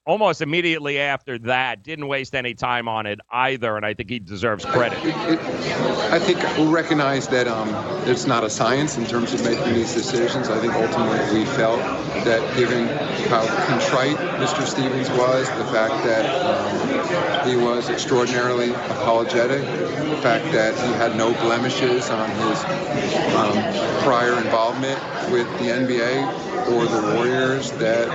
almost 0.08 0.42
immediately 0.42 1.00
after 1.00 1.38
that. 1.38 1.84
Didn't 1.84 2.08
waste 2.08 2.34
any 2.34 2.54
time 2.54 2.88
on 2.88 3.06
it 3.06 3.20
either, 3.30 3.76
and 3.76 3.86
I 3.86 3.94
think 3.94 4.10
he 4.10 4.20
deserves 4.20 4.66
credit. 4.66 4.98
I 5.04 6.18
think 6.18 6.42
we'll 6.58 6.72
recognize 6.72 7.28
that 7.28 7.46
um, 7.48 7.70
it's 8.08 8.26
not 8.26 8.44
a 8.44 8.50
science 8.50 8.98
in 8.98 9.06
terms 9.06 9.34
of 9.34 9.44
making 9.44 9.74
these 9.74 9.94
decisions. 9.94 10.50
I 10.50 10.60
think 10.60 10.74
ultimately 10.74 11.40
we 11.40 11.46
felt 11.46 11.80
that 12.24 12.42
given 12.56 12.88
how 13.30 13.46
contrite 13.68 14.16
Mr. 14.40 14.66
Stevens 14.66 15.10
was, 15.12 15.50
the 15.58 15.66
fact 15.66 16.04
that 16.06 16.26
um, 16.46 17.48
he 17.48 17.58
was 17.58 17.90
extraordinarily 17.90 18.72
apologetic, 18.72 19.62
the 19.62 20.20
fact 20.22 20.46
that 20.54 20.74
he 20.88 20.94
had 20.94 21.16
no 21.18 21.34
blemishes 21.34 22.10
on 22.10 22.30
his 22.32 22.64
um, 23.36 23.62
prior 24.04 24.38
involvement 24.38 25.00
with 25.32 25.48
the 25.60 25.66
NBA 25.66 26.26
or 26.70 26.86
the 26.86 27.14
Warriors, 27.16 27.72
that 27.74 28.08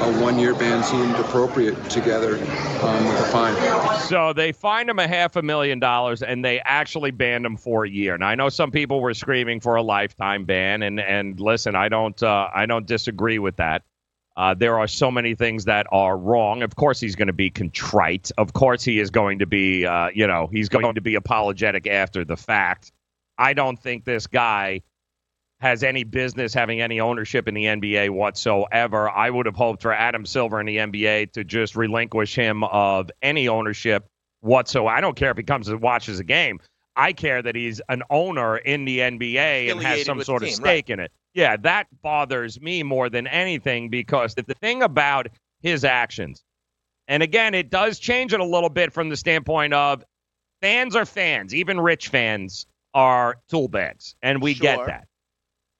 a 0.00 0.20
one-year 0.20 0.54
ban 0.54 0.82
seemed 0.94 1.16
appropriate 1.16 1.90
together 1.90 2.36
um, 2.82 3.08
with 3.08 3.20
a 3.20 3.28
fine. 3.32 4.00
So 4.02 4.32
they 4.32 4.52
fined 4.52 4.88
him 4.88 5.00
a 5.00 5.08
half 5.08 5.34
a 5.34 5.42
million 5.42 5.80
dollars, 5.80 6.22
and 6.22 6.44
they 6.44 6.60
actually 6.60 7.10
banned 7.10 7.44
him 7.44 7.56
for 7.56 7.84
a 7.84 7.90
year. 7.90 8.16
Now 8.16 8.28
I 8.28 8.36
know 8.36 8.48
some 8.48 8.70
people 8.70 9.00
were 9.00 9.14
screaming 9.14 9.58
for 9.60 9.74
a 9.74 9.82
lifetime 9.82 10.44
ban, 10.44 10.82
and 10.82 11.00
and 11.00 11.40
listen, 11.40 11.74
I 11.74 11.88
don't 11.88 12.22
uh, 12.22 12.48
I 12.54 12.66
don't 12.66 12.86
disagree 12.86 13.40
with 13.40 13.56
that. 13.56 13.82
Uh, 14.36 14.54
there 14.54 14.78
are 14.78 14.86
so 14.86 15.10
many 15.10 15.34
things 15.34 15.64
that 15.64 15.86
are 15.90 16.16
wrong. 16.16 16.62
Of 16.62 16.76
course, 16.76 17.00
he's 17.00 17.16
going 17.16 17.28
to 17.28 17.32
be 17.32 17.50
contrite. 17.50 18.30
Of 18.38 18.52
course, 18.52 18.82
he 18.84 18.98
is 18.98 19.10
going 19.10 19.38
to 19.40 19.46
be, 19.46 19.86
uh, 19.86 20.08
you 20.12 20.26
know, 20.26 20.48
he's 20.50 20.68
going 20.68 20.94
to 20.94 21.00
be 21.00 21.14
apologetic 21.14 21.86
after 21.86 22.24
the 22.24 22.36
fact. 22.36 22.92
I 23.38 23.52
don't 23.52 23.78
think 23.78 24.04
this 24.04 24.26
guy 24.26 24.82
has 25.64 25.82
any 25.82 26.04
business 26.04 26.52
having 26.52 26.82
any 26.82 27.00
ownership 27.00 27.48
in 27.48 27.54
the 27.54 27.64
NBA 27.64 28.10
whatsoever. 28.10 29.08
I 29.08 29.30
would 29.30 29.46
have 29.46 29.56
hoped 29.56 29.80
for 29.80 29.94
Adam 29.94 30.26
Silver 30.26 30.60
in 30.60 30.66
the 30.66 30.76
NBA 30.76 31.32
to 31.32 31.42
just 31.42 31.74
relinquish 31.74 32.34
him 32.34 32.64
of 32.64 33.10
any 33.22 33.48
ownership 33.48 34.06
whatsoever. 34.42 34.94
I 34.94 35.00
don't 35.00 35.16
care 35.16 35.30
if 35.30 35.38
he 35.38 35.42
comes 35.42 35.68
and 35.68 35.80
watches 35.80 36.20
a 36.20 36.24
game. 36.24 36.60
I 36.96 37.14
care 37.14 37.40
that 37.40 37.56
he's 37.56 37.80
an 37.88 38.02
owner 38.10 38.58
in 38.58 38.84
the 38.84 38.98
NBA 38.98 39.70
and 39.70 39.80
has 39.80 40.04
some 40.04 40.22
sort 40.22 40.42
the 40.42 40.48
of 40.48 40.50
team, 40.50 40.64
stake 40.64 40.90
in 40.90 41.00
it. 41.00 41.10
Yeah, 41.32 41.56
that 41.56 41.86
bothers 42.02 42.60
me 42.60 42.82
more 42.82 43.08
than 43.08 43.26
anything 43.26 43.88
because 43.88 44.34
the 44.34 44.42
the 44.42 44.54
thing 44.54 44.82
about 44.82 45.28
his 45.62 45.82
actions, 45.82 46.44
and 47.08 47.22
again, 47.22 47.54
it 47.54 47.70
does 47.70 47.98
change 47.98 48.34
it 48.34 48.40
a 48.40 48.44
little 48.44 48.68
bit 48.68 48.92
from 48.92 49.08
the 49.08 49.16
standpoint 49.16 49.72
of 49.72 50.04
fans 50.60 50.94
are 50.94 51.06
fans, 51.06 51.54
even 51.54 51.80
rich 51.80 52.08
fans 52.08 52.66
are 52.92 53.38
tool 53.48 53.68
bags, 53.68 54.14
and 54.22 54.42
we 54.42 54.52
get 54.52 54.84
that. 54.84 55.08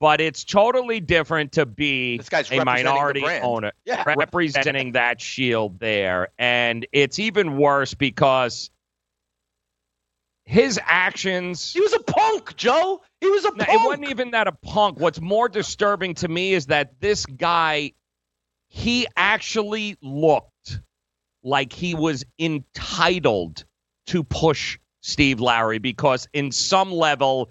But 0.00 0.20
it's 0.20 0.44
totally 0.44 1.00
different 1.00 1.52
to 1.52 1.66
be 1.66 2.18
guy's 2.28 2.50
a 2.50 2.64
minority 2.64 3.24
owner, 3.24 3.72
Yeah. 3.84 4.02
representing 4.16 4.92
that 4.92 5.20
shield 5.20 5.78
there. 5.78 6.28
And 6.38 6.86
it's 6.92 7.18
even 7.18 7.56
worse 7.56 7.94
because 7.94 8.70
his 10.44 10.78
actions. 10.84 11.72
He 11.72 11.80
was 11.80 11.94
a 11.94 12.00
punk, 12.00 12.56
Joe. 12.56 13.02
He 13.20 13.30
was 13.30 13.44
a 13.44 13.50
No, 13.50 13.64
punk. 13.64 13.68
It 13.70 13.86
wasn't 13.86 14.10
even 14.10 14.30
that 14.32 14.46
a 14.46 14.52
punk. 14.52 15.00
What's 15.00 15.20
more 15.20 15.48
disturbing 15.48 16.14
to 16.16 16.28
me 16.28 16.52
is 16.52 16.66
that 16.66 17.00
this 17.00 17.24
guy, 17.24 17.92
he 18.68 19.06
actually 19.16 19.96
looked 20.02 20.80
like 21.42 21.72
he 21.72 21.94
was 21.94 22.24
entitled 22.38 23.64
to 24.06 24.22
push 24.24 24.78
Steve 25.00 25.40
Lowry 25.40 25.78
because 25.78 26.26
in 26.32 26.50
some 26.50 26.92
level, 26.92 27.50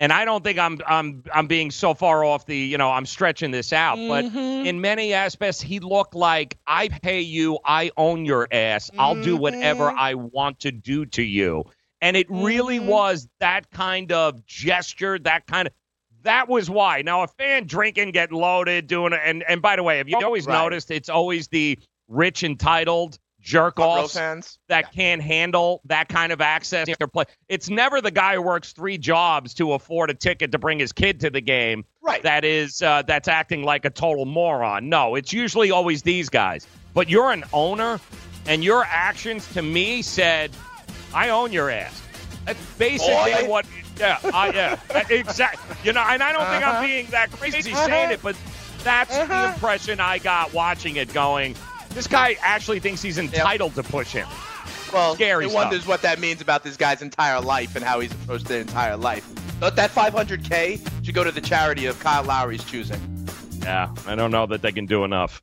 and 0.00 0.12
I 0.12 0.24
don't 0.24 0.44
think 0.44 0.58
I'm 0.58 0.78
I'm 0.86 1.22
I'm 1.32 1.46
being 1.46 1.70
so 1.70 1.94
far 1.94 2.24
off 2.24 2.46
the 2.46 2.56
you 2.56 2.78
know 2.78 2.90
I'm 2.90 3.06
stretching 3.06 3.50
this 3.50 3.72
out, 3.72 3.96
but 3.96 4.24
mm-hmm. 4.24 4.66
in 4.66 4.80
many 4.80 5.12
aspects 5.12 5.60
he 5.60 5.80
looked 5.80 6.14
like 6.14 6.56
I 6.66 6.88
pay 6.88 7.20
you, 7.20 7.58
I 7.64 7.90
own 7.96 8.24
your 8.24 8.48
ass, 8.52 8.90
I'll 8.98 9.14
do 9.14 9.34
mm-hmm. 9.34 9.42
whatever 9.42 9.90
I 9.90 10.14
want 10.14 10.60
to 10.60 10.72
do 10.72 11.06
to 11.06 11.22
you, 11.22 11.64
and 12.00 12.16
it 12.16 12.26
really 12.30 12.78
mm-hmm. 12.78 12.88
was 12.88 13.28
that 13.40 13.70
kind 13.70 14.12
of 14.12 14.44
gesture, 14.46 15.18
that 15.20 15.46
kind 15.46 15.68
of. 15.68 15.74
That 16.22 16.48
was 16.48 16.68
why. 16.68 17.02
Now, 17.02 17.22
a 17.22 17.28
fan 17.28 17.64
drinking, 17.66 18.10
getting 18.10 18.36
loaded, 18.36 18.88
doing 18.88 19.12
it, 19.12 19.20
and 19.24 19.44
and 19.48 19.62
by 19.62 19.76
the 19.76 19.82
way, 19.82 19.98
have 19.98 20.08
you 20.08 20.18
oh, 20.20 20.24
always 20.24 20.46
Right. 20.46 20.60
noticed 20.62 20.90
it's 20.90 21.08
always 21.08 21.46
the 21.48 21.78
rich 22.08 22.42
entitled 22.42 23.18
jerk 23.40 23.78
offs 23.78 24.58
that 24.68 24.92
can't 24.92 25.22
handle 25.22 25.80
that 25.84 26.08
kind 26.08 26.32
of 26.32 26.40
access 26.40 26.88
to 26.98 27.08
play. 27.08 27.24
It's 27.48 27.70
never 27.70 28.00
the 28.00 28.10
guy 28.10 28.34
who 28.34 28.42
works 28.42 28.72
three 28.72 28.98
jobs 28.98 29.54
to 29.54 29.72
afford 29.72 30.10
a 30.10 30.14
ticket 30.14 30.52
to 30.52 30.58
bring 30.58 30.78
his 30.78 30.92
kid 30.92 31.20
to 31.20 31.30
the 31.30 31.40
game. 31.40 31.84
Right. 32.02 32.22
That 32.22 32.44
is 32.44 32.82
uh, 32.82 33.02
that's 33.06 33.28
acting 33.28 33.62
like 33.62 33.84
a 33.84 33.90
total 33.90 34.24
moron. 34.26 34.88
No, 34.88 35.14
it's 35.14 35.32
usually 35.32 35.70
always 35.70 36.02
these 36.02 36.28
guys. 36.28 36.66
But 36.94 37.08
you're 37.08 37.30
an 37.30 37.44
owner, 37.52 38.00
and 38.46 38.64
your 38.64 38.84
actions 38.88 39.46
to 39.52 39.62
me 39.62 40.02
said 40.02 40.50
I 41.14 41.28
own 41.28 41.52
your 41.52 41.70
ass. 41.70 42.02
That's 42.44 42.60
basically 42.76 43.14
Boy. 43.42 43.46
what. 43.48 43.66
Yeah, 43.98 44.18
I, 44.32 44.50
yeah, 44.52 45.04
exactly. 45.10 45.76
You 45.84 45.92
know, 45.92 46.00
and 46.06 46.22
I 46.22 46.32
don't 46.32 46.46
think 46.46 46.62
Uh-huh. 46.66 46.78
I'm 46.78 46.84
being 46.84 47.06
that 47.10 47.30
crazy 47.32 47.72
Uh-huh. 47.72 47.86
saying 47.86 48.10
it, 48.12 48.22
but 48.22 48.36
that's 48.84 49.14
the 49.16 49.22
Uh-huh. 49.24 49.52
impression 49.54 50.00
I 50.00 50.18
got 50.18 50.52
watching 50.54 50.96
it. 50.96 51.12
Going, 51.12 51.56
this 51.98 52.06
guy 52.06 52.36
actually 52.42 52.78
thinks 52.78 53.02
he's 53.02 53.18
entitled 53.18 53.74
to 53.74 53.82
push 53.82 54.12
him. 54.12 54.28
Well, 54.92 55.16
Scary 55.16 55.46
it 55.46 55.50
stuff. 55.50 55.64
wonders 55.64 55.84
what 55.84 56.00
that 56.02 56.20
means 56.20 56.40
about 56.40 56.62
this 56.62 56.76
guy's 56.76 57.02
entire 57.02 57.40
life 57.40 57.74
and 57.74 57.84
how 57.84 57.98
he's 57.98 58.12
approached 58.12 58.44
their 58.44 58.60
entire 58.60 58.96
life. 58.96 59.28
But 59.58 59.74
that 59.74 59.90
500K 59.90 61.04
should 61.04 61.14
go 61.16 61.24
to 61.24 61.32
the 61.32 61.40
charity 61.40 61.86
of 61.86 61.98
Kyle 61.98 62.22
Lowry's 62.22 62.62
choosing. 62.62 63.00
Yeah, 63.62 63.92
I 64.06 64.14
don't 64.14 64.30
know 64.30 64.46
that 64.46 64.62
they 64.62 64.70
can 64.70 64.86
do 64.86 65.02
enough. 65.02 65.42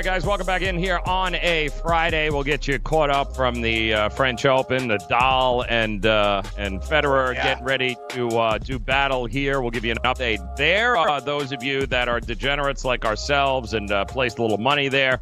right, 0.00 0.14
guys, 0.14 0.24
welcome 0.24 0.46
back 0.46 0.62
in 0.62 0.78
here 0.78 0.98
on 1.04 1.34
a 1.34 1.68
Friday. 1.82 2.30
We'll 2.30 2.42
get 2.42 2.66
you 2.66 2.78
caught 2.78 3.10
up 3.10 3.36
from 3.36 3.60
the 3.60 3.92
uh, 3.92 4.08
French 4.08 4.46
Open. 4.46 4.88
Nadal 4.88 5.66
and 5.68 6.06
uh, 6.06 6.42
and 6.56 6.80
Federer 6.80 7.34
Yeah. 7.34 7.42
getting 7.42 7.64
ready 7.64 7.96
to 8.10 8.28
uh, 8.28 8.56
do 8.56 8.78
battle 8.78 9.26
here. 9.26 9.60
We'll 9.60 9.70
give 9.70 9.84
you 9.84 9.92
an 9.92 9.98
update 9.98 10.56
there. 10.56 10.96
Uh, 10.96 11.20
those 11.20 11.52
of 11.52 11.62
you 11.62 11.84
that 11.86 12.08
are 12.08 12.18
degenerates 12.18 12.82
like 12.82 13.04
ourselves 13.04 13.74
and 13.74 13.90
uh, 13.92 14.06
placed 14.06 14.38
a 14.38 14.42
little 14.42 14.56
money 14.56 14.88
there. 14.88 15.20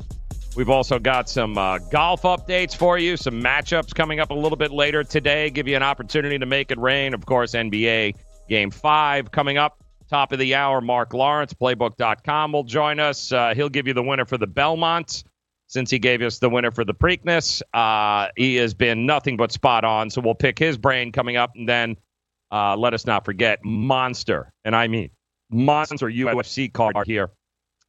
We've 0.54 0.70
also 0.70 1.00
got 1.00 1.28
some 1.28 1.58
uh, 1.58 1.78
golf 1.90 2.22
updates 2.22 2.76
for 2.76 2.98
you, 2.98 3.16
some 3.16 3.42
matchups 3.42 3.92
coming 3.92 4.20
up 4.20 4.30
a 4.30 4.34
little 4.34 4.56
bit 4.56 4.70
later 4.70 5.02
today. 5.02 5.50
Give 5.50 5.66
you 5.66 5.74
an 5.74 5.82
opportunity 5.82 6.38
to 6.38 6.46
make 6.46 6.70
it 6.70 6.78
rain. 6.78 7.14
Of 7.14 7.26
course, 7.26 7.52
NBA 7.54 8.14
Game 8.48 8.70
5 8.70 9.32
coming 9.32 9.58
up. 9.58 9.82
Top 10.08 10.32
of 10.32 10.38
the 10.38 10.54
hour, 10.54 10.80
Mark 10.80 11.12
Lawrence, 11.12 11.52
playbook.com 11.52 12.52
will 12.52 12.64
join 12.64 12.98
us. 12.98 13.30
Uh, 13.30 13.52
he'll 13.54 13.68
give 13.68 13.86
you 13.86 13.92
the 13.92 14.02
winner 14.02 14.24
for 14.24 14.38
the 14.38 14.46
Belmont 14.46 15.22
since 15.66 15.90
he 15.90 15.98
gave 15.98 16.22
us 16.22 16.38
the 16.38 16.48
winner 16.48 16.70
for 16.70 16.84
the 16.84 16.94
Preakness. 16.94 17.60
Uh, 17.74 18.28
he 18.36 18.56
has 18.56 18.72
been 18.72 19.04
nothing 19.04 19.36
but 19.36 19.52
spot 19.52 19.84
on. 19.84 20.08
So 20.08 20.22
we'll 20.22 20.34
pick 20.34 20.58
his 20.58 20.78
brain 20.78 21.12
coming 21.12 21.36
up. 21.36 21.52
And 21.54 21.68
then 21.68 21.96
uh, 22.50 22.76
let 22.76 22.94
us 22.94 23.04
not 23.04 23.26
forget 23.26 23.62
Monster. 23.64 24.50
And 24.64 24.74
I 24.74 24.88
mean 24.88 25.10
Monster 25.50 26.06
UFC 26.06 26.72
card 26.72 26.96
here. 27.06 27.30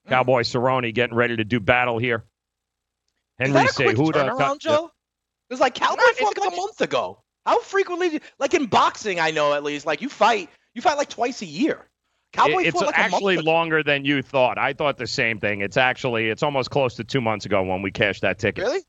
Cowboy 0.08 0.42
Cerrone 0.42 0.94
getting 0.94 1.16
ready 1.16 1.38
to 1.38 1.44
do 1.44 1.60
battle 1.60 2.00
here. 2.00 2.26
Henry 3.38 3.54
that 3.54 3.70
a 3.70 3.74
quick 3.74 3.96
Cejudo. 3.96 4.12
turnaround, 4.12 4.60
Joe? 4.60 4.92
It 5.50 5.54
was 5.54 5.60
like 5.60 5.76
Cowboy 5.76 6.02
fought 6.18 6.38
like 6.38 6.52
a 6.52 6.56
month 6.56 6.82
ago. 6.82 7.22
How 7.46 7.62
frequently? 7.62 8.22
Like 8.40 8.54
in 8.54 8.66
boxing, 8.66 9.20
I 9.20 9.32
know 9.32 9.54
at 9.54 9.64
least. 9.64 9.86
Like 9.86 10.02
you 10.02 10.10
fight, 10.10 10.50
you 10.74 10.82
fight 10.82 10.98
like 10.98 11.10
twice 11.10 11.42
a 11.42 11.46
year. 11.46 11.89
Cowboy 12.32 12.64
it's 12.64 12.80
like 12.80 12.98
actually 12.98 13.36
a 13.36 13.38
month 13.38 13.44
ago. 13.44 13.52
longer 13.52 13.84
than 13.84 14.06
you 14.06 14.22
thought. 14.22 14.58
I 14.58 14.74
thought 14.74 14.98
the 14.98 15.08
same 15.08 15.40
thing. 15.40 15.62
It's 15.62 15.78
actually 15.78 16.30
it's 16.30 16.44
almost 16.44 16.70
close 16.70 16.96
to 16.96 17.04
two 17.04 17.22
months 17.22 17.46
ago 17.46 17.64
when 17.64 17.82
we 17.82 17.92
cashed 17.92 18.22
that 18.22 18.38
ticket. 18.38 18.64
Really? 18.64 18.82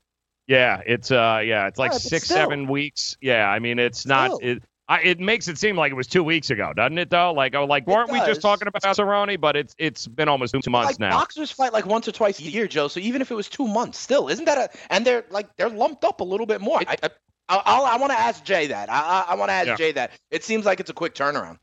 Yeah, 0.47 0.81
it's 0.85 1.11
uh 1.11 1.41
yeah, 1.43 1.67
it's 1.67 1.79
like 1.79 1.91
but 1.91 2.01
six 2.01 2.25
still. 2.25 2.37
seven 2.37 2.67
weeks. 2.67 3.17
Yeah, 3.21 3.47
I 3.47 3.59
mean 3.59 3.79
it's 3.79 4.05
not 4.05 4.35
Still. 4.35 4.49
it. 4.49 4.63
I, 4.87 4.99
it 5.03 5.19
makes 5.21 5.47
it 5.47 5.57
seem 5.57 5.77
like 5.77 5.93
it 5.93 5.95
was 5.95 6.07
two 6.07 6.21
weeks 6.21 6.49
ago, 6.49 6.73
doesn't 6.75 6.97
it? 6.97 7.09
Though, 7.09 7.31
like, 7.31 7.55
oh, 7.55 7.63
like 7.63 7.87
weren't 7.87 8.11
we 8.11 8.19
just 8.25 8.41
talking 8.41 8.67
about 8.67 8.83
Cerrone? 8.83 9.39
But 9.39 9.55
it's 9.55 9.73
it's 9.77 10.05
been 10.05 10.27
almost 10.27 10.53
two 10.61 10.69
months 10.69 10.93
like 10.93 10.99
now. 10.99 11.11
boxers 11.11 11.49
fight 11.49 11.71
like 11.71 11.85
once 11.85 12.09
or 12.09 12.11
twice 12.11 12.39
a 12.39 12.43
year, 12.43 12.67
Joe. 12.67 12.89
So 12.89 12.99
even 12.99 13.21
if 13.21 13.31
it 13.31 13.35
was 13.35 13.47
two 13.47 13.67
months, 13.69 13.97
still 13.97 14.27
isn't 14.27 14.43
that 14.43 14.57
a? 14.57 14.77
And 14.89 15.05
they're 15.05 15.23
like 15.29 15.55
they're 15.55 15.69
lumped 15.69 16.03
up 16.03 16.19
a 16.19 16.25
little 16.25 16.45
bit 16.45 16.59
more. 16.59 16.81
I, 16.85 16.97
I, 17.01 17.09
I'll, 17.47 17.85
i 17.85 17.97
want 17.97 18.11
to 18.11 18.19
ask 18.19 18.43
Jay 18.43 18.67
that. 18.67 18.89
I, 18.89 18.99
I, 18.99 19.25
I 19.29 19.35
want 19.35 19.47
to 19.47 19.53
ask 19.53 19.67
Yeah. 19.67 19.75
Jay 19.75 19.91
that. 19.93 20.11
It 20.29 20.43
seems 20.43 20.65
like 20.65 20.81
it's 20.81 20.89
a 20.89 20.93
quick 20.93 21.15
turnaround. 21.15 21.57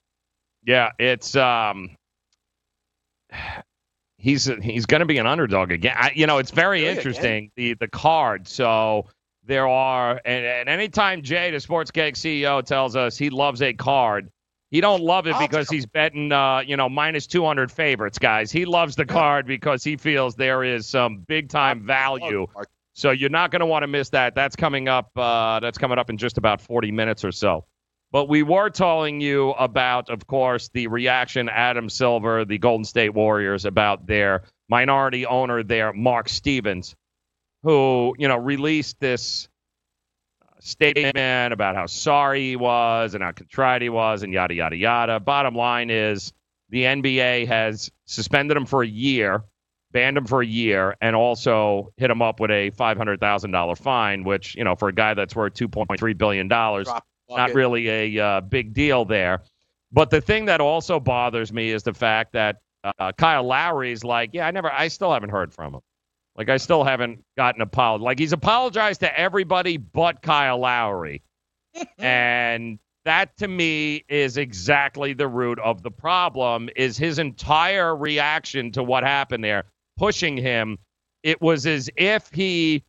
Yeah, 0.65 0.91
it's 0.99 1.37
um, 1.37 1.97
he's 4.19 4.51
he's 4.63 4.87
going 4.87 5.01
to 5.01 5.07
be 5.07 5.19
an 5.19 5.27
underdog 5.27 5.73
again. 5.73 5.95
I, 5.97 6.13
you 6.15 6.27
know, 6.27 6.39
it's 6.39 6.51
very 6.51 6.83
Really, 6.83 6.97
interesting 6.97 7.51
the 7.57 7.75
the 7.75 7.89
card. 7.89 8.49
So 8.49 9.07
there 9.45 9.67
are, 9.67 10.21
and, 10.25 10.45
and 10.45 10.69
anytime 10.69 11.23
Jay, 11.23 11.51
the 11.51 11.61
Sports 11.61 11.91
Cake 11.91 12.17
CEO, 12.17 12.63
tells 12.63 12.97
us 12.97 13.17
he 13.17 13.31
loves 13.31 13.63
a 13.63 13.73
card, 13.73 14.31
he 14.71 14.83
don't 14.83 15.03
love 15.03 15.27
it 15.27 15.37
because 15.39 15.71
he's 15.71 15.87
betting, 15.87 16.31
uh, 16.31 16.61
you 16.61 16.77
know, 16.77 16.89
minus 16.89 17.27
two 17.27 17.45
hundred 17.45 17.73
favorites, 17.73 18.19
guys. 18.19 18.53
He 18.53 18.67
loves 18.67 18.97
the 18.97 19.07
card 19.07 19.47
because 19.47 19.83
he 19.83 19.97
feels 19.97 20.35
there 20.35 20.63
is 20.65 20.87
some 20.87 21.25
big 21.27 21.49
time 21.49 21.87
value. 21.87 22.47
So 22.93 23.13
you're 23.13 23.31
not 23.31 23.53
going 23.53 23.61
to 23.61 23.67
want 23.67 23.85
to 23.85 23.87
miss 23.87 24.11
that. 24.11 24.35
That's 24.35 24.57
coming 24.57 24.89
up. 24.89 25.11
Uh, 25.17 25.61
that's 25.61 25.79
coming 25.79 25.99
up 25.99 26.11
in 26.11 26.19
just 26.19 26.37
about 26.37 26.61
40 26.61 26.91
minutes 26.91 27.25
or 27.25 27.31
so. 27.33 27.65
But 28.11 28.29
we 28.29 28.43
were 28.43 28.71
telling 28.71 29.21
you 29.21 29.51
about, 29.51 30.09
of 30.09 30.27
course, 30.27 30.71
the 30.73 30.87
reaction 30.87 31.49
Adam 31.49 31.91
Silver, 31.91 32.45
the 32.45 32.59
Golden 32.59 32.85
State 32.85 33.13
Warriors, 33.13 33.67
about 33.67 34.07
their 34.07 34.45
minority 34.69 35.27
owner 35.27 35.63
there, 35.63 35.93
Mark 35.93 36.29
Stevens, 36.29 36.97
who 37.63 38.15
you 38.19 38.29
know 38.29 38.39
released 38.39 38.99
this 39.01 39.49
statement 40.61 41.53
about 41.53 41.77
how 41.77 41.87
sorry 41.87 42.51
he 42.51 42.57
was 42.57 43.15
and 43.15 43.23
how 43.23 43.33
contrite 43.33 43.83
he 43.83 43.89
was 43.89 44.23
and 44.23 44.33
yada 44.33 44.55
yada 44.55 44.77
yada. 44.77 45.21
Bottom 45.21 45.55
line 45.55 45.91
is 45.91 46.33
the 46.71 46.85
NBA 46.85 47.47
has 47.47 47.91
suspended 48.07 48.57
him 48.57 48.65
for 48.65 48.83
a 48.83 48.87
year, 48.87 49.45
banned 49.93 50.17
him 50.17 50.25
for 50.25 50.41
a 50.41 50.47
year, 50.47 50.97
and 51.03 51.15
also 51.15 51.93
hit 51.99 52.11
him 52.11 52.23
up 52.23 52.41
with 52.41 52.51
a 52.51 52.71
five 52.71 52.97
hundred 52.97 53.21
thousand 53.21 53.51
dollar 53.51 53.77
fine, 53.77 54.25
which 54.25 54.55
you 54.55 54.65
know 54.65 54.77
for 54.77 54.89
a 54.89 54.95
guy 54.95 55.13
that's 55.13 55.37
worth 55.37 55.53
two 55.53 55.69
point 55.69 55.91
three 55.99 56.15
billion 56.15 56.49
dollars, 56.49 56.87
Drop 56.87 57.05
not 57.29 57.55
really 57.55 57.89
a 58.17 58.25
uh, 58.25 58.41
big 58.41 58.73
deal 58.73 59.05
there. 59.05 59.43
But 59.93 60.11
the 60.11 60.21
thing 60.21 60.45
that 60.47 60.61
also 60.61 61.01
bothers 61.01 61.53
me 61.53 61.71
is 61.71 61.83
the 61.83 61.95
fact 61.95 62.33
that 62.33 62.57
uh, 62.85 63.13
Kyle 63.13 63.45
Lowry's 63.45 64.05
like, 64.05 64.31
yeah, 64.33 64.47
I 64.47 64.51
never, 64.51 64.73
I 64.73 64.89
still 64.89 65.13
haven't 65.13 65.31
heard 65.31 65.53
from 65.53 65.75
him. 65.75 65.81
Like 66.37 66.49
I 66.49 66.57
still 66.57 66.85
haven't 66.85 67.25
gotten 67.37 67.63
apology. 67.63 68.05
Like 68.05 68.19
he's 68.19 68.33
apologized 68.33 69.01
to 69.01 69.19
everybody 69.19 69.77
but 69.77 70.23
Kyle 70.23 70.59
Lowry. 70.59 71.23
and 71.99 72.79
that 73.05 73.37
to 73.39 73.49
me 73.49 74.05
is 74.09 74.37
exactly 74.37 75.15
the 75.15 75.27
root 75.27 75.59
of 75.61 75.83
the 75.83 75.91
problem 75.91 76.69
is 76.77 76.97
his 76.97 77.19
entire 77.19 77.97
reaction 77.97 78.71
to 78.73 78.83
what 78.83 79.03
happened 79.03 79.43
there, 79.43 79.65
pushing 79.97 80.37
him. 80.37 80.79
It 81.25 81.41
was 81.43 81.67
as 81.67 81.91
if 81.97 82.31
he 82.33 82.85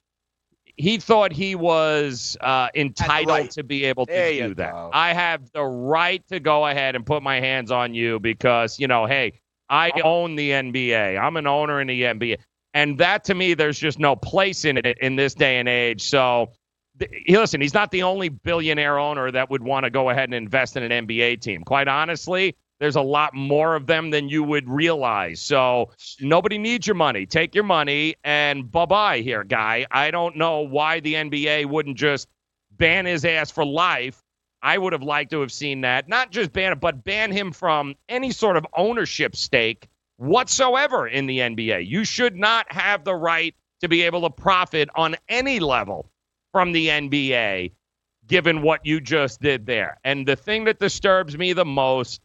he 0.79 0.97
thought 0.97 1.33
he 1.33 1.55
was 1.55 2.37
uh, 2.39 2.69
entitled 2.73 3.27
right. 3.27 3.51
to 3.51 3.63
be 3.63 3.83
able 3.83 4.05
to 4.05 4.13
There 4.13 4.47
do 4.47 4.53
that. 4.55 4.71
go. 4.71 4.89
I 4.93 5.13
have 5.13 5.51
the 5.51 5.65
right 5.65 6.25
to 6.29 6.39
go 6.39 6.67
ahead 6.67 6.95
and 6.95 7.05
put 7.05 7.21
my 7.21 7.41
hands 7.41 7.69
on 7.69 7.93
you 7.93 8.17
because, 8.21 8.79
you 8.79 8.87
know, 8.87 9.05
hey, 9.05 9.33
I 9.69 9.91
own 10.05 10.37
the 10.37 10.51
NBA. 10.51 11.19
I'm 11.19 11.35
an 11.35 11.47
owner 11.47 11.81
in 11.81 11.87
the 11.87 12.03
NBA. 12.03 12.37
And 12.73 12.97
that 12.97 13.25
to 13.25 13.35
me, 13.35 13.55
there's 13.55 13.77
just 13.77 13.99
no 13.99 14.15
place 14.15 14.63
in 14.63 14.77
it 14.77 14.97
in 15.01 15.17
this 15.17 15.33
day 15.33 15.59
and 15.59 15.67
age. 15.67 16.03
So, 16.03 16.53
th- 16.97 17.11
listen, 17.27 17.59
he's 17.59 17.73
not 17.73 17.91
the 17.91 18.03
only 18.03 18.29
billionaire 18.29 18.97
owner 18.97 19.31
that 19.31 19.49
would 19.49 19.61
want 19.61 19.83
to 19.83 19.89
go 19.89 20.09
ahead 20.11 20.25
and 20.29 20.33
invest 20.33 20.77
in 20.77 20.89
an 20.89 21.05
NBA 21.05 21.41
team. 21.41 21.61
Quite 21.63 21.89
honestly, 21.89 22.55
there's 22.79 22.95
a 22.95 23.01
lot 23.01 23.33
more 23.33 23.75
of 23.75 23.87
them 23.87 24.09
than 24.09 24.29
you 24.29 24.43
would 24.43 24.69
realize. 24.69 25.41
So, 25.41 25.91
nobody 26.19 26.57
needs 26.57 26.87
your 26.87 26.95
money. 26.95 27.25
Take 27.25 27.53
your 27.53 27.63
money 27.63 28.15
and 28.23 28.71
bye 28.71 28.85
bye 28.85 29.19
here, 29.19 29.43
guy. 29.43 29.85
I 29.91 30.11
don't 30.11 30.37
know 30.37 30.61
why 30.61 30.99
the 30.99 31.15
NBA 31.15 31.65
wouldn't 31.65 31.97
just 31.97 32.27
ban 32.71 33.05
his 33.05 33.25
ass 33.25 33.51
for 33.51 33.65
life. 33.65 34.21
I 34.61 34.77
would 34.77 34.93
have 34.93 35.03
liked 35.03 35.31
to 35.31 35.41
have 35.41 35.51
seen 35.51 35.81
that. 35.81 36.09
Not 36.09 36.31
just 36.31 36.51
ban 36.51 36.73
it, 36.73 36.79
but 36.79 37.03
ban 37.03 37.31
him 37.31 37.51
from 37.51 37.95
any 38.09 38.31
sort 38.31 38.57
of 38.57 38.65
ownership 38.75 39.35
stake 39.35 39.87
whatsoever 40.17 41.07
in 41.07 41.27
the 41.27 41.39
NBA. 41.39 41.87
You 41.87 42.03
should 42.03 42.35
not 42.35 42.71
have 42.71 43.03
the 43.03 43.15
right 43.15 43.55
to 43.81 43.87
be 43.87 44.01
able 44.03 44.21
to 44.21 44.29
profit 44.29 44.89
on 44.95 45.15
any 45.29 45.59
level 45.59 46.11
from 46.51 46.73
the 46.73 46.87
NBA, 46.87 47.71
given 48.27 48.61
what 48.61 48.85
you 48.85 48.99
just 48.99 49.39
did 49.39 49.65
there. 49.65 49.97
And 50.03 50.27
the 50.27 50.35
thing 50.35 50.65
that 50.65 50.79
disturbs 50.79 51.37
me 51.37 51.53
the 51.53 51.65
most 51.65 52.21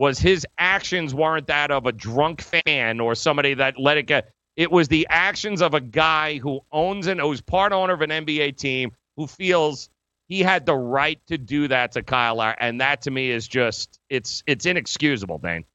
was 0.00 0.18
his 0.18 0.46
actions 0.56 1.14
weren't 1.14 1.48
that 1.48 1.70
of 1.70 1.84
a 1.84 1.92
drunk 1.92 2.40
fan 2.40 3.00
or 3.00 3.14
somebody 3.14 3.52
that 3.52 3.78
let 3.78 3.98
it 3.98 4.04
get. 4.04 4.32
It 4.56 4.72
was 4.72 4.88
the 4.88 5.06
actions 5.10 5.60
of 5.60 5.74
a 5.74 5.80
guy 5.80 6.38
who 6.38 6.60
owns 6.72 7.06
and 7.06 7.20
who's 7.20 7.42
part 7.42 7.72
owner 7.72 7.92
of 7.92 8.00
an 8.00 8.08
NBA 8.08 8.56
team 8.56 8.92
who 9.16 9.26
feels 9.26 9.90
he 10.26 10.40
had 10.40 10.64
the 10.64 10.74
right 10.74 11.20
to 11.26 11.36
do 11.36 11.68
that 11.68 11.92
to 11.92 12.02
Kyle 12.02 12.36
Lowry, 12.36 12.56
and 12.58 12.80
that 12.80 13.02
to 13.02 13.10
me 13.10 13.30
is 13.30 13.46
just 13.46 14.00
it's 14.08 14.42
it's 14.46 14.64
inexcusable, 14.64 15.36
Dane. 15.36 15.66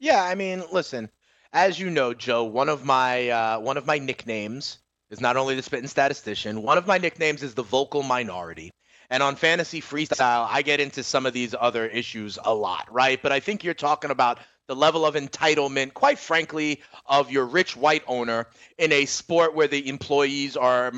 Yeah, 0.00 0.20
I 0.20 0.34
mean, 0.34 0.64
listen, 0.72 1.08
as 1.52 1.78
you 1.78 1.90
know, 1.90 2.14
Joe, 2.14 2.42
one 2.42 2.68
of 2.68 2.84
my 2.84 3.28
uh, 3.28 3.60
one 3.60 3.76
of 3.76 3.86
my 3.86 3.98
nicknames 3.98 4.78
is 5.10 5.20
not 5.20 5.36
only 5.36 5.54
the 5.54 5.62
spitting 5.62 5.86
statistician. 5.86 6.62
One 6.62 6.76
of 6.76 6.88
my 6.88 6.98
nicknames 6.98 7.44
is 7.44 7.54
the 7.54 7.62
vocal 7.62 8.02
minority. 8.02 8.72
And 9.10 9.22
on 9.22 9.36
fantasy 9.36 9.80
freestyle, 9.80 10.46
I 10.50 10.62
get 10.62 10.80
into 10.80 11.02
some 11.02 11.24
of 11.24 11.32
these 11.32 11.54
other 11.58 11.86
issues 11.86 12.38
a 12.42 12.54
lot, 12.54 12.92
right? 12.92 13.20
But 13.22 13.32
I 13.32 13.40
think 13.40 13.64
you're 13.64 13.74
talking 13.74 14.10
about 14.10 14.38
the 14.66 14.76
level 14.76 15.06
of 15.06 15.14
entitlement, 15.14 15.94
quite 15.94 16.18
frankly, 16.18 16.82
of 17.06 17.30
your 17.32 17.46
rich 17.46 17.74
white 17.74 18.02
owner 18.06 18.46
in 18.76 18.92
a 18.92 19.06
sport 19.06 19.54
where 19.54 19.66
the 19.66 19.88
employees 19.88 20.58
are 20.58 20.92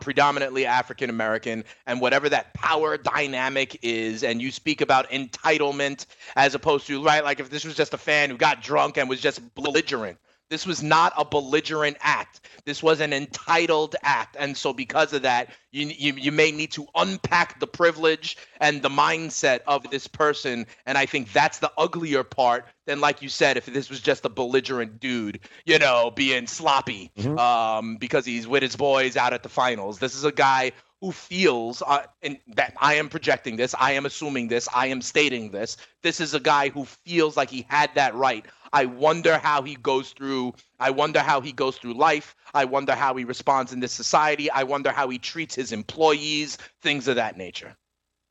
predominantly 0.00 0.66
African 0.66 1.08
American 1.08 1.62
and 1.86 2.00
whatever 2.00 2.28
that 2.28 2.52
power 2.52 2.98
dynamic 2.98 3.78
is. 3.82 4.24
And 4.24 4.42
you 4.42 4.50
speak 4.50 4.80
about 4.80 5.10
entitlement 5.10 6.06
as 6.34 6.56
opposed 6.56 6.88
to, 6.88 7.00
right, 7.04 7.22
like 7.22 7.38
if 7.38 7.48
this 7.48 7.64
was 7.64 7.76
just 7.76 7.94
a 7.94 7.98
fan 7.98 8.28
who 8.28 8.36
got 8.36 8.60
drunk 8.60 8.96
and 8.98 9.08
was 9.08 9.20
just 9.20 9.54
belligerent. 9.54 10.18
This 10.52 10.66
was 10.66 10.82
not 10.82 11.14
a 11.16 11.24
belligerent 11.24 11.96
act. 12.02 12.42
This 12.66 12.82
was 12.82 13.00
an 13.00 13.14
entitled 13.14 13.96
act. 14.02 14.36
And 14.38 14.54
so, 14.54 14.74
because 14.74 15.14
of 15.14 15.22
that, 15.22 15.48
you, 15.70 15.86
you, 15.86 16.12
you 16.12 16.30
may 16.30 16.52
need 16.52 16.72
to 16.72 16.86
unpack 16.94 17.58
the 17.58 17.66
privilege 17.66 18.36
and 18.60 18.82
the 18.82 18.90
mindset 18.90 19.60
of 19.66 19.90
this 19.90 20.06
person. 20.06 20.66
And 20.84 20.98
I 20.98 21.06
think 21.06 21.32
that's 21.32 21.58
the 21.60 21.72
uglier 21.78 22.22
part 22.22 22.66
than, 22.84 23.00
like 23.00 23.22
you 23.22 23.30
said, 23.30 23.56
if 23.56 23.64
this 23.64 23.88
was 23.88 24.00
just 24.02 24.26
a 24.26 24.28
belligerent 24.28 25.00
dude, 25.00 25.40
you 25.64 25.78
know, 25.78 26.12
being 26.14 26.46
sloppy 26.46 27.10
um, 27.38 27.96
because 27.96 28.26
he's 28.26 28.46
with 28.46 28.62
his 28.62 28.76
boys 28.76 29.16
out 29.16 29.32
at 29.32 29.42
the 29.42 29.48
finals. 29.48 30.00
This 30.00 30.14
is 30.14 30.24
a 30.24 30.32
guy 30.32 30.72
who 31.00 31.12
feels, 31.12 31.82
uh, 31.84 32.04
and 32.22 32.38
that 32.54 32.74
I 32.78 32.96
am 32.96 33.08
projecting 33.08 33.56
this, 33.56 33.74
I 33.76 33.92
am 33.92 34.04
assuming 34.04 34.48
this, 34.48 34.68
I 34.72 34.88
am 34.88 35.00
stating 35.00 35.50
this. 35.50 35.78
This 36.02 36.20
is 36.20 36.34
a 36.34 36.40
guy 36.40 36.68
who 36.68 36.84
feels 36.84 37.38
like 37.38 37.50
he 37.50 37.66
had 37.68 37.90
that 37.94 38.14
right. 38.14 38.44
I 38.72 38.86
wonder 38.86 39.38
how 39.38 39.62
he 39.62 39.74
goes 39.74 40.10
through. 40.10 40.54
I 40.80 40.90
wonder 40.90 41.20
how 41.20 41.40
he 41.40 41.52
goes 41.52 41.76
through 41.76 41.94
life. 41.94 42.34
I 42.54 42.64
wonder 42.64 42.94
how 42.94 43.14
he 43.14 43.24
responds 43.24 43.72
in 43.72 43.80
this 43.80 43.92
society. 43.92 44.50
I 44.50 44.62
wonder 44.62 44.90
how 44.90 45.08
he 45.08 45.18
treats 45.18 45.54
his 45.54 45.72
employees, 45.72 46.56
things 46.80 47.06
of 47.08 47.16
that 47.16 47.36
nature. 47.36 47.76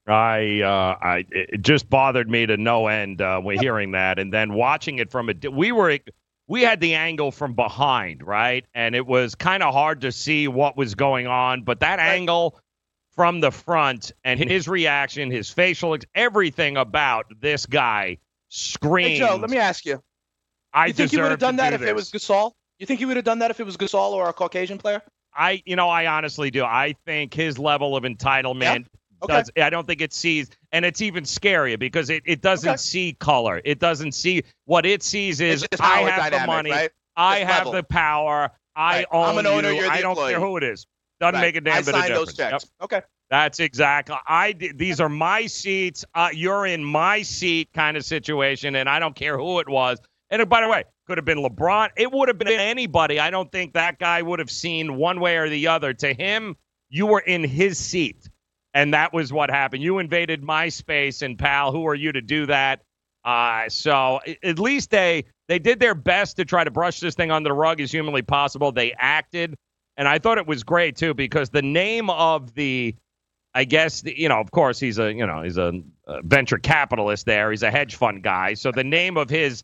I, 0.08 0.62
uh, 0.62 0.98
I, 1.00 1.26
it 1.30 1.62
just 1.62 1.90
bothered 1.90 2.30
me 2.30 2.48
to 2.48 2.58
no 2.58 2.88
end 2.88 3.22
uh, 3.22 3.40
when 3.40 3.60
hearing 3.62 3.92
that, 3.92 4.18
and 4.18 4.34
then 4.34 4.54
watching 4.54 4.98
it 4.98 5.12
from 5.12 5.30
a. 5.30 5.50
We 5.50 5.72
were, 5.72 6.00
we 6.48 6.64
had 6.64 6.80
the 6.80 6.96
angle 6.96 7.32
from 7.32 7.54
behind, 7.54 8.26
right, 8.26 8.66
and 8.74 8.96
it 8.96 9.06
was 9.06 9.36
kind 9.36 9.62
of 9.62 9.74
hard 9.74 10.02
to 10.02 10.12
see 10.12 10.48
what 10.48 10.76
was 10.76 10.96
going 10.96 11.28
on. 11.28 11.62
But 11.64 11.82
that 11.82 12.00
angle 12.00 12.60
from 13.12 13.42
the 13.42 13.52
front 13.52 14.12
and 14.24 14.40
his 14.50 14.68
reaction, 14.68 15.30
his 15.30 15.52
facial, 15.52 15.96
everything 16.16 16.78
about 16.78 17.28
this 17.40 17.68
guy 17.68 18.18
screamed. 18.50 19.12
Hey 19.12 19.20
Joe, 19.20 19.38
let 19.40 19.52
me 19.52 19.58
ask 19.58 19.86
you. 19.86 20.02
I 20.74 20.88
you 20.88 20.94
think 20.94 21.12
he 21.12 21.18
would 21.22 21.32
have 21.32 21.40
done 21.40 21.56
that 21.58 21.74
if 21.74 21.82
it 21.82 21.96
was 21.96 22.12
Gasol? 22.12 22.54
You 22.80 22.86
think 22.86 23.00
he 23.00 23.06
would 23.06 23.16
have 23.16 23.26
done 23.26 23.40
that 23.40 23.52
if 23.52 23.60
it 23.60 23.66
was 23.66 23.78
Gasol 23.78 24.12
or 24.12 24.30
a 24.30 24.34
Caucasian 24.34 24.78
player? 24.78 25.02
I, 25.36 25.62
you 25.66 25.76
know, 25.76 25.88
I 25.88 26.08
honestly 26.08 26.52
do. 26.52 26.64
I 26.64 26.96
think 27.06 27.34
his 27.34 27.58
level 27.58 27.96
of 27.96 28.04
entitlement 28.04 28.86
Okay. 29.24 29.34
does. 29.34 29.52
I 29.56 29.70
don't 29.70 29.86
think 29.86 30.02
it 30.02 30.14
sees, 30.14 30.50
and 30.72 30.84
it's 30.84 31.02
even 31.02 31.24
scarier 31.24 31.78
because 31.78 32.10
it, 32.10 32.24
it 32.26 32.42
doesn't 32.42 32.70
Okay. 32.72 32.78
see 32.78 33.14
color. 33.20 33.62
It 33.64 33.80
doesn't 33.80 34.14
see 34.14 34.44
what 34.66 34.86
it 34.86 35.04
sees 35.04 35.40
is 35.42 35.66
I 35.80 36.00
have 36.02 36.32
dynamic, 36.32 36.32
the 36.42 36.48
money, 36.48 36.72
right? 36.72 36.92
I 37.16 37.40
Just 37.40 37.48
have 37.52 37.58
level. 37.66 37.72
the 37.74 37.84
power, 37.84 38.52
I 38.76 38.98
Right. 38.98 39.06
own 39.12 39.30
I'm 39.30 39.38
an 39.38 39.46
owner, 39.48 39.72
you. 39.72 39.88
I 39.88 40.02
don't 40.02 40.16
care 40.18 40.40
who 40.40 40.58
it 40.58 40.64
is. 40.64 40.88
Doesn't 41.20 41.36
Right. 41.36 41.42
make 41.42 41.56
a 41.56 41.62
damn 41.62 41.74
I 41.76 41.82
bit 41.82 41.88
of 41.90 41.96
signed 41.96 42.16
those 42.16 42.34
difference. 42.34 42.38
checks. 42.38 42.72
Yep. 42.82 42.84
Okay. 42.86 43.02
That's 43.30 43.60
exactly. 43.62 44.16
I 44.28 44.54
these 44.54 45.00
are 45.00 45.08
my 45.08 45.46
seats. 45.46 46.04
Uh, 46.16 46.30
you're 46.34 46.66
in 46.66 46.84
my 46.84 47.22
seat, 47.22 47.70
kind 47.74 47.96
of 47.96 48.04
situation, 48.04 48.76
and 48.76 48.90
I 48.90 49.00
don't 49.00 49.16
care 49.16 49.38
who 49.38 49.60
it 49.60 49.70
was. 49.70 50.00
And 50.32 50.48
by 50.50 50.62
the 50.62 50.70
way, 50.70 50.86
could 51.08 51.18
have 51.18 51.26
been 51.26 51.40
LeBron. 51.40 51.90
It 51.98 52.12
would 52.12 52.30
have 52.30 52.38
been 52.38 52.48
anybody. 52.48 53.20
I 53.20 53.30
don't 53.30 53.52
think 53.52 53.74
that 53.74 54.00
guy 54.00 54.22
would 54.22 54.40
have 54.40 54.50
seen 54.50 54.96
one 54.96 55.20
way 55.20 55.36
or 55.38 55.50
the 55.50 55.68
other. 55.68 55.94
To 55.94 56.14
him, 56.14 56.56
you 56.90 57.06
were 57.06 57.20
in 57.20 57.44
his 57.44 57.78
seat, 57.78 58.30
and 58.74 58.94
that 58.94 59.12
was 59.12 59.34
what 59.34 59.50
happened. 59.50 59.84
You 59.84 60.00
invaded 60.00 60.42
my 60.42 60.70
space, 60.70 61.22
and 61.22 61.38
pal, 61.38 61.74
who 61.74 61.86
are 61.86 61.96
you 61.96 62.14
to 62.14 62.22
do 62.22 62.46
that? 62.46 62.82
Uh, 63.26 63.70
so 63.70 64.20
at 64.42 64.58
least 64.58 64.90
they 64.90 65.26
they 65.48 65.60
did 65.60 65.80
their 65.80 65.94
best 65.94 66.38
to 66.38 66.46
try 66.46 66.64
to 66.64 66.72
brush 66.72 67.02
this 67.02 67.14
thing 67.14 67.30
under 67.30 67.50
the 67.50 67.54
rug 67.54 67.82
as 67.82 67.92
humanly 67.92 68.22
possible. 68.22 68.72
They 68.72 68.94
acted, 68.98 69.56
and 69.98 70.08
I 70.08 70.18
thought 70.18 70.38
it 70.38 70.48
was 70.48 70.64
great 70.64 70.96
too 70.96 71.14
because 71.14 71.50
the 71.50 71.62
name 71.62 72.10
of 72.10 72.54
the 72.56 72.96
I 73.54 73.66
guess 73.66 74.02
you 74.06 74.30
know, 74.30 74.40
of 74.40 74.50
course, 74.52 74.80
he's 74.80 74.98
a 74.98 75.14
you 75.14 75.28
know 75.28 75.44
he's 75.44 75.58
a, 75.58 75.74
a 76.08 76.22
venture 76.24 76.58
capitalist. 76.58 77.26
There, 77.26 77.52
he's 77.52 77.64
a 77.64 77.72
hedge 77.72 77.96
fund 77.96 78.24
guy. 78.24 78.54
So 78.54 78.72
the 78.72 78.84
name 78.84 79.18
of 79.18 79.30
his 79.30 79.64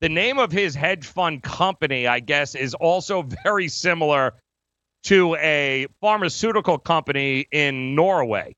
the 0.00 0.08
name 0.08 0.38
of 0.38 0.52
his 0.52 0.74
hedge 0.74 1.06
fund 1.06 1.42
company, 1.42 2.06
I 2.06 2.20
guess, 2.20 2.54
is 2.54 2.74
also 2.74 3.22
very 3.44 3.68
similar 3.68 4.34
to 5.04 5.36
a 5.36 5.86
pharmaceutical 6.00 6.78
company 6.78 7.46
in 7.50 7.94
Norway. 7.94 8.54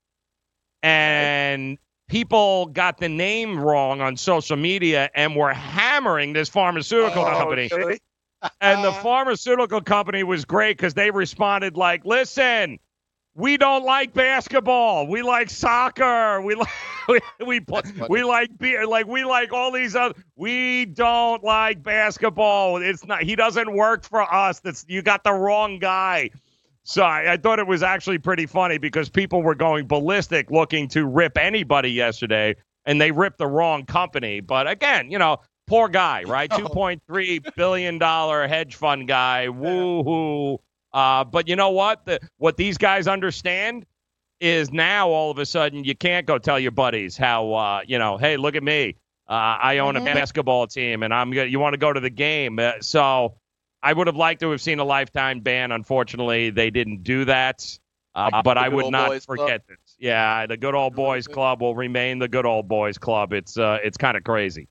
And 0.83 1.77
people 2.09 2.65
got 2.67 2.97
the 2.97 3.09
name 3.09 3.59
wrong 3.59 4.01
on 4.01 4.17
social 4.17 4.57
media 4.57 5.09
and 5.13 5.35
were 5.35 5.53
hammering 5.53 6.33
this 6.33 6.49
pharmaceutical 6.49 7.23
Oh, 7.23 7.29
company. 7.31 7.69
really? 7.71 7.99
and 8.61 8.83
the 8.83 8.89
uh-huh. 8.89 9.03
pharmaceutical 9.03 9.81
company 9.81 10.23
was 10.23 10.45
great 10.45 10.77
because 10.77 10.95
they 10.95 11.11
responded 11.11 11.77
like, 11.77 12.05
"Listen, 12.05 12.79
we 13.35 13.57
don't 13.57 13.85
like 13.85 14.13
basketball. 14.13 15.07
We 15.07 15.21
like 15.21 15.49
soccer. 15.49 16.41
We 16.41 16.55
like 16.55 16.69
we 17.07 17.19
we, 17.45 17.61
we 18.09 18.23
like 18.23 18.57
beer. 18.57 18.85
Like 18.85 19.07
we 19.07 19.23
like 19.23 19.53
all 19.53 19.71
these 19.71 19.95
other. 19.95 20.15
We 20.35 20.85
don't 20.85 21.43
like 21.43 21.83
basketball. 21.83 22.77
It's 22.77 23.05
not. 23.05 23.23
He 23.23 23.35
doesn't 23.35 23.71
work 23.71 24.03
for 24.03 24.21
us. 24.21 24.59
That's 24.59 24.85
you 24.87 25.01
got 25.01 25.23
the 25.23 25.33
wrong 25.33 25.79
guy." 25.79 26.31
So 26.83 27.03
I, 27.03 27.33
I 27.33 27.37
thought 27.37 27.59
it 27.59 27.67
was 27.67 27.83
actually 27.83 28.17
pretty 28.17 28.45
funny 28.45 28.77
because 28.77 29.09
people 29.09 29.43
were 29.43 29.55
going 29.55 29.87
ballistic 29.87 30.49
looking 30.49 30.87
to 30.89 31.05
rip 31.05 31.37
anybody 31.37 31.91
yesterday, 31.91 32.55
and 32.85 32.99
they 32.99 33.11
ripped 33.11 33.37
the 33.37 33.47
wrong 33.47 33.85
company. 33.85 34.39
But 34.39 34.69
again, 34.69 35.11
you 35.11 35.19
know, 35.19 35.37
poor 35.67 35.87
guy, 35.87 36.23
right? 36.27 36.49
Two 36.51 36.65
point 36.65 37.01
three 37.07 37.39
billion 37.55 37.97
dollar 37.97 38.47
hedge 38.47 38.75
fund 38.75 39.07
guy. 39.07 39.49
Woo 39.49 40.03
hoo. 40.03 40.59
Uh, 40.93 41.23
but 41.23 41.47
you 41.47 41.55
know 41.55 41.69
what? 41.69 42.05
The, 42.05 42.19
what 42.37 42.57
these 42.57 42.77
guys 42.77 43.07
understand 43.07 43.85
is 44.41 44.73
now 44.73 45.09
all 45.09 45.31
of 45.31 45.37
a 45.37 45.45
sudden 45.45 45.85
you 45.85 45.95
can't 45.95 46.25
go 46.25 46.37
tell 46.39 46.59
your 46.59 46.71
buddies 46.71 47.15
how 47.15 47.53
uh, 47.53 47.81
you 47.87 47.97
know, 47.97 48.17
hey, 48.17 48.35
look 48.35 48.55
at 48.55 48.63
me. 48.63 48.97
Uh, 49.29 49.33
I 49.61 49.77
own 49.77 49.95
a 49.95 50.01
basketball 50.03 50.67
team, 50.67 51.03
and 51.03 51.13
I'm 51.13 51.31
gonna, 51.31 51.47
you 51.47 51.59
want 51.59 51.73
to 51.73 51.77
go 51.77 51.93
to 51.93 52.01
the 52.01 52.09
game. 52.09 52.59
Uh, 52.59 52.73
so 52.81 53.35
I 53.81 53.93
would 53.93 54.07
have 54.07 54.17
liked 54.17 54.41
to 54.41 54.51
have 54.51 54.59
seen 54.59 54.79
a 54.79 54.83
lifetime 54.83 55.39
ban. 55.39 55.71
Unfortunately, 55.71 56.49
they 56.49 56.69
didn't 56.69 57.03
do 57.03 57.23
that. 57.25 57.79
Uh, 58.13 58.41
but 58.43 58.57
I 58.57 58.67
would 58.67 58.91
not 58.91 59.09
boys 59.09 59.25
club? 59.25 59.39
forget 59.39 59.67
this. 59.69 59.77
Yeah, 59.97 60.47
the 60.47 60.57
good 60.57 60.75
old 60.75 60.95
boys 60.95 61.27
club 61.27 61.61
will 61.61 61.75
remain 61.75 62.19
the 62.19 62.27
good 62.27 62.45
old 62.45 62.67
boys 62.67 62.97
club. 62.97 63.31
It's 63.31 63.57
uh, 63.57 63.77
it's 63.83 63.95
kind 63.95 64.17
of 64.17 64.25
crazy. 64.25 64.67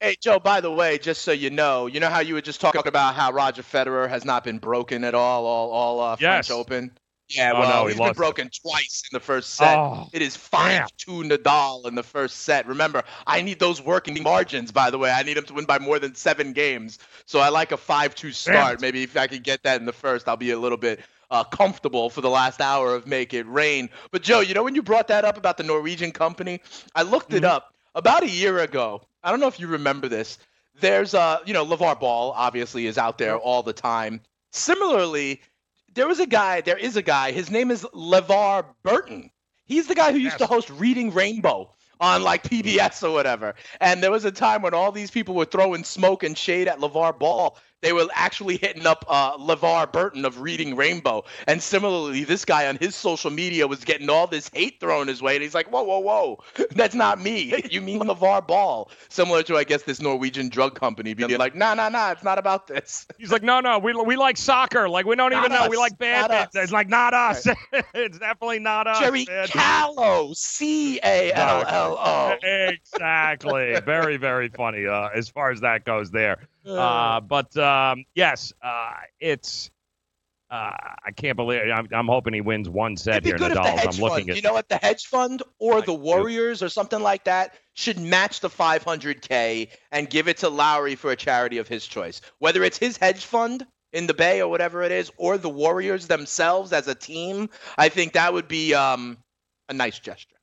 Hey 0.00 0.16
Joe, 0.20 0.40
by 0.40 0.60
the 0.60 0.70
way, 0.70 0.98
just 0.98 1.22
so 1.22 1.30
you 1.30 1.48
know, 1.48 1.86
you 1.86 2.00
know 2.00 2.10
how 2.10 2.20
you 2.20 2.34
were 2.34 2.40
just 2.42 2.60
talking 2.60 2.82
about 2.86 3.14
how 3.14 3.32
Roger 3.32 3.62
Federer 3.62 4.08
has 4.08 4.24
not 4.24 4.42
been 4.42 4.58
broken 4.58 5.04
at 5.04 5.14
all, 5.14 5.46
all, 5.46 5.70
all 5.70 6.00
uh, 6.00 6.16
Yes. 6.18 6.48
French 6.48 6.50
Open. 6.50 6.90
Yeah, 7.34 7.52
Oh, 7.54 7.60
well, 7.60 7.68
no, 7.68 7.82
he 7.86 7.92
he's 7.92 7.94
been 7.96 8.06
lost 8.06 8.10
it. 8.12 8.16
broken 8.16 8.50
twice 8.62 9.02
in 9.10 9.16
the 9.16 9.20
first 9.20 9.54
set. 9.54 9.76
Oh, 9.78 10.08
it 10.12 10.22
is 10.22 10.36
five 10.36 10.88
two 10.96 11.22
Nadal 11.22 11.86
in 11.86 11.94
the 11.94 12.02
first 12.02 12.38
set. 12.38 12.66
Remember, 12.66 13.02
I 13.26 13.42
need 13.42 13.58
those 13.58 13.80
working 13.82 14.22
margins. 14.22 14.70
By 14.72 14.90
the 14.90 14.98
way, 14.98 15.10
I 15.10 15.22
need 15.22 15.36
him 15.36 15.44
to 15.44 15.54
win 15.54 15.64
by 15.64 15.78
more 15.78 15.98
than 15.98 16.14
seven 16.14 16.52
games. 16.52 16.98
So 17.26 17.40
I 17.40 17.48
like 17.48 17.72
a 17.72 17.76
five 17.76 18.14
two 18.14 18.32
start. 18.32 18.80
Maybe 18.80 19.02
if 19.02 19.16
I 19.16 19.26
could 19.26 19.42
get 19.42 19.62
that 19.62 19.80
in 19.80 19.86
the 19.86 19.92
first, 19.92 20.28
I'll 20.28 20.36
be 20.36 20.50
a 20.50 20.58
little 20.58 20.78
bit 20.78 21.00
uh, 21.30 21.44
comfortable 21.44 22.10
for 22.10 22.20
the 22.20 22.28
last 22.30 22.60
hour 22.60 22.94
of 22.94 23.06
Make 23.06 23.32
It 23.32 23.46
Rain. 23.48 23.88
But 24.10 24.22
Joe, 24.22 24.40
you 24.40 24.52
know 24.54 24.62
when 24.62 24.74
you 24.74 24.82
brought 24.82 25.08
that 25.08 25.24
up 25.24 25.38
about 25.38 25.56
the 25.56 25.62
Norwegian 25.64 26.12
company, 26.12 26.60
I 26.94 27.02
looked 27.02 27.32
it 27.32 27.44
up 27.44 27.72
about 27.94 28.22
a 28.22 28.28
year 28.30 28.58
ago. 28.58 29.02
I 29.22 29.30
don't 29.30 29.40
know 29.40 29.46
if 29.48 29.58
you 29.58 29.66
remember 29.68 30.08
this. 30.08 30.38
There's 30.80 31.14
uh, 31.14 31.38
you 31.46 31.54
know, 31.54 31.64
LeVar 31.64 32.00
Ball 32.00 32.32
obviously 32.36 32.86
is 32.86 32.98
out 32.98 33.16
there 33.18 33.36
all 33.36 33.62
the 33.62 33.72
time. 33.72 34.20
Similarly, 34.50 35.40
there 35.94 36.08
was 36.08 36.20
a 36.20 36.26
guy, 36.26 36.60
there 36.60 36.78
is 36.78 36.96
a 36.96 37.02
guy, 37.02 37.32
his 37.32 37.50
name 37.50 37.70
is 37.70 37.82
LeVar 37.94 38.64
Burton. 38.82 39.30
He's 39.64 39.86
the 39.86 39.94
guy 39.94 40.12
who 40.12 40.18
used 40.18 40.38
to 40.38 40.46
host 40.46 40.70
Reading 40.70 41.12
Rainbow 41.12 41.74
on 42.00 42.22
like 42.22 42.42
PBS 42.42 43.02
or 43.08 43.12
whatever. 43.12 43.54
And 43.80 44.02
there 44.02 44.10
was 44.10 44.24
a 44.24 44.32
time 44.32 44.62
when 44.62 44.74
all 44.74 44.92
these 44.92 45.10
people 45.10 45.34
were 45.34 45.44
throwing 45.44 45.84
smoke 45.84 46.24
and 46.24 46.36
shade 46.36 46.68
at 46.68 46.78
LeVar 46.78 47.18
Ball. 47.18 47.56
They 47.82 47.92
were 47.92 48.06
actually 48.14 48.56
hitting 48.56 48.86
up 48.86 49.04
uh, 49.08 49.36
LeVar 49.36 49.92
Burton 49.92 50.24
of 50.24 50.40
Reading 50.40 50.76
Rainbow. 50.76 51.24
And 51.48 51.60
similarly, 51.60 52.24
this 52.24 52.44
guy 52.44 52.68
on 52.68 52.76
his 52.76 52.94
social 52.94 53.30
media 53.30 53.66
was 53.66 53.84
getting 53.84 54.08
all 54.08 54.26
this 54.28 54.48
hate 54.54 54.78
thrown 54.80 55.08
his 55.08 55.20
way. 55.20 55.34
And 55.34 55.42
he's 55.42 55.54
like, 55.54 55.70
whoa, 55.70 55.82
whoa, 55.82 55.98
whoa, 55.98 56.38
that's 56.70 56.94
not 56.94 57.20
me. 57.20 57.54
You 57.70 57.80
mean 57.80 58.00
LeVar 58.02 58.46
Ball? 58.46 58.90
Similar 59.08 59.42
to, 59.44 59.56
I 59.56 59.64
guess, 59.64 59.82
this 59.82 60.00
Norwegian 60.00 60.48
drug 60.48 60.78
company 60.78 61.12
being 61.14 61.36
like, 61.38 61.56
nah, 61.56 61.74
nah, 61.74 61.88
nah, 61.88 62.12
it's 62.12 62.22
not 62.22 62.38
about 62.38 62.68
this. 62.68 63.06
He's 63.18 63.32
like, 63.32 63.42
no, 63.42 63.60
no, 63.60 63.78
we 63.78 63.92
we 63.92 64.16
like 64.16 64.36
soccer. 64.36 64.88
Like 64.88 65.04
we 65.06 65.16
don't 65.16 65.32
Not 65.32 65.44
even 65.44 65.52
know. 65.52 65.68
We 65.68 65.76
like 65.76 65.98
badminton. 65.98 66.62
It's 66.62 66.72
like 66.72 66.88
not 66.88 67.14
us. 67.14 67.46
it's 67.94 68.18
definitely 68.18 68.60
not 68.60 68.86
us. 68.86 69.00
Jerry 69.00 69.26
man. 69.28 69.48
Callow, 69.48 70.32
C 70.34 71.00
A 71.02 71.32
L 71.32 71.64
L 71.66 71.98
O. 71.98 72.36
exactly. 72.42 73.80
Very, 73.84 74.16
very 74.16 74.48
funny 74.48 74.86
uh, 74.86 75.08
as 75.14 75.28
far 75.28 75.50
as 75.50 75.60
that 75.60 75.84
goes 75.84 76.10
there. 76.10 76.38
Uh, 76.66 77.20
but 77.20 77.56
um, 77.56 78.04
yes, 78.14 78.52
uh, 78.62 78.92
it's. 79.20 79.70
Uh, 80.50 80.76
I 81.06 81.12
can't 81.16 81.34
believe 81.34 81.62
I'm, 81.74 81.88
I'm 81.92 82.06
hoping 82.06 82.34
he 82.34 82.42
wins 82.42 82.68
one 82.68 82.98
set 82.98 83.24
here, 83.24 83.36
if 83.36 83.40
the 83.40 83.48
hedge 83.48 83.86
I'm 83.86 84.02
looking 84.02 84.26
fund, 84.26 84.30
at. 84.30 84.36
you 84.36 84.42
know 84.42 84.52
what, 84.52 84.68
the 84.68 84.76
hedge 84.76 85.06
fund 85.06 85.42
or 85.58 85.80
the 85.80 85.94
Warriors 85.94 86.62
or 86.62 86.68
something 86.68 87.00
like 87.00 87.24
that 87.24 87.54
should 87.72 87.98
match 87.98 88.40
the 88.40 88.50
500k 88.50 89.68
and 89.92 90.10
give 90.10 90.28
it 90.28 90.36
to 90.38 90.50
Lowry 90.50 90.94
for 90.94 91.10
a 91.10 91.16
charity 91.16 91.56
of 91.56 91.68
his 91.68 91.86
choice. 91.86 92.20
Whether 92.38 92.62
it's 92.64 92.76
his 92.76 92.98
hedge 92.98 93.24
fund 93.24 93.66
in 93.94 94.06
the 94.06 94.12
Bay 94.12 94.42
or 94.42 94.48
whatever 94.48 94.82
it 94.82 94.92
is, 94.92 95.10
or 95.16 95.38
the 95.38 95.48
Warriors 95.48 96.06
themselves 96.06 96.74
as 96.74 96.86
a 96.86 96.94
team, 96.94 97.48
I 97.78 97.88
think 97.88 98.12
that 98.12 98.34
would 98.34 98.46
be 98.46 98.74
um, 98.74 99.16
a 99.70 99.72
nice 99.72 99.98
gesture. 99.98 100.36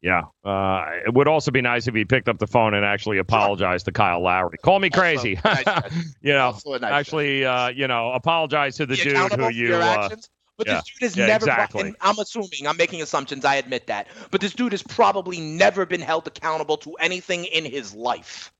Yeah. 0.00 0.22
Uh, 0.44 0.84
it 1.06 1.14
would 1.14 1.26
also 1.28 1.50
be 1.50 1.60
nice 1.60 1.88
if 1.88 1.94
he 1.94 2.04
picked 2.04 2.28
up 2.28 2.38
the 2.38 2.46
phone 2.46 2.74
and 2.74 2.84
actually 2.84 3.18
apologized 3.18 3.86
to 3.86 3.92
Kyle 3.92 4.20
Lowry. 4.22 4.56
Call 4.58 4.78
me 4.78 4.90
crazy. 4.90 5.38
you 6.22 6.32
know, 6.32 6.56
nice 6.66 6.82
actually, 6.82 7.44
uh, 7.44 7.68
you 7.70 7.88
know, 7.88 8.12
apologize 8.12 8.76
to 8.76 8.86
the 8.86 8.94
Be 8.94 9.02
dude 9.02 9.32
who 9.32 9.48
you. 9.50 9.68
your 9.68 9.82
Uh. 9.82 10.08
But 10.56 10.66
yeah. 10.66 10.74
this 10.74 10.84
dude 10.84 11.02
has 11.02 11.16
Yeah, 11.16 11.26
never. 11.26 11.46
exactly. 11.46 11.94
I'm 12.00 12.18
assuming. 12.18 12.66
I'm 12.66 12.76
making 12.76 13.00
assumptions. 13.00 13.44
I 13.44 13.56
admit 13.56 13.86
that. 13.86 14.08
But 14.32 14.40
this 14.40 14.52
dude 14.52 14.72
has 14.72 14.82
probably 14.82 15.40
never 15.40 15.86
been 15.86 16.00
held 16.00 16.26
accountable 16.26 16.76
to 16.78 16.94
anything 16.94 17.44
in 17.44 17.64
his 17.64 17.94
life. 17.94 18.52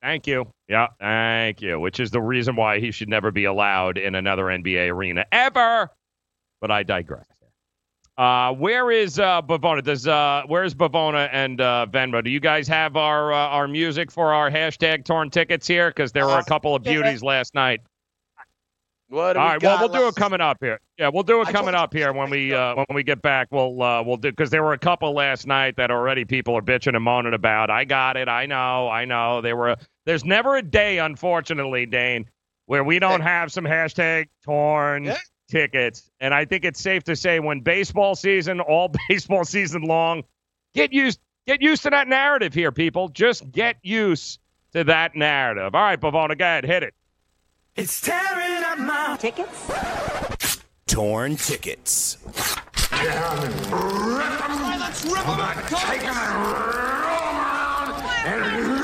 Thank 0.00 0.26
you. 0.26 0.46
Yeah, 0.68 0.86
thank 1.00 1.60
you. 1.60 1.78
Which 1.80 2.00
is 2.00 2.10
the 2.12 2.20
reason 2.22 2.56
why 2.56 2.78
he 2.80 2.92
should 2.92 3.08
never 3.10 3.30
be 3.30 3.44
allowed 3.44 3.98
in 3.98 4.14
another 4.14 4.44
NBA 4.44 4.90
arena 4.90 5.26
ever. 5.30 5.90
But 6.62 6.70
I 6.70 6.82
digress. 6.82 7.26
Uh, 8.18 8.52
where 8.52 8.90
is 8.90 9.20
uh, 9.20 9.40
Bavona? 9.40 9.82
Does 9.82 10.08
uh, 10.08 10.42
where's 10.48 10.74
Bavona 10.74 11.28
and 11.30 11.60
uh, 11.60 11.86
Venmo? 11.88 12.22
Do 12.22 12.30
you 12.30 12.40
guys 12.40 12.66
have 12.66 12.96
our 12.96 13.32
uh, 13.32 13.36
our 13.36 13.68
music 13.68 14.10
for 14.10 14.34
our 14.34 14.50
hashtag 14.50 15.04
torn 15.04 15.30
tickets 15.30 15.68
here? 15.68 15.90
Because 15.90 16.10
there 16.10 16.26
were 16.26 16.38
a 16.38 16.44
couple 16.44 16.74
of 16.74 16.82
beauties 16.82 17.22
last 17.22 17.54
night. 17.54 17.80
What 19.08 19.34
do 19.34 19.38
All 19.38 19.52
we 19.52 19.58
well, 19.62 19.78
we'll 19.78 20.00
do 20.00 20.08
it 20.08 20.16
coming 20.16 20.40
up 20.40 20.58
here. 20.60 20.80
Yeah, 20.98 21.10
we'll 21.14 21.22
do 21.22 21.40
it 21.42 21.48
coming 21.48 21.76
up 21.76 21.94
here 21.94 22.12
when 22.12 22.28
we 22.28 22.52
uh, 22.52 22.74
when 22.74 22.86
we 22.92 23.04
get 23.04 23.22
back. 23.22 23.46
We'll 23.52 23.80
uh, 23.80 24.02
we'll 24.02 24.16
do 24.16 24.30
because 24.30 24.50
there 24.50 24.64
were 24.64 24.72
a 24.72 24.78
couple 24.78 25.12
last 25.14 25.46
night 25.46 25.76
that 25.76 25.92
already 25.92 26.24
people 26.24 26.56
are 26.56 26.62
bitching 26.62 26.96
and 26.96 27.04
moaning 27.04 27.34
about. 27.34 27.70
I 27.70 27.84
got 27.84 28.16
it. 28.16 28.28
I 28.28 28.46
know. 28.46 28.88
I 28.88 29.04
know. 29.04 29.40
There 29.40 29.54
were. 29.54 29.76
There's 30.06 30.24
never 30.24 30.56
a 30.56 30.62
day, 30.62 30.98
unfortunately, 30.98 31.86
Dane, 31.86 32.28
where 32.66 32.82
we 32.82 32.98
don't 32.98 33.20
have 33.20 33.52
some 33.52 33.64
hashtag 33.64 34.26
torn 34.44 35.14
tickets. 35.48 36.10
And 36.20 36.32
I 36.32 36.44
think 36.44 36.64
it's 36.64 36.80
safe 36.80 37.02
to 37.04 37.16
say 37.16 37.40
when 37.40 37.60
baseball 37.60 38.14
season, 38.14 38.60
all 38.60 38.92
baseball 39.08 39.44
season 39.44 39.82
long, 39.82 40.22
get 40.74 40.92
used 40.92 41.18
get 41.46 41.62
used 41.62 41.82
to 41.84 41.90
that 41.90 42.08
narrative 42.08 42.54
here, 42.54 42.72
people. 42.72 43.08
Just 43.08 43.50
get 43.50 43.76
used 43.82 44.38
to 44.72 44.84
that 44.84 45.16
narrative. 45.16 45.74
All 45.74 45.82
right, 45.82 46.00
Bavona, 46.00 46.38
go 46.38 46.44
ahead, 46.44 46.64
hit 46.64 46.82
it. 46.82 46.94
It's 47.74 48.00
tearing 48.00 48.64
up 48.64 48.78
my 48.78 49.16
tickets. 49.18 50.58
Torn 50.86 51.36
tickets. 51.36 52.18
Let's 52.90 55.04
rip 55.04 55.24
them. 55.24 55.56
Take 55.68 56.00
them 56.00 56.16
and 56.16 56.34
roll 56.34 57.24
them 57.24 57.36
around 57.36 58.02
and 58.26 58.77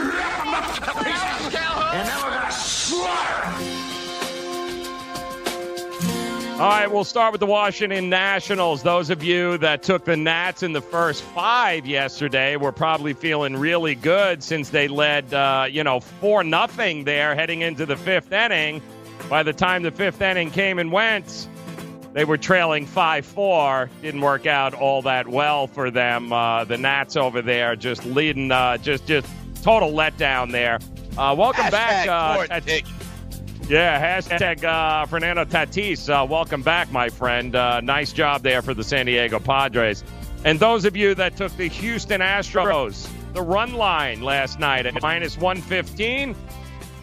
All 6.54 6.60
right, 6.60 6.90
we'll 6.90 7.02
start 7.02 7.32
with 7.32 7.40
the 7.40 7.46
Washington 7.46 8.08
Nationals. 8.08 8.84
Those 8.84 9.10
of 9.10 9.24
you 9.24 9.58
that 9.58 9.82
took 9.82 10.04
the 10.04 10.16
Nats 10.16 10.62
in 10.62 10.72
the 10.72 10.80
first 10.80 11.22
five 11.22 11.84
yesterday 11.84 12.54
were 12.54 12.70
probably 12.70 13.12
feeling 13.12 13.56
really 13.56 13.96
good 13.96 14.40
since 14.40 14.70
they 14.70 14.86
led, 14.86 15.34
uh, 15.34 15.66
you 15.68 15.82
know, 15.82 15.98
four 15.98 16.44
nothing 16.44 17.02
there 17.04 17.34
heading 17.34 17.62
into 17.62 17.86
the 17.86 17.96
fifth 17.96 18.30
inning. 18.30 18.80
By 19.28 19.42
the 19.42 19.52
time 19.52 19.82
the 19.82 19.90
fifth 19.90 20.20
inning 20.22 20.52
came 20.52 20.78
and 20.78 20.92
went, 20.92 21.48
they 22.12 22.24
were 22.24 22.38
trailing 22.38 22.86
five 22.86 23.26
four. 23.26 23.90
Didn't 24.00 24.20
work 24.20 24.46
out 24.46 24.74
all 24.74 25.02
that 25.02 25.26
well 25.26 25.66
for 25.66 25.90
them. 25.90 26.32
Uh, 26.32 26.62
the 26.64 26.78
Nats 26.78 27.16
over 27.16 27.42
there 27.42 27.74
just 27.74 28.04
leading, 28.06 28.52
uh, 28.52 28.78
just 28.78 29.06
just 29.06 29.26
total 29.64 29.90
letdown 29.92 30.52
there. 30.52 30.78
Uh, 31.18 31.34
welcome 31.36 31.68
back. 31.70 32.06
Hashtag 32.08 32.48
Uh, 32.50 32.54
at- 32.54 32.64
tickets. 32.64 32.92
Yeah, 33.68 34.18
hashtag 34.18 34.62
uh, 34.62 35.06
Fernando 35.06 35.46
Tatis. 35.46 36.10
Uh, 36.10 36.26
welcome 36.26 36.60
back, 36.60 36.92
my 36.92 37.08
friend. 37.08 37.56
Uh, 37.56 37.80
nice 37.80 38.12
job 38.12 38.42
there 38.42 38.60
for 38.60 38.74
the 38.74 38.84
San 38.84 39.06
Diego 39.06 39.38
Padres. 39.38 40.04
And 40.44 40.60
those 40.60 40.84
of 40.84 40.94
you 40.96 41.14
that 41.14 41.38
took 41.38 41.56
the 41.56 41.68
Houston 41.68 42.20
Astros, 42.20 43.08
the 43.32 43.40
run 43.40 43.72
line 43.72 44.20
last 44.20 44.58
night 44.58 44.84
at 44.84 45.00
minus 45.00 45.38
115, 45.38 46.36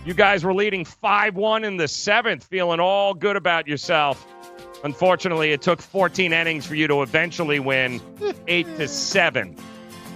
you 0.06 0.14
guys 0.14 0.44
were 0.44 0.54
leading 0.54 0.86
5 0.86 1.36
1 1.36 1.64
in 1.64 1.78
the 1.78 1.88
seventh, 1.88 2.44
feeling 2.44 2.80
all 2.80 3.16
good 3.16 3.38
about 3.38 3.68
yourself. 3.68 4.28
Unfortunately, 4.84 5.52
it 5.52 5.64
took 5.64 5.82
14 5.82 6.32
innings 6.32 6.68
for 6.68 6.76
you 6.76 6.88
to 6.88 7.02
eventually 7.02 7.60
win 7.60 8.00
8 8.48 8.66
to 8.78 8.88
7. 8.88 9.56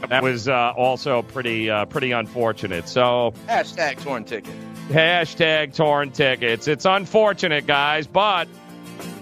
That 0.10 0.22
was 0.22 0.48
uh, 0.48 0.74
also 0.78 1.24
pretty 1.24 1.72
uh, 1.72 1.86
pretty 1.86 2.12
unfortunate. 2.12 2.88
So 2.88 3.34
Hashtag 3.48 4.04
torn 4.04 4.26
ticket. 4.26 4.54
Hashtag 4.90 5.76
torn 5.76 6.12
tickets. 6.12 6.68
It's 6.68 6.86
unfortunate, 6.86 7.66
guys, 7.66 8.06
but 8.06 8.48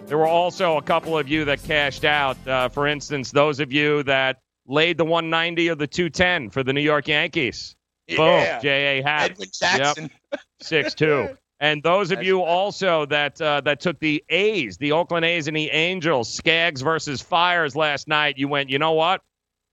there 0.08 0.18
were 0.18 0.28
also 0.28 0.78
a 0.78 0.82
couple 0.82 1.18
of 1.18 1.30
you 1.30 1.46
that 1.46 1.64
cashed 1.64 2.04
out. 2.04 2.38
Uh, 2.48 2.68
for 2.68 2.86
instance, 2.86 3.32
those 3.32 3.60
of 3.62 3.72
you 3.72 4.04
that 4.04 4.40
laid 4.68 4.98
the 4.98 5.06
190 5.06 5.70
or 5.70 5.76
the 5.76 5.88
210 5.88 6.50
for 6.50 6.64
the 6.64 6.74
New 6.74 6.82
York 6.82 7.08
Yankees. 7.08 7.76
Yeah. 8.08 8.18
Boom. 8.18 8.62
J.A. 8.62 9.02
Happ. 9.02 9.32
Edwin 9.32 9.50
Jackson. 9.58 10.12
Yep. 10.32 10.42
6 10.62 10.94
2. 10.96 11.30
And 11.60 11.82
those 11.82 12.12
of 12.12 12.22
you 12.22 12.42
also 12.42 13.06
that 13.06 13.40
uh, 13.40 13.62
that 13.62 13.80
took 13.80 13.98
the 14.00 14.22
A's, 14.28 14.76
the 14.76 14.92
Oakland 14.92 15.24
A's 15.24 15.48
and 15.48 15.56
the 15.56 15.70
Angels, 15.70 16.28
Skaggs 16.28 16.82
versus 16.82 17.22
Fiers 17.22 17.74
last 17.74 18.10
night, 18.10 18.38
you 18.38 18.50
went, 18.50 18.70
you 18.70 18.80
know 18.80 18.92
what? 18.92 19.22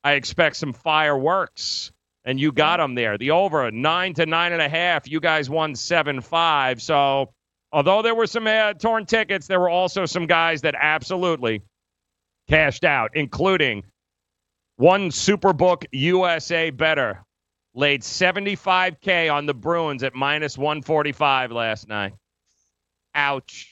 I 0.04 0.12
expect 0.12 0.54
some 0.54 0.72
fireworks 0.72 1.90
and 2.24 2.38
you 2.38 2.52
got 2.52 2.78
them 2.78 2.94
there. 2.94 3.18
The 3.18 3.30
over 3.30 3.70
nine 3.70 4.14
to 4.14 4.26
nine 4.26 4.52
and 4.52 4.62
a 4.62 4.68
half. 4.68 5.08
You 5.08 5.20
guys 5.20 5.48
won 5.48 5.74
seven 5.74 6.20
five. 6.20 6.82
So 6.82 7.32
although 7.72 8.02
there 8.02 8.14
were 8.14 8.26
some 8.26 8.46
uh, 8.46 8.74
torn 8.74 9.06
tickets, 9.06 9.46
there 9.46 9.60
were 9.60 9.70
also 9.70 10.06
some 10.06 10.26
guys 10.26 10.62
that 10.62 10.74
absolutely 10.78 11.62
cashed 12.48 12.84
out, 12.84 13.10
including 13.14 13.84
one 14.76 15.10
Superbook 15.10 15.84
USA 15.92 16.70
better 16.70 17.24
laid 17.74 18.02
75k 18.02 19.32
on 19.32 19.46
the 19.46 19.54
Bruins 19.54 20.02
at 20.02 20.14
minus 20.14 20.58
145 20.58 21.52
last 21.52 21.88
night. 21.88 22.12
Ouch. 23.14 23.68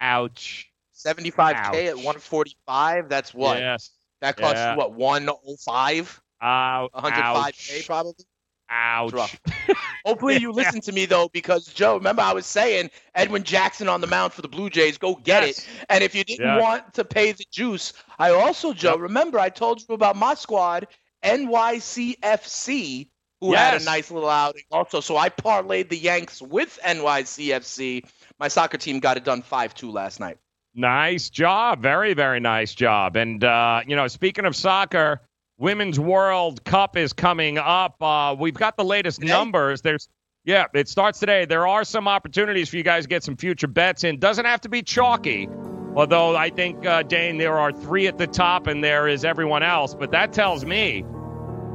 Ouch. 0.00 0.68
75K 0.94 1.54
Ouch. 1.54 1.74
at 1.74 1.96
145. 1.96 3.08
That's 3.08 3.34
what? 3.34 3.58
Yes. 3.58 3.90
That 4.20 4.36
costs 4.36 4.56
Yeah. 4.56 4.72
you 4.72 4.78
what? 4.78 4.92
105? 4.92 6.21
Ouch. 6.42 6.90
105K 6.92 7.86
probably? 7.86 8.24
Ouch. 8.70 9.38
Hopefully 10.04 10.36
you 10.38 10.50
listen 10.52 10.80
to 10.80 10.92
me 10.92 11.06
though, 11.06 11.28
because 11.32 11.66
Joe, 11.66 11.94
remember 11.96 12.22
I 12.22 12.32
was 12.32 12.46
saying 12.46 12.90
Edwin 13.14 13.44
Jackson 13.44 13.88
on 13.88 14.00
the 14.00 14.06
mound 14.08 14.32
for 14.32 14.42
the 14.42 14.48
Blue 14.48 14.68
Jays, 14.68 14.98
go 14.98 15.14
get 15.14 15.44
Yes. 15.44 15.58
it. 15.58 15.68
And 15.88 16.02
if 16.02 16.14
you 16.14 16.24
didn't 16.24 16.46
Yeah. 16.46 16.58
want 16.60 16.94
to 16.94 17.04
pay 17.04 17.32
the 17.32 17.44
juice, 17.52 17.92
I 18.18 18.30
also, 18.30 18.72
Joe, 18.72 18.96
remember 18.96 19.38
I 19.38 19.48
told 19.50 19.80
you 19.80 19.94
about 19.94 20.16
my 20.16 20.34
squad, 20.34 20.88
NYCFC, 21.22 23.08
who 23.40 23.52
had 23.54 23.80
a 23.80 23.84
nice 23.84 24.10
little 24.10 24.28
outing 24.28 24.62
also. 24.70 25.00
So 25.00 25.16
I 25.16 25.28
parlayed 25.28 25.88
the 25.88 25.98
Yanks 25.98 26.40
with 26.42 26.78
NYCFC. 26.84 28.04
My 28.38 28.48
soccer 28.48 28.78
team 28.78 28.98
got 29.00 29.16
it 29.16 29.24
done 29.24 29.42
5-2 29.42 29.92
last 29.92 30.18
night. 30.20 30.38
Nice 30.74 31.28
job. 31.28 31.82
Very, 31.82 32.14
very 32.14 32.40
nice 32.40 32.74
job. 32.74 33.16
And, 33.16 33.44
uh, 33.44 33.82
you 33.86 33.94
know, 33.94 34.08
speaking 34.08 34.46
of 34.46 34.56
soccer, 34.56 35.20
Women's 35.62 36.00
World 36.00 36.64
Cup 36.64 36.96
is 36.96 37.12
coming 37.12 37.56
up. 37.56 38.02
Uh, 38.02 38.34
we've 38.36 38.52
got 38.52 38.76
the 38.76 38.84
latest 38.84 39.22
numbers. 39.22 39.80
There's, 39.80 40.08
yeah, 40.44 40.66
it 40.74 40.88
starts 40.88 41.20
today. 41.20 41.44
There 41.44 41.68
are 41.68 41.84
some 41.84 42.08
opportunities 42.08 42.68
for 42.68 42.78
you 42.78 42.82
guys 42.82 43.04
to 43.04 43.08
get 43.08 43.22
some 43.22 43.36
future 43.36 43.68
bets 43.68 44.02
in. 44.02 44.18
Doesn't 44.18 44.44
have 44.44 44.60
to 44.62 44.68
be 44.68 44.82
chalky. 44.82 45.48
Although 45.94 46.34
I 46.34 46.50
think, 46.50 46.84
uh, 46.84 47.04
Dane, 47.04 47.38
there 47.38 47.60
are 47.60 47.70
three 47.70 48.08
at 48.08 48.18
the 48.18 48.26
top 48.26 48.66
and 48.66 48.82
there 48.82 49.06
is 49.06 49.24
everyone 49.24 49.62
else. 49.62 49.94
But 49.94 50.10
that 50.10 50.32
tells 50.32 50.64
me 50.64 51.04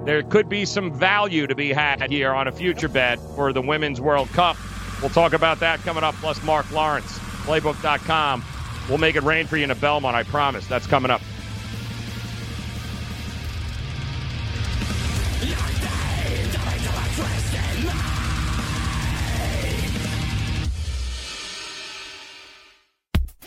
there 0.04 0.22
could 0.22 0.50
be 0.50 0.66
some 0.66 0.94
value 0.94 1.48
to 1.48 1.56
be 1.56 1.72
had 1.72 2.12
here 2.12 2.34
on 2.34 2.50
a 2.50 2.52
future 2.52 2.90
bet 2.90 3.20
for 3.38 3.54
the 3.54 3.62
Women's 3.62 4.02
World 4.02 4.28
Cup. 4.32 4.58
We'll 5.00 5.12
talk 5.12 5.32
about 5.32 5.62
that 5.62 5.80
coming 5.80 6.04
up, 6.04 6.16
plus 6.16 6.44
Mark 6.44 6.70
Lawrence, 6.74 7.18
playbook.com. 7.46 8.44
We'll 8.90 8.98
make 8.98 9.16
it 9.16 9.24
rain 9.24 9.48
for 9.48 9.56
you 9.56 9.64
in 9.64 9.72
a 9.72 9.76
Belmont, 9.76 10.14
I 10.14 10.24
promise. 10.24 10.68
That's 10.68 10.88
coming 10.88 11.10
up. 11.10 11.22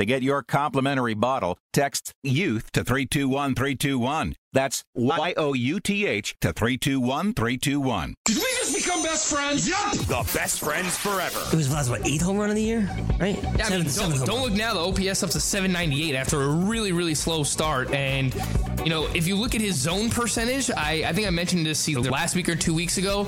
To 0.00 0.06
get 0.06 0.22
your 0.22 0.42
complimentary 0.42 1.12
bottle, 1.12 1.58
text 1.74 2.14
YOUTH 2.22 2.72
to 2.72 2.84
321321. 2.84 4.34
That's 4.54 4.82
Y 4.94 5.34
O 5.36 5.52
U 5.52 5.78
T 5.78 6.06
H 6.06 6.34
to 6.40 6.54
321321. 6.54 8.14
Did 8.24 8.36
we 8.36 8.42
just 8.42 8.74
become 8.74 9.02
best 9.02 9.30
friends? 9.30 9.68
Yup. 9.68 9.92
The 9.92 10.32
best 10.32 10.60
friends 10.60 10.96
forever. 10.96 11.40
It 11.52 11.54
was 11.54 11.66
Vlad's, 11.66 11.90
what, 11.90 12.06
eighth 12.06 12.22
home 12.22 12.38
run 12.38 12.48
of 12.48 12.56
the 12.56 12.62
year? 12.62 12.88
Right? 13.18 13.36
Yeah, 13.42 13.66
I 13.66 13.76
mean, 13.76 13.88
don't, 13.94 14.24
don't 14.24 14.40
look 14.40 14.54
now. 14.54 14.72
The 14.72 15.08
OPS 15.10 15.22
up 15.22 15.28
to 15.32 15.38
798 15.38 16.14
after 16.14 16.40
a 16.40 16.48
really, 16.48 16.92
really 16.92 17.14
slow 17.14 17.42
start. 17.42 17.92
And, 17.92 18.34
you 18.82 18.88
know, 18.88 19.06
if 19.14 19.28
you 19.28 19.36
look 19.36 19.54
at 19.54 19.60
his 19.60 19.76
zone 19.76 20.08
percentage, 20.08 20.70
I, 20.70 21.04
I 21.08 21.12
think 21.12 21.26
I 21.26 21.30
mentioned 21.30 21.66
this 21.66 21.86
either 21.90 22.10
last 22.10 22.34
week 22.34 22.48
or 22.48 22.56
two 22.56 22.72
weeks 22.72 22.96
ago. 22.96 23.24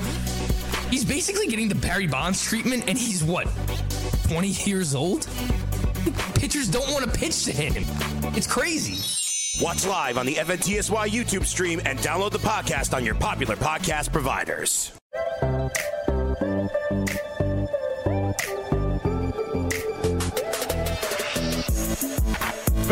He's 0.90 1.04
basically 1.04 1.48
getting 1.48 1.68
the 1.68 1.74
Barry 1.74 2.06
Bonds 2.06 2.42
treatment, 2.42 2.84
and 2.88 2.96
he's 2.96 3.22
what, 3.22 3.46
20 4.28 4.48
years 4.48 4.94
old? 4.94 5.28
Pitchers 6.34 6.68
don't 6.68 6.90
want 6.92 7.04
to 7.04 7.10
pitch 7.10 7.44
to 7.44 7.52
him. 7.52 7.84
It's 8.34 8.46
crazy. 8.46 8.98
Watch 9.62 9.86
live 9.86 10.18
on 10.18 10.26
the 10.26 10.34
FNTSY 10.34 11.08
YouTube 11.08 11.44
stream 11.44 11.80
and 11.84 11.98
download 11.98 12.30
the 12.30 12.38
podcast 12.38 12.94
on 12.94 13.04
your 13.04 13.14
popular 13.14 13.56
podcast 13.56 14.12
providers. 14.12 14.92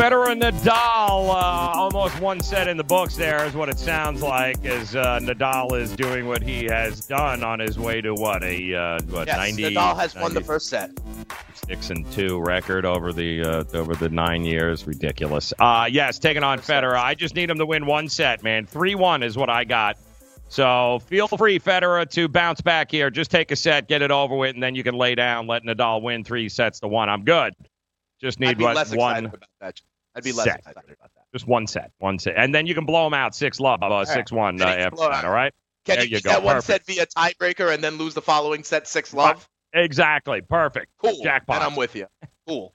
Federer 0.01 0.31
and 0.31 0.41
Nadal, 0.41 1.29
uh, 1.29 1.79
almost 1.79 2.19
one 2.19 2.39
set 2.39 2.67
in 2.67 2.75
the 2.75 2.83
books. 2.83 3.15
There 3.15 3.45
is 3.45 3.53
what 3.53 3.69
it 3.69 3.77
sounds 3.77 4.23
like, 4.23 4.65
as 4.65 4.95
uh, 4.95 5.19
Nadal 5.19 5.79
is 5.79 5.95
doing 5.95 6.25
what 6.25 6.41
he 6.41 6.65
has 6.65 7.05
done 7.05 7.43
on 7.43 7.59
his 7.59 7.77
way 7.77 8.01
to 8.01 8.15
what 8.15 8.41
a 8.41 8.73
uh, 8.73 8.99
what 9.11 9.27
Yes, 9.27 9.37
90, 9.37 9.75
Nadal 9.75 9.95
has 9.95 10.15
won 10.15 10.33
the 10.33 10.41
first 10.41 10.69
set. 10.69 10.89
six 11.53 11.91
and 11.91 12.11
two 12.11 12.41
record 12.41 12.83
over 12.83 13.13
the 13.13 13.43
uh, 13.43 13.63
over 13.75 13.93
the 13.93 14.09
nine 14.09 14.43
years. 14.43 14.87
Ridiculous. 14.87 15.53
Uh 15.59 15.87
yes, 15.91 16.17
taking 16.17 16.41
on 16.41 16.57
Federer. 16.57 16.95
I 16.95 17.13
just 17.13 17.35
need 17.35 17.51
him 17.51 17.59
to 17.59 17.65
win 17.67 17.85
one 17.85 18.09
set, 18.09 18.41
man. 18.41 18.65
Three 18.65 18.95
one 18.95 19.21
is 19.21 19.37
what 19.37 19.51
I 19.51 19.65
got. 19.65 19.99
So 20.47 20.97
feel 21.05 21.27
free, 21.27 21.59
Federer, 21.59 22.09
to 22.09 22.27
bounce 22.27 22.59
back 22.59 22.89
here. 22.89 23.11
Just 23.11 23.29
take 23.29 23.51
a 23.51 23.55
set, 23.55 23.87
get 23.87 24.01
it 24.01 24.09
over 24.09 24.35
with, 24.35 24.55
and 24.55 24.63
then 24.63 24.73
you 24.73 24.81
can 24.81 24.95
lay 24.95 25.13
down, 25.13 25.45
let 25.45 25.61
Nadal 25.61 26.01
win 26.01 26.23
three 26.23 26.49
sets 26.49 26.79
to 26.79 26.87
one. 26.87 27.07
I'm 27.07 27.23
good. 27.23 27.53
Just 28.19 28.39
need 28.39 28.59
what 28.59 28.87
one. 28.95 29.31
I'd 30.15 30.23
be 30.23 30.31
less 30.31 30.45
set. 30.45 30.59
excited 30.59 30.77
about 30.77 31.11
that. 31.15 31.25
Just 31.33 31.47
one 31.47 31.67
set, 31.67 31.91
one 31.99 32.19
set, 32.19 32.33
and 32.37 32.53
then 32.53 32.67
you 32.67 32.75
can 32.75 32.85
blow 32.85 33.05
them 33.05 33.13
out 33.13 33.33
six 33.33 33.59
love, 33.59 33.81
uh, 33.81 34.03
six 34.05 34.31
one 34.31 34.61
uh, 34.61 34.65
Then 34.65 34.67
he 34.67 34.83
can 34.83 34.93
after 34.93 35.09
that. 35.09 35.25
All 35.25 35.31
right. 35.31 35.53
Can 35.85 35.95
there 35.95 36.05
you 36.05 36.17
you 36.17 36.21
go. 36.21 36.31
that 36.31 36.43
one 36.43 36.61
set 36.61 36.85
via 36.85 37.05
tiebreaker 37.05 37.73
and 37.73 37.83
then 37.83 37.97
lose 37.97 38.13
the 38.13 38.21
following 38.21 38.63
set 38.63 38.87
six 38.87 39.13
love? 39.13 39.47
Exactly. 39.73 40.41
Perfect. 40.41 40.91
Cool. 40.97 41.21
Jackpot. 41.23 41.57
And 41.57 41.65
I'm 41.65 41.75
with 41.75 41.95
you. 41.95 42.07
Cool. 42.47 42.71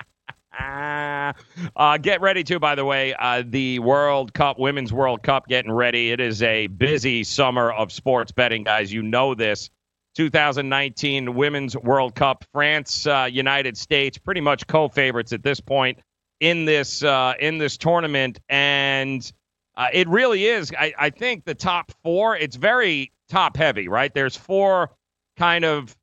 Ah, 0.58 1.34
uh, 1.76 1.98
get 1.98 2.20
ready 2.20 2.42
to, 2.44 2.58
by 2.58 2.74
the 2.74 2.84
way, 2.84 3.14
uh, 3.14 3.42
the 3.46 3.78
World 3.80 4.32
Cup, 4.32 4.58
Women's 4.58 4.92
World 4.92 5.22
Cup 5.22 5.46
getting 5.46 5.70
ready. 5.70 6.10
It 6.10 6.20
is 6.20 6.42
a 6.42 6.66
busy 6.68 7.24
summer 7.24 7.70
of 7.70 7.92
sports 7.92 8.32
betting, 8.32 8.64
guys. 8.64 8.92
You 8.92 9.02
know 9.02 9.34
this. 9.34 9.70
2019 10.16 11.34
Women's 11.34 11.76
World 11.76 12.14
Cup, 12.14 12.42
France, 12.50 13.06
uh, 13.06 13.28
United 13.30 13.76
States, 13.76 14.16
pretty 14.16 14.40
much 14.40 14.66
co-favorites 14.66 15.34
at 15.34 15.42
this 15.42 15.60
point 15.60 15.98
in 16.40 16.64
this 16.64 17.02
uh, 17.02 17.34
in 17.38 17.58
this 17.58 17.76
tournament, 17.76 18.40
and 18.48 19.30
uh, 19.76 19.88
it 19.92 20.08
really 20.08 20.46
is. 20.46 20.72
I, 20.78 20.94
I 20.98 21.10
think 21.10 21.44
the 21.44 21.54
top 21.54 21.92
four. 22.02 22.36
It's 22.36 22.56
very 22.56 23.12
top 23.28 23.56
heavy, 23.56 23.88
right? 23.88 24.12
There's 24.12 24.36
four 24.36 24.90
kind 25.36 25.64
of 25.64 25.96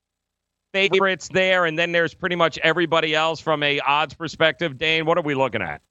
favorites 0.73 1.29
there, 1.31 1.65
and 1.65 1.77
then 1.77 1.91
there's 1.91 2.13
pretty 2.13 2.35
much 2.35 2.57
everybody 2.59 3.13
else 3.15 3.39
from 3.39 3.63
a 3.63 3.79
odds 3.79 4.13
perspective. 4.13 4.77
Dane, 4.77 5.05
what 5.05 5.17
are 5.17 5.23
we 5.23 5.35
looking 5.35 5.61
at? 5.61 5.81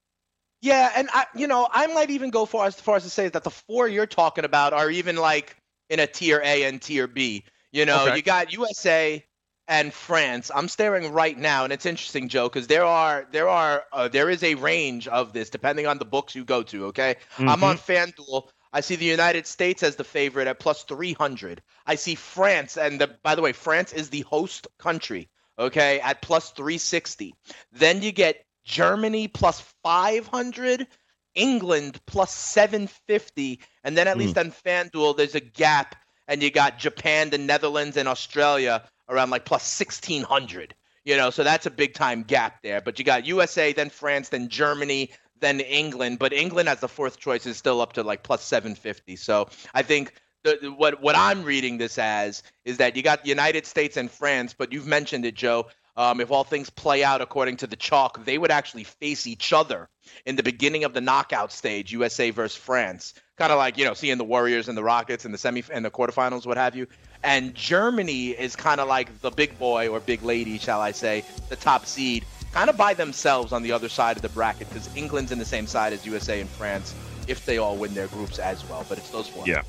Yeah, 0.61 0.93
and 0.95 1.09
I, 1.12 1.26
you 1.34 1.49
know, 1.49 1.68
I 1.72 1.88
might 1.88 2.11
even 2.11 2.30
go 2.30 2.47
far 2.47 2.66
as 2.66 2.76
far 2.76 2.97
as 2.97 3.03
to 3.03 3.11
say 3.11 3.28
that 3.28 3.43
the 3.43 3.51
four 3.51 3.88
you're 3.88 4.07
talking 4.07 4.45
about 4.45 4.72
are 4.72 4.90
even 4.90 5.16
like 5.16 5.57
in 5.90 5.99
a 5.99 6.07
tier 6.07 6.40
A 6.45 6.64
and 6.64 6.80
tier 6.80 7.07
B. 7.09 7.45
You 7.72 7.84
know, 7.84 8.05
Okay. 8.07 8.16
you 8.16 8.22
got 8.22 8.53
USA 8.53 9.24
and 9.69 9.93
France. 9.93 10.51
I'm 10.55 10.69
staring 10.69 11.13
right 11.13 11.39
now, 11.39 11.65
and 11.65 11.73
it's 11.73 11.87
interesting, 11.87 12.29
Joe, 12.29 12.49
because 12.49 12.67
there 12.67 12.85
are 12.85 13.27
there 13.31 13.49
are 13.49 13.85
uh, 13.93 14.09
there 14.09 14.31
is 14.31 14.43
a 14.43 14.55
range 14.55 15.09
of 15.09 15.33
this 15.33 15.51
depending 15.51 15.87
on 15.87 15.99
the 15.99 16.05
books 16.05 16.35
you 16.35 16.45
go 16.45 16.63
to. 16.65 16.87
Okay, 16.87 17.17
I'm 17.39 17.65
on 17.65 17.79
FanDuel. 17.79 18.49
I 18.73 18.81
see 18.81 18.97
the 18.97 19.05
United 19.05 19.47
States 19.47 19.83
as 19.83 19.97
the 19.97 20.05
favorite 20.05 20.49
at 20.49 20.59
plus 20.59 20.83
300. 20.85 21.63
I 21.87 21.95
see 21.97 22.15
France, 22.15 22.77
and 22.77 23.01
the, 23.01 23.17
by 23.23 23.35
the 23.35 23.43
way, 23.43 23.53
France 23.53 23.93
is 23.93 24.09
the 24.11 24.23
host 24.23 24.67
country. 24.79 25.29
Okay, 25.59 26.01
at 26.01 26.23
plus 26.23 26.51
360. 26.53 27.35
Then 27.73 28.03
you 28.03 28.13
get 28.13 28.45
Germany 28.65 29.29
plus 29.29 29.61
500, 29.83 30.87
England 31.35 32.01
plus 32.07 32.33
750, 32.33 33.61
and 33.85 33.97
then 33.97 34.09
at 34.09 34.17
least 34.17 34.39
on 34.39 34.51
FanDuel 34.51 35.17
there's 35.17 35.35
a 35.35 35.41
gap, 35.41 35.95
and 36.27 36.43
you 36.43 36.51
got 36.51 36.79
Japan, 36.79 37.31
the 37.31 37.39
Netherlands, 37.39 37.97
and 37.97 38.09
Australia 38.09 38.85
around 39.13 39.31
like 39.31 39.45
plus 39.45 39.79
1600. 39.79 40.75
You 41.05 41.17
know, 41.17 41.31
so 41.31 41.43
that's 41.43 41.67
a 41.67 41.71
big 41.71 41.95
time 41.95 42.23
gap 42.23 42.63
there. 42.63 42.81
But 42.81 42.99
you 42.99 43.05
got 43.05 43.27
USA, 43.27 43.73
then 43.73 43.91
France, 43.91 44.29
then 44.29 44.49
Germany, 44.49 45.11
then 45.41 45.61
England. 45.61 46.19
But 46.19 46.33
England 46.33 46.69
as 46.69 46.81
the 46.81 46.89
fourth 46.89 47.19
choice 47.19 47.45
is 47.45 47.57
still 47.57 47.81
up 47.81 47.95
to 47.95 48.03
like 48.03 48.23
plus 48.23 48.45
750. 48.45 49.17
So 49.17 49.49
I 49.75 49.83
think 49.83 50.15
the, 50.45 50.75
what 50.77 51.03
what 51.03 51.17
I'm 51.17 51.43
reading 51.45 51.79
this 51.79 51.99
as 51.99 52.43
is 52.65 52.79
that 52.79 52.97
you 52.97 53.03
got 53.03 53.27
United 53.27 53.67
States 53.67 53.97
and 53.97 54.11
France, 54.11 54.55
but 54.57 54.73
you've 54.73 54.87
mentioned 54.87 55.25
it, 55.25 55.35
Joe. 55.35 55.67
Um, 55.97 56.20
if 56.20 56.30
all 56.30 56.45
things 56.45 56.70
play 56.70 57.05
out 57.05 57.20
according 57.20 57.59
to 57.59 57.66
the 57.66 57.76
chalk, 57.76 58.24
they 58.24 58.38
would 58.38 58.51
actually 58.51 58.84
face 58.84 59.26
each 59.26 59.53
other 59.53 59.88
in 60.24 60.36
the 60.36 60.43
beginning 60.43 60.84
of 60.84 60.95
the 60.95 61.01
knockout 61.01 61.53
stage, 61.53 61.93
USA 61.93 62.30
versus 62.30 62.57
France. 62.57 63.14
Kind 63.36 63.53
of 63.53 63.59
like 63.59 63.76
you 63.76 63.84
know 63.84 63.95
seeing 63.95 64.18
the 64.18 64.24
Warriors 64.24 64.68
and 64.68 64.78
the 64.78 64.82
Rockets 64.82 65.24
in 65.24 65.32
the 65.32 65.38
semi 65.38 65.62
and 65.70 65.84
the 65.84 65.90
quarterfinals, 65.90 66.47
what 66.47 66.57
have 66.57 66.74
you. 66.74 66.86
And 67.22 67.55
Germany 67.55 68.30
is 68.30 68.57
kind 68.57 68.80
of 68.80 68.88
like 68.88 69.20
the 69.20 69.30
big 69.30 69.59
boy 69.59 69.88
or 69.88 70.01
big 70.01 70.22
lady, 70.22 70.59
shall 70.59 70.80
I 70.80 70.90
say, 70.93 71.24
the 71.49 71.57
top 71.57 71.86
seed, 71.86 72.26
kind 72.53 72.68
of 72.68 72.76
by 72.76 72.95
themselves 72.95 73.53
on 73.53 73.62
the 73.62 73.72
other 73.72 73.88
side 73.88 74.16
of 74.16 74.22
the 74.22 74.28
bracket 74.28 74.68
because 74.68 74.88
England's 74.97 75.30
in 75.30 75.38
the 75.38 75.45
same 75.45 75.66
side 75.66 75.93
as 75.93 76.05
USA 76.05 76.40
and 76.40 76.51
France 76.51 76.95
if 77.26 77.45
they 77.45 77.59
all 77.59 77.78
win 77.78 77.95
their 77.95 78.09
groups 78.09 78.38
as 78.38 78.64
well. 78.64 78.84
But 78.88 78.99
it's 78.99 79.11
those 79.11 79.28
four. 79.28 79.47
Yeah. 79.47 79.62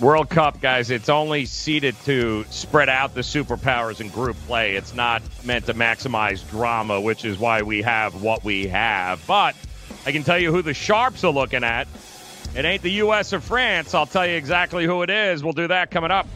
World 0.00 0.30
Cup, 0.30 0.60
guys, 0.60 0.90
it's 0.90 1.08
only 1.08 1.44
seeded 1.44 1.96
to 2.04 2.44
spread 2.50 2.88
out 2.88 3.14
the 3.14 3.22
superpowers 3.22 4.00
in 4.00 4.08
group 4.10 4.36
play. 4.46 4.76
It's 4.76 4.94
not 4.94 5.22
meant 5.44 5.66
to 5.66 5.74
maximize 5.74 6.48
drama, 6.48 7.00
which 7.00 7.24
is 7.24 7.36
why 7.36 7.62
we 7.62 7.82
have 7.82 8.22
what 8.22 8.44
we 8.44 8.68
have. 8.68 9.20
But 9.26 9.56
I 10.06 10.12
can 10.12 10.22
tell 10.22 10.38
you 10.38 10.52
who 10.52 10.62
the 10.62 10.72
Sharps 10.72 11.24
are 11.24 11.32
looking 11.32 11.64
at. 11.64 11.88
It 12.54 12.64
ain't 12.64 12.82
the 12.82 12.92
U.S. 12.92 13.32
or 13.32 13.40
France. 13.40 13.92
I'll 13.92 14.06
tell 14.06 14.24
you 14.24 14.36
exactly 14.36 14.84
who 14.84 15.02
it 15.02 15.10
is. 15.10 15.42
We'll 15.42 15.52
do 15.52 15.66
that 15.66 15.90
coming 15.90 16.12
up. 16.12 16.28